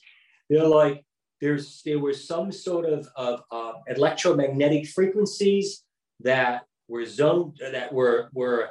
they're 0.49 0.67
like, 0.67 1.05
there's 1.41 1.83
there 1.85 1.99
was 1.99 2.27
some 2.27 2.51
sort 2.53 2.87
of, 2.87 3.09
of 3.17 3.43
uh, 3.51 3.73
electromagnetic 3.89 4.87
frequencies 4.87 5.83
that 6.21 6.63
were 6.89 7.05
zoned 7.05 7.59
that 7.61 7.93
were 7.93 8.31
were 8.33 8.71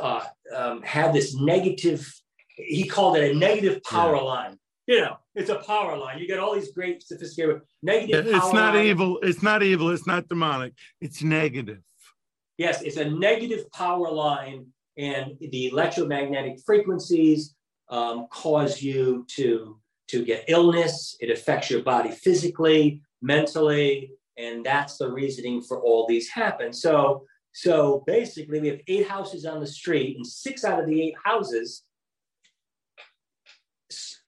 uh, 0.00 0.24
um, 0.56 0.82
had 0.82 1.12
this 1.12 1.36
negative 1.36 2.12
he 2.56 2.84
called 2.84 3.16
it 3.16 3.30
a 3.30 3.38
negative 3.38 3.82
power 3.84 4.16
yeah. 4.16 4.22
line. 4.22 4.58
You 4.88 5.02
know, 5.02 5.18
it's 5.34 5.50
a 5.50 5.56
power 5.56 5.98
line. 5.98 6.18
You 6.18 6.26
get 6.26 6.38
all 6.38 6.54
these 6.54 6.72
great 6.72 7.02
sophisticated 7.02 7.60
negative. 7.82 8.26
It's 8.26 8.52
not 8.54 8.74
line. 8.74 8.86
evil. 8.86 9.18
It's 9.22 9.42
not 9.42 9.62
evil. 9.62 9.90
It's 9.90 10.06
not 10.06 10.26
demonic. 10.28 10.72
It's 11.02 11.22
negative. 11.22 11.82
Yes, 12.56 12.80
it's 12.80 12.96
a 12.96 13.04
negative 13.04 13.70
power 13.70 14.10
line, 14.10 14.66
and 14.96 15.36
the 15.40 15.66
electromagnetic 15.66 16.60
frequencies 16.64 17.54
um, 17.90 18.28
cause 18.30 18.80
you 18.80 19.26
to 19.36 19.78
to 20.08 20.24
get 20.24 20.46
illness. 20.48 21.16
It 21.20 21.30
affects 21.30 21.70
your 21.70 21.82
body 21.82 22.10
physically, 22.10 23.02
mentally, 23.20 24.12
and 24.38 24.64
that's 24.64 24.96
the 24.96 25.12
reasoning 25.12 25.60
for 25.60 25.82
all 25.82 26.06
these 26.06 26.30
happen. 26.30 26.72
So, 26.72 27.26
so 27.52 28.04
basically, 28.06 28.60
we 28.60 28.68
have 28.68 28.80
eight 28.88 29.06
houses 29.06 29.44
on 29.44 29.60
the 29.60 29.66
street, 29.66 30.16
and 30.16 30.26
six 30.26 30.64
out 30.64 30.80
of 30.80 30.86
the 30.86 31.02
eight 31.02 31.14
houses, 31.22 31.82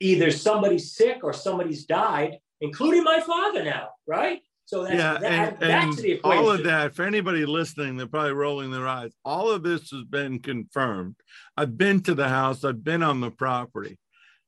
either 0.00 0.30
somebody's 0.30 0.92
sick 0.92 1.18
or 1.22 1.32
somebody's 1.32 1.84
died, 1.84 2.38
including 2.60 3.04
my 3.04 3.20
father 3.20 3.62
now, 3.62 3.90
right? 4.06 4.40
So 4.64 4.84
that's, 4.84 4.94
yeah, 4.94 5.18
that, 5.18 5.62
and, 5.62 5.98
and 5.98 6.20
all 6.22 6.50
of 6.50 6.62
that 6.62 6.94
for 6.94 7.04
anybody 7.04 7.44
listening, 7.44 7.96
they're 7.96 8.06
probably 8.06 8.32
rolling 8.32 8.70
their 8.70 8.86
eyes. 8.86 9.12
All 9.24 9.50
of 9.50 9.64
this 9.64 9.90
has 9.90 10.04
been 10.04 10.38
confirmed. 10.38 11.16
I've 11.56 11.76
been 11.76 12.00
to 12.02 12.14
the 12.14 12.28
house. 12.28 12.64
I've 12.64 12.84
been 12.84 13.02
on 13.02 13.20
the 13.20 13.32
property. 13.32 13.98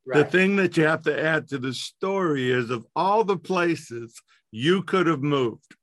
Right. 0.05 0.19
The 0.19 0.25
thing 0.25 0.55
that 0.57 0.77
you 0.77 0.85
have 0.85 1.03
to 1.03 1.21
add 1.21 1.49
to 1.49 1.57
the 1.57 1.73
story 1.73 2.51
is 2.51 2.69
of 2.69 2.85
all 2.95 3.23
the 3.23 3.37
places 3.37 4.13
you 4.51 4.83
could 4.83 5.07
have 5.07 5.23
moved, 5.23 5.75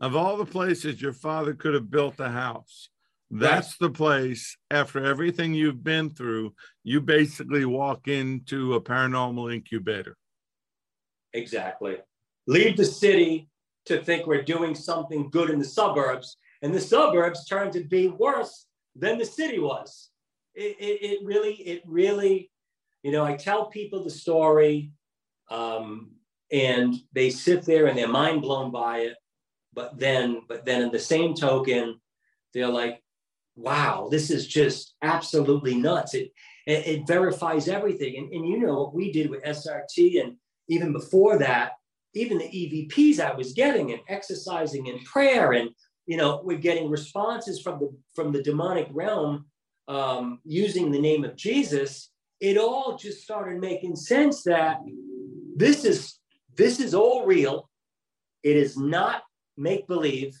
of 0.00 0.14
all 0.14 0.36
the 0.36 0.44
places 0.44 1.00
your 1.00 1.14
father 1.14 1.54
could 1.54 1.74
have 1.74 1.90
built 1.90 2.20
a 2.20 2.28
house, 2.28 2.90
that's 3.30 3.68
right. 3.80 3.88
the 3.88 3.90
place 3.90 4.56
after 4.70 5.04
everything 5.04 5.54
you've 5.54 5.84
been 5.84 6.10
through, 6.10 6.54
you 6.84 7.00
basically 7.00 7.64
walk 7.64 8.08
into 8.08 8.74
a 8.74 8.80
paranormal 8.80 9.54
incubator. 9.54 10.16
Exactly. 11.34 11.98
Leave 12.46 12.76
the 12.76 12.84
city, 12.84 13.48
to 13.88 14.02
think 14.02 14.26
we're 14.26 14.42
doing 14.42 14.74
something 14.74 15.30
good 15.30 15.50
in 15.50 15.58
the 15.58 15.64
suburbs, 15.64 16.36
and 16.62 16.74
the 16.74 16.80
suburbs 16.80 17.46
turn 17.46 17.70
to 17.72 17.82
be 17.84 18.08
worse 18.08 18.66
than 18.94 19.18
the 19.18 19.24
city 19.24 19.58
was. 19.58 20.10
It, 20.54 20.76
it, 20.78 21.02
it 21.02 21.18
really, 21.24 21.54
it 21.54 21.82
really, 21.86 22.50
you 23.02 23.12
know, 23.12 23.24
I 23.24 23.34
tell 23.34 23.66
people 23.66 24.04
the 24.04 24.10
story, 24.10 24.92
um, 25.50 26.10
and 26.52 26.94
they 27.12 27.30
sit 27.30 27.64
there 27.64 27.86
and 27.86 27.96
they're 27.96 28.08
mind 28.08 28.42
blown 28.42 28.70
by 28.70 28.98
it. 29.00 29.16
But 29.72 29.98
then, 29.98 30.42
but 30.48 30.64
then, 30.64 30.82
in 30.82 30.90
the 30.90 30.98
same 30.98 31.34
token, 31.34 32.00
they're 32.52 32.68
like, 32.68 33.02
"Wow, 33.58 34.08
this 34.10 34.30
is 34.30 34.46
just 34.46 34.94
absolutely 35.02 35.74
nuts." 35.74 36.14
It 36.14 36.32
it, 36.66 36.86
it 36.86 37.06
verifies 37.06 37.68
everything, 37.68 38.16
and, 38.16 38.32
and 38.32 38.48
you 38.48 38.58
know 38.58 38.82
what 38.82 38.94
we 38.94 39.12
did 39.12 39.30
with 39.30 39.42
SRT, 39.42 40.22
and 40.22 40.36
even 40.68 40.92
before 40.92 41.38
that, 41.38 41.72
even 42.14 42.38
the 42.38 42.44
EVPs 42.44 43.20
I 43.20 43.34
was 43.34 43.52
getting 43.52 43.92
and 43.92 44.00
exercising 44.08 44.86
in 44.86 44.98
prayer 45.00 45.52
and 45.52 45.70
you 46.06 46.16
know 46.16 46.40
we're 46.44 46.58
getting 46.58 46.90
responses 46.90 47.60
from 47.60 47.78
the 47.78 47.90
from 48.14 48.32
the 48.32 48.42
demonic 48.42 48.88
realm 48.90 49.46
um, 49.88 50.40
using 50.44 50.90
the 50.90 51.00
name 51.00 51.24
of 51.24 51.36
Jesus. 51.36 52.10
It 52.40 52.56
all 52.56 52.96
just 52.96 53.22
started 53.22 53.60
making 53.60 53.96
sense 53.96 54.42
that 54.44 54.78
this 55.56 55.84
is 55.84 56.18
this 56.56 56.80
is 56.80 56.94
all 56.94 57.26
real. 57.26 57.68
It 58.42 58.56
is 58.56 58.76
not 58.76 59.22
make 59.56 59.86
believe. 59.86 60.36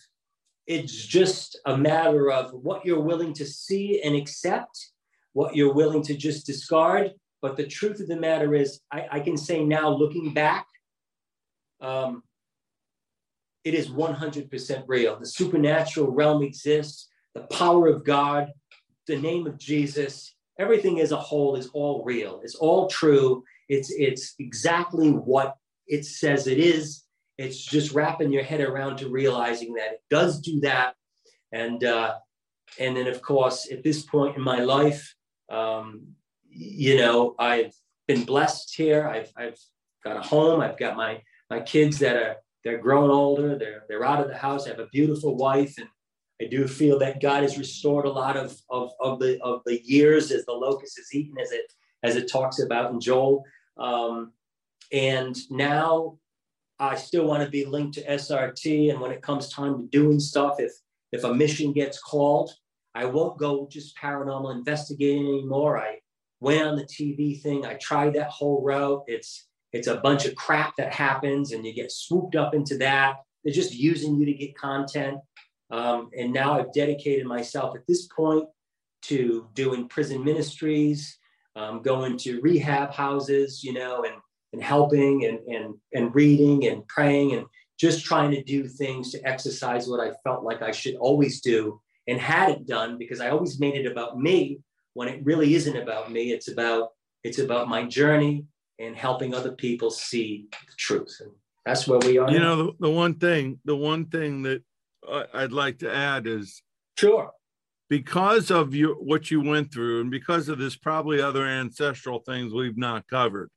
It's 0.68 0.92
just 0.92 1.58
a 1.64 1.78
matter 1.78 2.30
of 2.30 2.52
what 2.52 2.84
you're 2.84 3.00
willing 3.00 3.32
to 3.34 3.46
see 3.46 4.02
and 4.04 4.14
accept, 4.14 4.90
what 5.32 5.56
you're 5.56 5.72
willing 5.72 6.02
to 6.02 6.14
just 6.14 6.44
discard. 6.44 7.12
But 7.40 7.56
the 7.56 7.66
truth 7.66 8.00
of 8.00 8.06
the 8.06 8.20
matter 8.20 8.54
is, 8.54 8.80
I, 8.92 9.06
I 9.12 9.20
can 9.20 9.38
say 9.38 9.64
now, 9.64 9.88
looking 9.88 10.34
back, 10.34 10.66
um, 11.80 12.22
it 13.64 13.72
is 13.72 13.88
100% 13.88 14.84
real. 14.86 15.18
The 15.18 15.26
supernatural 15.26 16.10
realm 16.10 16.42
exists, 16.42 17.08
the 17.34 17.42
power 17.42 17.88
of 17.88 18.04
God, 18.04 18.52
the 19.06 19.18
name 19.18 19.46
of 19.46 19.58
Jesus, 19.58 20.34
everything 20.58 21.00
as 21.00 21.12
a 21.12 21.16
whole 21.16 21.56
is 21.56 21.68
all 21.72 22.04
real. 22.04 22.42
It's 22.44 22.56
all 22.56 22.88
true. 22.88 23.42
It's, 23.70 23.90
it's 23.90 24.34
exactly 24.38 25.12
what 25.12 25.54
it 25.86 26.04
says 26.04 26.46
it 26.46 26.58
is. 26.58 27.04
It's 27.38 27.64
just 27.64 27.92
wrapping 27.92 28.32
your 28.32 28.42
head 28.42 28.60
around 28.60 28.98
to 28.98 29.08
realizing 29.08 29.74
that 29.74 29.92
it 29.92 30.02
does 30.10 30.40
do 30.40 30.60
that. 30.60 30.94
And, 31.52 31.82
uh, 31.84 32.16
and 32.78 32.96
then, 32.96 33.06
of 33.06 33.22
course, 33.22 33.70
at 33.72 33.82
this 33.82 34.02
point 34.02 34.36
in 34.36 34.42
my 34.42 34.60
life, 34.60 35.14
um, 35.48 36.08
you 36.50 36.96
know, 36.96 37.34
I've 37.38 37.72
been 38.06 38.24
blessed 38.24 38.74
here. 38.76 39.08
I've, 39.08 39.32
I've 39.36 39.58
got 40.04 40.16
a 40.16 40.28
home. 40.28 40.60
I've 40.60 40.78
got 40.78 40.96
my 40.96 41.22
my 41.50 41.60
kids 41.60 41.98
that 42.00 42.16
are 42.16 42.36
they're 42.64 42.78
grown 42.78 43.10
older, 43.10 43.56
they're 43.56 43.84
they're 43.88 44.04
out 44.04 44.20
of 44.20 44.28
the 44.28 44.36
house. 44.36 44.66
I 44.66 44.70
have 44.70 44.78
a 44.80 44.88
beautiful 44.88 45.36
wife, 45.36 45.74
and 45.78 45.88
I 46.40 46.46
do 46.46 46.66
feel 46.66 46.98
that 46.98 47.20
God 47.20 47.42
has 47.42 47.58
restored 47.58 48.04
a 48.04 48.10
lot 48.10 48.36
of 48.36 48.60
of, 48.70 48.90
of 49.00 49.18
the 49.20 49.40
of 49.42 49.62
the 49.64 49.82
years 49.84 50.30
as 50.30 50.44
the 50.44 50.52
locust 50.52 50.98
is 50.98 51.14
eaten, 51.14 51.38
as 51.40 51.52
it 51.52 51.72
as 52.02 52.16
it 52.16 52.30
talks 52.30 52.60
about 52.60 52.92
in 52.92 53.00
Joel. 53.00 53.44
Um, 53.76 54.32
and 54.92 55.36
now 55.50 56.18
I 56.80 56.94
still 56.94 57.26
want 57.26 57.42
to 57.42 57.50
be 57.50 57.64
linked 57.64 57.94
to 57.94 58.06
SRT. 58.06 58.90
And 58.90 59.00
when 59.00 59.10
it 59.10 59.22
comes 59.22 59.48
time 59.48 59.78
to 59.78 59.86
doing 59.86 60.20
stuff, 60.20 60.56
if 60.58 60.72
if 61.12 61.24
a 61.24 61.34
mission 61.34 61.72
gets 61.72 61.98
called, 62.00 62.50
I 62.94 63.06
won't 63.06 63.38
go 63.38 63.68
just 63.70 63.96
paranormal 63.96 64.54
investigating 64.54 65.26
anymore. 65.26 65.78
I 65.78 65.98
went 66.40 66.66
on 66.66 66.76
the 66.76 66.84
TV 66.84 67.40
thing. 67.40 67.64
I 67.64 67.74
tried 67.74 68.14
that 68.14 68.30
whole 68.30 68.62
route. 68.62 69.04
It's 69.06 69.46
it's 69.72 69.88
a 69.88 69.96
bunch 69.96 70.24
of 70.24 70.34
crap 70.34 70.76
that 70.76 70.94
happens 70.94 71.52
and 71.52 71.64
you 71.64 71.74
get 71.74 71.92
swooped 71.92 72.36
up 72.36 72.54
into 72.54 72.78
that. 72.78 73.16
They're 73.44 73.52
just 73.52 73.74
using 73.74 74.16
you 74.16 74.26
to 74.26 74.32
get 74.32 74.56
content. 74.56 75.18
Um, 75.70 76.08
and 76.16 76.32
now 76.32 76.58
I've 76.58 76.72
dedicated 76.72 77.26
myself 77.26 77.76
at 77.76 77.86
this 77.86 78.06
point 78.06 78.48
to 79.02 79.46
doing 79.54 79.88
prison 79.88 80.24
ministries, 80.24 81.18
um, 81.54 81.82
going 81.82 82.16
to 82.18 82.40
rehab 82.40 82.92
houses, 82.92 83.62
you 83.62 83.74
know, 83.74 84.04
and, 84.04 84.14
and 84.52 84.62
helping 84.62 85.24
and, 85.24 85.38
and, 85.48 85.74
and 85.92 86.14
reading 86.14 86.66
and 86.66 86.86
praying 86.88 87.34
and 87.34 87.46
just 87.78 88.04
trying 88.04 88.30
to 88.32 88.42
do 88.42 88.66
things 88.66 89.12
to 89.12 89.26
exercise 89.26 89.88
what 89.88 90.00
I 90.00 90.12
felt 90.24 90.42
like 90.42 90.62
I 90.62 90.72
should 90.72 90.96
always 90.96 91.40
do 91.40 91.80
and 92.06 92.18
hadn't 92.18 92.66
done 92.66 92.98
because 92.98 93.20
I 93.20 93.30
always 93.30 93.60
made 93.60 93.74
it 93.74 93.90
about 93.90 94.18
me 94.18 94.60
when 94.94 95.08
it 95.08 95.24
really 95.24 95.54
isn't 95.54 95.76
about 95.76 96.10
me. 96.10 96.32
It's 96.32 96.48
about 96.48 96.90
it's 97.24 97.38
about 97.38 97.68
my 97.68 97.84
journey 97.84 98.46
and 98.78 98.96
helping 98.96 99.34
other 99.34 99.52
people 99.52 99.90
see 99.90 100.46
the 100.50 100.74
truth. 100.76 101.16
And 101.20 101.32
that's 101.66 101.86
where 101.86 101.98
we 101.98 102.16
are. 102.18 102.30
You 102.30 102.38
now. 102.38 102.54
know, 102.54 102.56
the, 102.56 102.72
the 102.80 102.90
one 102.90 103.14
thing, 103.14 103.58
the 103.64 103.76
one 103.76 104.06
thing 104.06 104.42
that 104.42 104.62
I'd 105.34 105.52
like 105.52 105.78
to 105.80 105.94
add 105.94 106.26
is 106.26 106.62
sure 106.96 107.32
because 107.88 108.50
of 108.50 108.74
your 108.74 108.94
what 108.94 109.30
you 109.30 109.40
went 109.40 109.72
through 109.72 110.00
and 110.00 110.10
because 110.10 110.48
of 110.48 110.58
this 110.58 110.76
probably 110.76 111.20
other 111.20 111.44
ancestral 111.44 112.20
things 112.20 112.52
we've 112.52 112.76
not 112.76 113.06
covered 113.08 113.50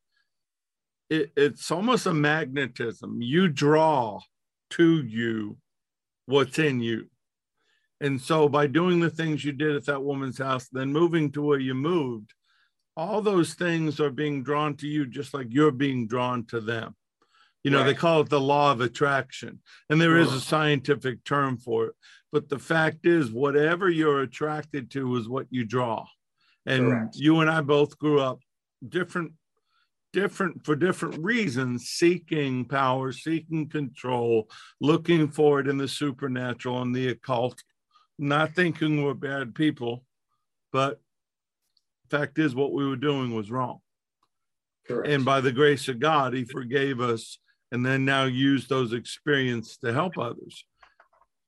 it, 1.11 1.31
it's 1.35 1.69
almost 1.69 2.05
a 2.07 2.13
magnetism 2.13 3.21
you 3.21 3.47
draw 3.47 4.19
to 4.71 5.03
you 5.03 5.57
what's 6.25 6.57
in 6.57 6.79
you 6.79 7.07
and 7.99 8.19
so 8.19 8.49
by 8.49 8.65
doing 8.65 8.99
the 8.99 9.09
things 9.09 9.45
you 9.45 9.51
did 9.51 9.75
at 9.75 9.85
that 9.85 10.03
woman's 10.03 10.39
house 10.39 10.67
then 10.71 10.91
moving 10.91 11.31
to 11.31 11.41
where 11.41 11.59
you 11.59 11.75
moved 11.75 12.33
all 12.97 13.21
those 13.21 13.53
things 13.53 13.99
are 13.99 14.09
being 14.09 14.43
drawn 14.43 14.75
to 14.75 14.87
you 14.87 15.05
just 15.05 15.33
like 15.33 15.47
you're 15.49 15.71
being 15.71 16.07
drawn 16.07 16.45
to 16.45 16.59
them. 16.59 16.95
You 17.63 17.71
know, 17.71 17.79
right. 17.79 17.87
they 17.87 17.93
call 17.93 18.21
it 18.21 18.29
the 18.29 18.39
law 18.39 18.71
of 18.71 18.81
attraction, 18.81 19.59
and 19.89 20.01
there 20.01 20.17
is 20.17 20.33
a 20.33 20.41
scientific 20.41 21.23
term 21.23 21.57
for 21.57 21.87
it. 21.87 21.93
But 22.31 22.49
the 22.49 22.57
fact 22.57 23.05
is, 23.05 23.31
whatever 23.31 23.87
you're 23.87 24.21
attracted 24.21 24.89
to 24.91 25.15
is 25.17 25.29
what 25.29 25.45
you 25.51 25.63
draw. 25.63 26.05
And 26.65 26.85
Correct. 26.85 27.15
you 27.17 27.39
and 27.39 27.49
I 27.49 27.61
both 27.61 27.99
grew 27.99 28.19
up 28.19 28.39
different, 28.87 29.33
different 30.13 30.65
for 30.65 30.75
different 30.75 31.23
reasons, 31.23 31.87
seeking 31.87 32.65
power, 32.65 33.11
seeking 33.11 33.69
control, 33.69 34.49
looking 34.79 35.27
for 35.29 35.59
it 35.59 35.67
in 35.67 35.77
the 35.77 35.87
supernatural 35.87 36.81
and 36.81 36.93
the 36.93 37.09
occult, 37.09 37.63
not 38.19 38.53
thinking 38.55 39.03
we're 39.03 39.13
bad 39.13 39.55
people, 39.55 40.03
but 40.71 40.99
fact 42.11 42.37
is, 42.37 42.53
what 42.53 42.73
we 42.73 42.87
were 42.87 42.97
doing 42.97 43.33
was 43.33 43.49
wrong. 43.49 43.79
Correct. 44.87 45.07
And 45.09 45.25
by 45.25 45.41
the 45.41 45.51
grace 45.51 45.87
of 45.87 45.99
God, 45.99 46.33
He 46.33 46.43
forgave 46.43 46.99
us 46.99 47.39
and 47.71 47.85
then 47.85 48.05
now 48.05 48.25
used 48.25 48.69
those 48.69 48.93
experiences 48.93 49.77
to 49.77 49.93
help 49.93 50.17
others. 50.17 50.65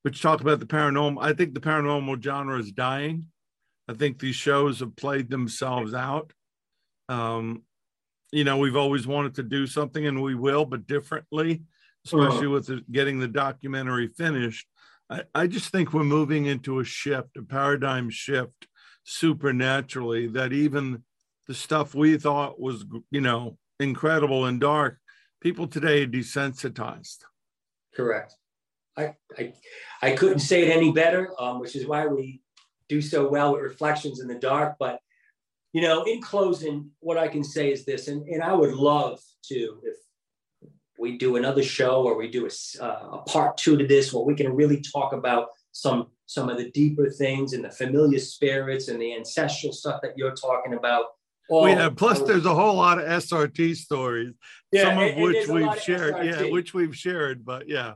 But 0.04 0.16
you 0.16 0.22
talk 0.22 0.42
about 0.42 0.60
the 0.60 0.66
paranormal, 0.66 1.18
I 1.22 1.34
think 1.34 1.54
the 1.54 1.60
paranormal 1.60 2.24
genre 2.24 2.58
is 2.58 2.72
dying. 2.72 3.26
I 3.88 3.94
think 3.94 4.20
these 4.20 4.36
shows 4.36 4.80
have 4.80 4.96
played 4.96 5.30
themselves 5.30 5.94
out. 5.94 6.32
Um, 7.10 7.64
you 8.34 8.44
know, 8.44 8.58
we've 8.58 8.76
always 8.76 9.06
wanted 9.06 9.36
to 9.36 9.44
do 9.44 9.68
something 9.68 10.08
and 10.08 10.22
we 10.22 10.34
will, 10.34 10.66
but 10.66 10.88
differently, 10.88 11.62
especially 12.06 12.48
with 12.48 12.66
the, 12.66 12.84
getting 12.92 13.20
the 13.20 13.28
documentary 13.28 14.08
finished. 14.08 14.68
I, 15.08 15.22
I 15.36 15.48
just 15.48 15.70
think 15.70 15.94
we're 15.94 16.04
moving 16.04 16.48
into 16.48 16.80
a 16.80 16.84
shift, 16.84 17.38
a 17.38 17.44
paradigm 17.44 18.10
shift 18.10 18.68
supernaturally 19.04 20.28
that 20.30 20.52
even 20.52 21.04
the 21.48 21.54
stuff 21.54 21.94
we 21.94 22.18
thought 22.18 22.60
was 22.60 22.86
you 23.12 23.22
know 23.22 23.58
incredible 23.80 24.46
and 24.46 24.60
dark 24.60 24.98
people 25.40 25.68
today 25.68 26.04
are 26.04 26.08
desensitized. 26.08 27.20
Correct. 27.96 28.34
I 28.98 29.16
i, 29.38 29.54
I 30.02 30.12
couldn't 30.14 30.40
say 30.40 30.64
it 30.64 30.76
any 30.76 30.92
better 30.92 31.30
um, 31.40 31.60
which 31.60 31.76
is 31.76 31.86
why 31.86 32.08
we 32.08 32.42
do 32.88 33.02
so 33.02 33.28
well 33.28 33.54
with 33.54 33.62
reflections 33.62 34.22
in 34.22 34.28
the 34.28 34.36
dark 34.36 34.76
but 34.80 35.00
you 35.74 35.82
know, 35.82 36.04
in 36.04 36.22
closing, 36.22 36.92
what 37.00 37.18
I 37.18 37.28
can 37.28 37.44
say 37.44 37.72
is 37.72 37.84
this, 37.84 38.08
and, 38.08 38.28
and 38.28 38.44
I 38.44 38.54
would 38.54 38.74
love 38.76 39.20
to, 39.46 39.56
if 39.84 39.98
we 41.00 41.18
do 41.18 41.36
another 41.36 41.64
show 41.64 42.04
or 42.04 42.16
we 42.16 42.30
do 42.30 42.48
a, 42.48 42.84
uh, 42.84 43.18
a 43.18 43.18
part 43.24 43.58
two 43.58 43.76
to 43.78 43.86
this, 43.86 44.14
where 44.14 44.24
we 44.24 44.36
can 44.36 44.56
really 44.56 44.82
talk 44.82 45.14
about 45.14 45.50
some 45.72 46.08
some 46.26 46.50
of 46.50 46.58
the 46.58 46.72
deeper 46.72 47.10
things 47.10 47.54
and 47.54 47.66
the 47.66 47.70
familiar 47.70 48.18
spirits 48.18 48.88
and 48.88 49.02
the 49.02 49.14
ancestral 49.14 49.74
stuff 49.74 50.00
that 50.02 50.14
you're 50.16 50.34
talking 50.34 50.74
about. 50.74 51.06
All, 51.50 51.68
yeah, 51.68 51.90
plus 51.90 52.22
there's 52.22 52.46
a 52.46 52.56
whole 52.56 52.76
lot 52.76 53.00
of 53.00 53.06
SRT 53.06 53.76
stories, 53.76 54.34
yeah, 54.72 54.84
some 54.84 54.98
of 54.98 55.04
and, 55.04 55.14
and 55.16 55.24
which 55.24 55.34
there's 55.34 55.50
a 55.50 55.54
we've 55.54 55.82
shared. 55.82 56.16
SRT. 56.16 56.26
Yeah, 56.26 56.52
which 56.52 56.74
we've 56.74 56.96
shared, 56.96 57.44
but 57.44 57.68
yeah. 57.68 57.96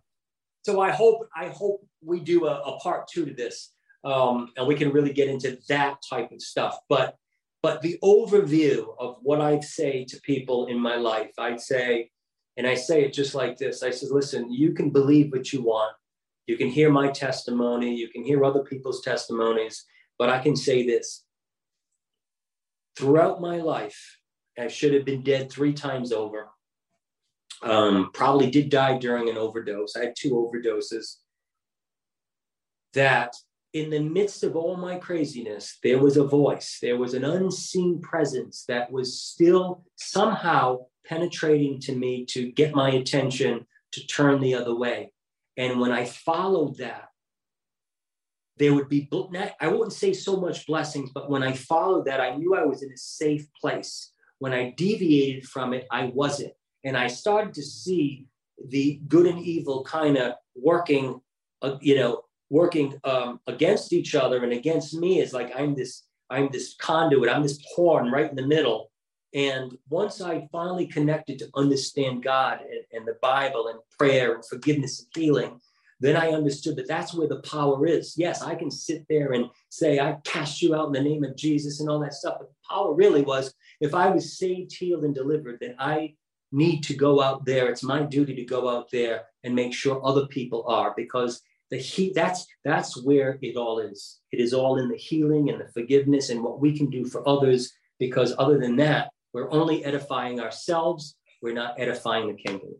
so 0.63 0.81
I 0.81 0.91
hope 0.91 1.29
I 1.35 1.47
hope 1.47 1.87
we 2.03 2.19
do 2.19 2.47
a, 2.47 2.59
a 2.61 2.79
part 2.79 3.07
two 3.07 3.25
to 3.25 3.33
this, 3.33 3.71
um, 4.03 4.51
and 4.57 4.67
we 4.67 4.75
can 4.75 4.91
really 4.91 5.13
get 5.13 5.29
into 5.29 5.57
that 5.69 5.97
type 6.09 6.31
of 6.31 6.41
stuff. 6.41 6.77
But 6.89 7.15
but 7.61 7.81
the 7.81 7.97
overview 8.03 8.95
of 8.99 9.17
what 9.21 9.41
I 9.41 9.59
say 9.59 10.05
to 10.05 10.21
people 10.21 10.67
in 10.67 10.79
my 10.79 10.95
life, 10.95 11.31
I'd 11.37 11.59
say, 11.59 12.11
and 12.55 12.67
I 12.67 12.75
say 12.75 13.03
it 13.03 13.13
just 13.13 13.35
like 13.35 13.57
this: 13.57 13.83
I 13.83 13.91
said, 13.91 14.09
listen, 14.11 14.51
you 14.51 14.73
can 14.73 14.89
believe 14.89 15.31
what 15.31 15.51
you 15.51 15.61
want, 15.61 15.95
you 16.45 16.57
can 16.57 16.69
hear 16.69 16.91
my 16.91 17.09
testimony, 17.09 17.95
you 17.95 18.09
can 18.09 18.23
hear 18.23 18.43
other 18.43 18.63
people's 18.63 19.01
testimonies, 19.01 19.85
but 20.17 20.29
I 20.29 20.39
can 20.39 20.55
say 20.55 20.85
this: 20.85 21.23
throughout 22.95 23.41
my 23.41 23.57
life, 23.57 24.19
I 24.57 24.67
should 24.67 24.93
have 24.93 25.05
been 25.05 25.23
dead 25.23 25.51
three 25.51 25.73
times 25.73 26.11
over. 26.11 26.49
Um, 27.63 28.11
probably 28.13 28.51
did 28.51 28.69
die 28.69 28.97
during 28.97 29.29
an 29.29 29.37
overdose. 29.37 29.95
I 29.95 30.05
had 30.05 30.15
two 30.15 30.31
overdoses 30.31 31.17
that 32.93 33.33
in 33.79 33.89
the 33.89 33.99
midst 33.99 34.43
of 34.43 34.55
all 34.55 34.75
my 34.75 34.97
craziness, 34.97 35.77
there 35.83 35.99
was 35.99 36.17
a 36.17 36.23
voice, 36.23 36.79
there 36.81 36.97
was 36.97 37.13
an 37.13 37.23
unseen 37.23 38.01
presence 38.01 38.65
that 38.67 38.91
was 38.91 39.21
still 39.21 39.83
somehow 39.95 40.85
penetrating 41.05 41.79
to 41.81 41.95
me 41.95 42.25
to 42.25 42.51
get 42.51 42.75
my 42.75 42.89
attention 42.89 43.65
to 43.91 44.07
turn 44.07 44.41
the 44.41 44.55
other 44.55 44.75
way. 44.75 45.11
And 45.57 45.79
when 45.79 45.91
I 45.91 46.05
followed 46.05 46.77
that, 46.77 47.09
there 48.57 48.73
would 48.73 48.89
be, 48.89 49.07
I 49.61 49.67
wouldn't 49.67 49.93
say 49.93 50.13
so 50.13 50.37
much 50.37 50.65
blessings, 50.65 51.11
but 51.13 51.29
when 51.29 51.43
I 51.43 51.53
followed 51.53 52.05
that, 52.05 52.19
I 52.19 52.35
knew 52.35 52.55
I 52.55 52.65
was 52.65 52.81
in 52.81 52.91
a 52.91 52.97
safe 52.97 53.47
place. 53.61 54.11
When 54.39 54.53
I 54.53 54.73
deviated 54.75 55.45
from 55.45 55.73
it, 55.73 55.85
I 55.91 56.11
wasn't. 56.13 56.53
And 56.83 56.97
I 56.97 57.07
started 57.07 57.53
to 57.55 57.63
see 57.63 58.27
the 58.67 58.99
good 59.07 59.27
and 59.27 59.39
evil 59.39 59.83
kind 59.83 60.17
of 60.17 60.33
working, 60.55 61.21
uh, 61.61 61.77
you 61.81 61.95
know, 61.95 62.23
working 62.49 62.99
um, 63.03 63.39
against 63.47 63.93
each 63.93 64.15
other 64.15 64.43
and 64.43 64.53
against 64.53 64.93
me 64.93 65.19
is 65.19 65.33
like 65.33 65.51
I'm 65.55 65.75
this 65.75 66.03
I'm 66.29 66.49
this 66.51 66.75
conduit 66.79 67.29
I'm 67.29 67.43
this 67.43 67.59
pawn 67.75 68.11
right 68.11 68.29
in 68.29 68.35
the 68.35 68.47
middle 68.47 68.91
and 69.33 69.77
once 69.89 70.21
I 70.21 70.47
finally 70.51 70.87
connected 70.87 71.39
to 71.39 71.49
understand 71.55 72.23
God 72.23 72.61
and, 72.61 72.81
and 72.93 73.07
the 73.07 73.17
Bible 73.21 73.67
and 73.67 73.79
prayer 73.97 74.35
and 74.35 74.45
forgiveness 74.45 74.99
and 74.99 75.23
healing 75.23 75.59
then 75.99 76.15
I 76.15 76.29
understood 76.29 76.75
that 76.75 76.87
that's 76.87 77.13
where 77.13 77.27
the 77.27 77.41
power 77.41 77.85
is. 77.87 78.13
Yes, 78.17 78.41
I 78.43 78.55
can 78.55 78.69
sit 78.69 79.05
there 79.09 79.33
and 79.33 79.45
say, 79.69 79.99
I 79.99 80.17
cast 80.23 80.61
you 80.61 80.75
out 80.75 80.87
in 80.87 80.93
the 80.93 81.01
name 81.01 81.23
of 81.23 81.35
Jesus 81.35 81.79
and 81.79 81.89
all 81.89 81.99
that 82.01 82.13
stuff. 82.13 82.35
But 82.39 82.49
the 82.49 82.55
power 82.69 82.93
really 82.93 83.23
was 83.23 83.53
if 83.81 83.95
I 83.95 84.09
was 84.09 84.37
saved, 84.37 84.73
healed, 84.73 85.05
and 85.05 85.15
delivered, 85.15 85.57
then 85.59 85.75
I 85.79 86.13
need 86.51 86.81
to 86.83 86.95
go 86.95 87.21
out 87.21 87.45
there. 87.45 87.67
It's 87.69 87.83
my 87.83 88.03
duty 88.03 88.35
to 88.35 88.45
go 88.45 88.69
out 88.69 88.89
there 88.91 89.23
and 89.43 89.55
make 89.55 89.73
sure 89.73 90.05
other 90.05 90.27
people 90.27 90.65
are 90.67 90.93
because 90.95 91.41
the 91.69 91.77
he 91.77 92.11
that's 92.13 92.45
that's 92.63 93.01
where 93.03 93.37
it 93.41 93.55
all 93.57 93.79
is. 93.79 94.19
It 94.31 94.39
is 94.39 94.53
all 94.53 94.77
in 94.77 94.89
the 94.89 94.95
healing 94.97 95.49
and 95.49 95.59
the 95.59 95.67
forgiveness 95.67 96.29
and 96.29 96.43
what 96.43 96.59
we 96.61 96.77
can 96.77 96.89
do 96.89 97.05
for 97.05 97.27
others 97.27 97.73
because 97.99 98.33
other 98.37 98.57
than 98.59 98.75
that 98.77 99.09
we're 99.33 99.51
only 99.51 99.83
edifying 99.83 100.39
ourselves. 100.39 101.15
We're 101.41 101.53
not 101.53 101.79
edifying 101.79 102.27
the 102.27 102.33
kingdom. 102.41 102.75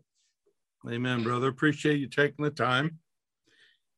Amen 0.88 1.22
brother. 1.22 1.48
Appreciate 1.48 1.98
you 2.00 2.08
taking 2.08 2.44
the 2.44 2.50
time. 2.50 2.98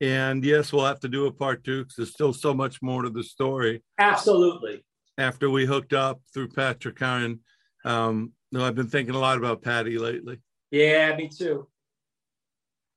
And 0.00 0.44
yes 0.44 0.72
we'll 0.72 0.86
have 0.86 1.00
to 1.00 1.08
do 1.08 1.26
a 1.26 1.32
part 1.32 1.62
two 1.62 1.82
because 1.82 1.96
there's 1.96 2.12
still 2.12 2.32
so 2.32 2.52
much 2.52 2.82
more 2.82 3.02
to 3.02 3.10
the 3.10 3.22
story. 3.22 3.82
Absolutely. 3.98 4.84
After 5.18 5.50
we 5.50 5.66
hooked 5.66 5.92
up 5.92 6.20
through 6.34 6.48
patrick 6.48 6.98
Heron, 6.98 7.40
um 7.84 8.32
no 8.52 8.64
i've 8.64 8.74
been 8.74 8.88
thinking 8.88 9.14
a 9.14 9.18
lot 9.18 9.38
about 9.38 9.62
patty 9.62 9.98
lately. 9.98 10.40
Yeah 10.72 11.14
me 11.16 11.28
too. 11.28 11.68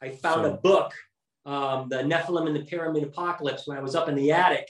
I 0.01 0.09
found 0.09 0.45
So- 0.45 0.53
a 0.55 0.57
book 0.57 0.93
um, 1.45 1.89
the 1.89 1.97
nephilim 1.97 2.47
and 2.47 2.55
the 2.55 2.63
pyramid 2.63 3.03
apocalypse 3.03 3.67
when 3.67 3.77
i 3.77 3.81
was 3.81 3.95
up 3.95 4.09
in 4.09 4.15
the 4.15 4.31
attic 4.31 4.67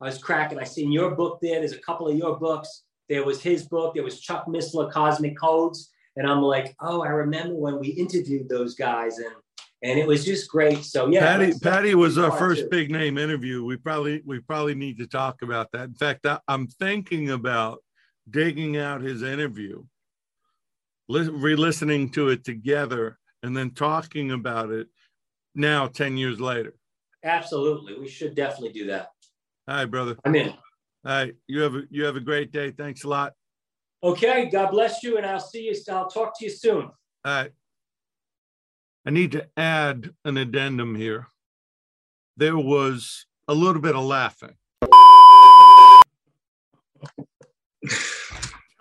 i 0.00 0.06
was 0.06 0.18
cracking 0.18 0.58
i 0.58 0.64
seen 0.64 0.90
your 0.90 1.14
book 1.14 1.38
there 1.40 1.60
there's 1.60 1.72
a 1.72 1.78
couple 1.78 2.08
of 2.08 2.16
your 2.16 2.38
books 2.38 2.84
there 3.08 3.24
was 3.24 3.42
his 3.42 3.66
book 3.66 3.94
there 3.94 4.04
was 4.04 4.20
chuck 4.20 4.46
missler 4.46 4.90
cosmic 4.90 5.38
codes 5.38 5.90
and 6.16 6.26
i'm 6.26 6.42
like 6.42 6.74
oh 6.80 7.02
i 7.02 7.08
remember 7.08 7.54
when 7.54 7.78
we 7.78 7.88
interviewed 7.88 8.48
those 8.48 8.74
guys 8.74 9.18
and 9.18 9.34
and 9.82 9.98
it 9.98 10.06
was 10.06 10.24
just 10.24 10.50
great 10.50 10.84
so 10.84 11.08
yeah 11.08 11.20
Patty, 11.20 11.52
Patty 11.62 11.94
was 11.94 12.18
our 12.18 12.32
first 12.32 12.62
two. 12.62 12.68
big 12.70 12.90
name 12.90 13.18
interview. 13.18 13.64
We 13.64 13.76
probably 13.76 14.22
we 14.24 14.40
probably 14.40 14.74
need 14.74 14.98
to 14.98 15.06
talk 15.06 15.42
about 15.42 15.70
that. 15.72 15.84
In 15.84 15.94
fact, 15.94 16.24
I, 16.24 16.40
I'm 16.48 16.66
thinking 16.66 17.30
about 17.30 17.82
digging 18.28 18.78
out 18.78 19.02
his 19.02 19.22
interview, 19.22 19.84
li- 21.08 21.28
re-listening 21.28 22.10
to 22.12 22.30
it 22.30 22.42
together, 22.42 23.18
and 23.42 23.56
then 23.56 23.70
talking 23.70 24.32
about 24.32 24.70
it 24.70 24.88
now, 25.56 25.86
ten 25.88 26.16
years 26.16 26.38
later. 26.40 26.74
absolutely 27.24 27.98
we 27.98 28.08
should 28.08 28.34
definitely 28.34 28.72
do 28.72 28.86
that 28.86 29.08
Hi, 29.68 29.84
brother. 29.84 30.16
i'm 30.24 30.34
in 30.36 30.50
All 30.50 30.56
right, 31.04 31.34
you 31.48 31.60
have 31.62 31.74
a 31.74 31.82
you 31.90 32.04
have 32.04 32.16
a 32.16 32.20
great 32.20 32.52
day. 32.52 32.70
Thanks 32.70 33.04
a 33.04 33.08
lot. 33.08 33.32
okay 34.02 34.48
god 34.50 34.70
bless 34.70 35.02
you 35.02 35.16
and 35.16 35.26
i'll 35.26 35.40
see 35.40 35.62
you 35.68 35.74
i'll 35.90 36.08
talk 36.08 36.38
to 36.38 36.44
you 36.44 36.50
soon 36.50 36.84
All 36.84 36.92
right. 37.24 37.50
I 39.06 39.10
need 39.10 39.32
to 39.32 39.46
add 39.56 40.10
an 40.24 40.36
addendum 40.36 40.96
here. 40.96 41.28
There 42.36 42.58
was 42.58 43.26
a 43.46 43.54
little 43.54 43.80
bit 43.80 43.94
of 43.94 44.02
laughing. 44.04 44.56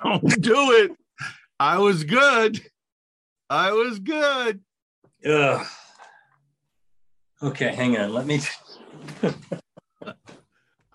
Don't 0.04 0.42
do 0.42 0.72
it. 0.72 0.92
I 1.60 1.78
was 1.78 2.04
good. 2.04 2.60
I 3.52 3.72
was 3.74 4.00
good. 4.00 4.62
Ugh. 5.26 5.66
Okay 7.44 7.74
hang 7.74 7.98
on 7.98 8.14
let 8.14 8.26
me 8.26 8.40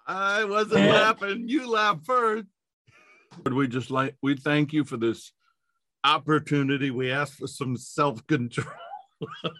I 0.06 0.44
wasn't 0.44 0.86
Yeah. 0.86 0.92
laughing. 0.92 1.48
You 1.48 1.70
laughed 1.70 2.04
first. 2.04 2.46
But 3.44 3.54
we 3.54 3.68
just 3.68 3.90
like 3.92 4.16
we 4.22 4.34
thank 4.34 4.72
you 4.72 4.84
for 4.84 4.96
this 4.96 5.32
opportunity. 6.02 6.90
We 6.90 7.12
ask 7.12 7.34
for 7.38 7.46
some 7.46 7.76
self-control. 7.76 8.66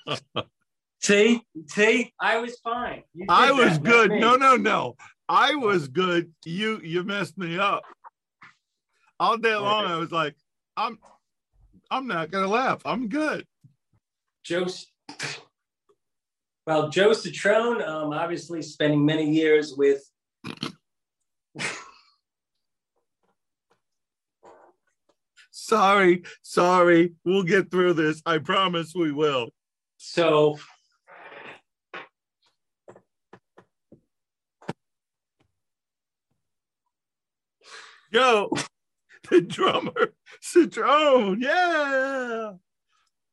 see 1.01 1.43
see 1.67 2.13
i 2.21 2.39
was 2.39 2.59
fine 2.61 3.03
You 3.15 3.27
I 3.29 3.53
was 3.53 3.79
that, 3.79 3.83
good. 3.83 4.11
No, 4.11 4.37
no, 4.37 4.57
no. 4.57 4.97
I 5.29 5.55
was 5.55 5.89
good. 5.89 6.33
You 6.45 6.81
you 6.83 7.05
messed 7.05 7.39
me 7.39 7.59
up. 7.59 7.85
All 9.19 9.37
day 9.39 9.55
long, 9.55 9.85
I 9.85 9.97
was 9.97 10.11
like, 10.11 10.35
I'm 10.77 10.99
I'm 11.91 12.07
not 12.07 12.31
gonna 12.31 12.49
laugh. 12.49 12.83
I'm 12.85 13.09
good. 13.09 13.47
Joe. 14.43 14.67
Well, 16.67 16.89
Joe 16.89 17.11
Cetrone, 17.11 17.87
um, 17.87 18.13
obviously 18.13 18.63
spending 18.63 19.05
many 19.05 19.29
years 19.31 19.75
with. 19.77 20.03
Sorry, 25.51 26.25
sorry. 26.43 27.15
We'll 27.25 27.43
get 27.45 27.71
through 27.71 27.95
this. 27.95 28.23
I 28.27 28.39
promise 28.39 28.93
we 28.95 29.13
will. 29.13 29.51
So, 29.97 30.59
Go. 38.13 38.51
The 39.31 39.43
drummer, 39.43 40.15
Cetrone. 40.43 41.41
Yeah. 41.41 42.55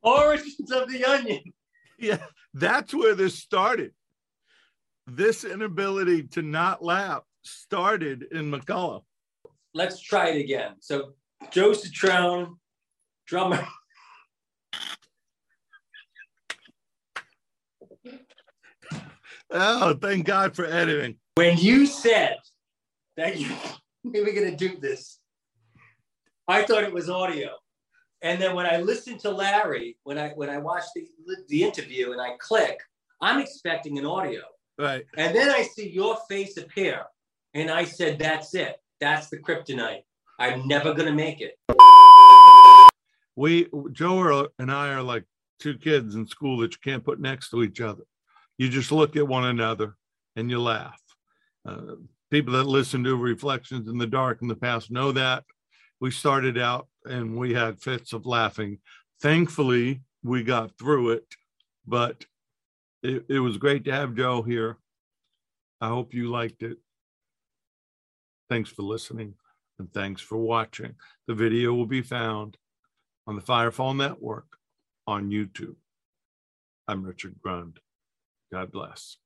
origins 0.04 0.70
of 0.70 0.88
the 0.92 1.06
onion. 1.06 1.42
Yeah. 1.98 2.24
That's 2.58 2.92
where 2.92 3.14
this 3.14 3.36
started. 3.36 3.92
This 5.06 5.44
inability 5.44 6.24
to 6.30 6.42
not 6.42 6.84
laugh 6.84 7.22
started 7.44 8.26
in 8.32 8.52
McCullough. 8.52 9.04
Let's 9.76 10.02
try 10.02 10.30
it 10.30 10.40
again. 10.40 10.72
So, 10.80 11.14
Joe 11.52 11.72
Cetrone, 11.72 12.56
drummer. 13.28 13.66
Oh, 19.52 19.94
thank 19.94 20.26
God 20.26 20.56
for 20.56 20.66
editing. 20.66 21.18
When 21.36 21.58
you 21.58 21.86
said 21.86 22.38
that 23.18 23.38
you 23.40 23.52
we 24.04 24.20
were 24.22 24.32
going 24.32 24.50
to 24.50 24.58
do 24.58 24.80
this, 24.80 25.20
I 26.48 26.64
thought 26.64 26.84
it 26.84 26.92
was 26.92 27.08
audio. 27.08 27.52
And 28.28 28.42
then 28.42 28.54
when 28.56 28.66
I 28.66 28.76
listen 28.76 29.18
to 29.20 29.32
Larry, 29.32 29.96
when 30.04 30.18
I 30.18 30.32
when 30.32 30.50
I 30.50 30.58
watched 30.58 30.90
the, 30.94 31.08
the 31.48 31.64
interview 31.64 32.12
and 32.12 32.20
I 32.20 32.32
click, 32.42 32.78
I'm 33.22 33.40
expecting 33.40 33.98
an 34.00 34.06
audio. 34.06 34.42
Right. 34.78 35.06
And 35.16 35.34
then 35.34 35.50
I 35.50 35.62
see 35.62 35.90
your 35.90 36.18
face 36.28 36.58
appear. 36.58 37.04
And 37.54 37.72
I 37.72 37.86
said, 37.86 38.20
that's 38.20 38.54
it. 38.54 38.82
That's 39.00 39.30
the 39.30 39.38
kryptonite. 39.38 40.02
I'm 40.40 40.68
never 40.68 40.94
gonna 40.94 41.14
make 41.14 41.40
it. 41.40 41.58
We 43.38 43.70
Joe 43.94 44.50
and 44.60 44.70
I 44.74 44.90
are 44.90 45.02
like 45.02 45.24
two 45.62 45.78
kids 45.78 46.16
in 46.16 46.28
school 46.28 46.58
that 46.58 46.74
you 46.74 46.80
can't 46.84 47.06
put 47.06 47.22
next 47.22 47.50
to 47.52 47.64
each 47.64 47.80
other. 47.80 48.04
You 48.58 48.68
just 48.68 48.92
look 48.92 49.16
at 49.16 49.26
one 49.26 49.46
another 49.46 49.96
and 50.36 50.52
you 50.52 50.62
laugh. 50.62 51.02
Uh, 51.66 51.96
people 52.30 52.52
that 52.56 52.66
listen 52.66 53.06
to 53.06 53.16
Reflections 53.16 53.88
in 53.88 53.98
the 53.98 54.06
Dark 54.06 54.42
in 54.42 54.50
the 54.50 54.56
past 54.56 54.92
know 54.92 55.14
that. 55.14 55.46
We 56.00 56.12
started 56.12 56.58
out 56.58 56.88
and 57.06 57.38
we 57.38 57.54
had 57.54 57.82
fits 57.82 58.14
of 58.14 58.26
laughing. 58.26 58.80
Thankfully, 59.22 60.02
we 60.24 60.44
got 60.44 60.78
through 60.78 61.12
it, 61.12 61.26
but 61.86 62.26
it, 63.04 63.26
it 63.30 63.40
was 63.40 63.58
great 63.58 63.86
to 63.86 63.92
have 63.92 64.16
Joe 64.16 64.42
here. 64.42 64.78
I 65.82 65.88
hope 65.88 66.14
you 66.14 66.30
liked 66.30 66.64
it. 66.64 66.78
Thanks 68.50 68.70
for 68.70 68.84
listening 68.84 69.34
and 69.80 69.92
thanks 69.94 70.22
for 70.22 70.38
watching. 70.38 70.96
The 71.28 71.34
video 71.34 71.74
will 71.74 71.86
be 71.86 72.02
found 72.02 72.58
on 73.26 73.36
the 73.36 73.42
Firefall 73.42 73.96
Network 73.96 74.58
on 75.06 75.30
YouTube. 75.30 75.76
I'm 76.88 77.04
Richard 77.04 77.36
Grund. 77.44 77.78
God 78.52 78.72
bless. 78.72 79.18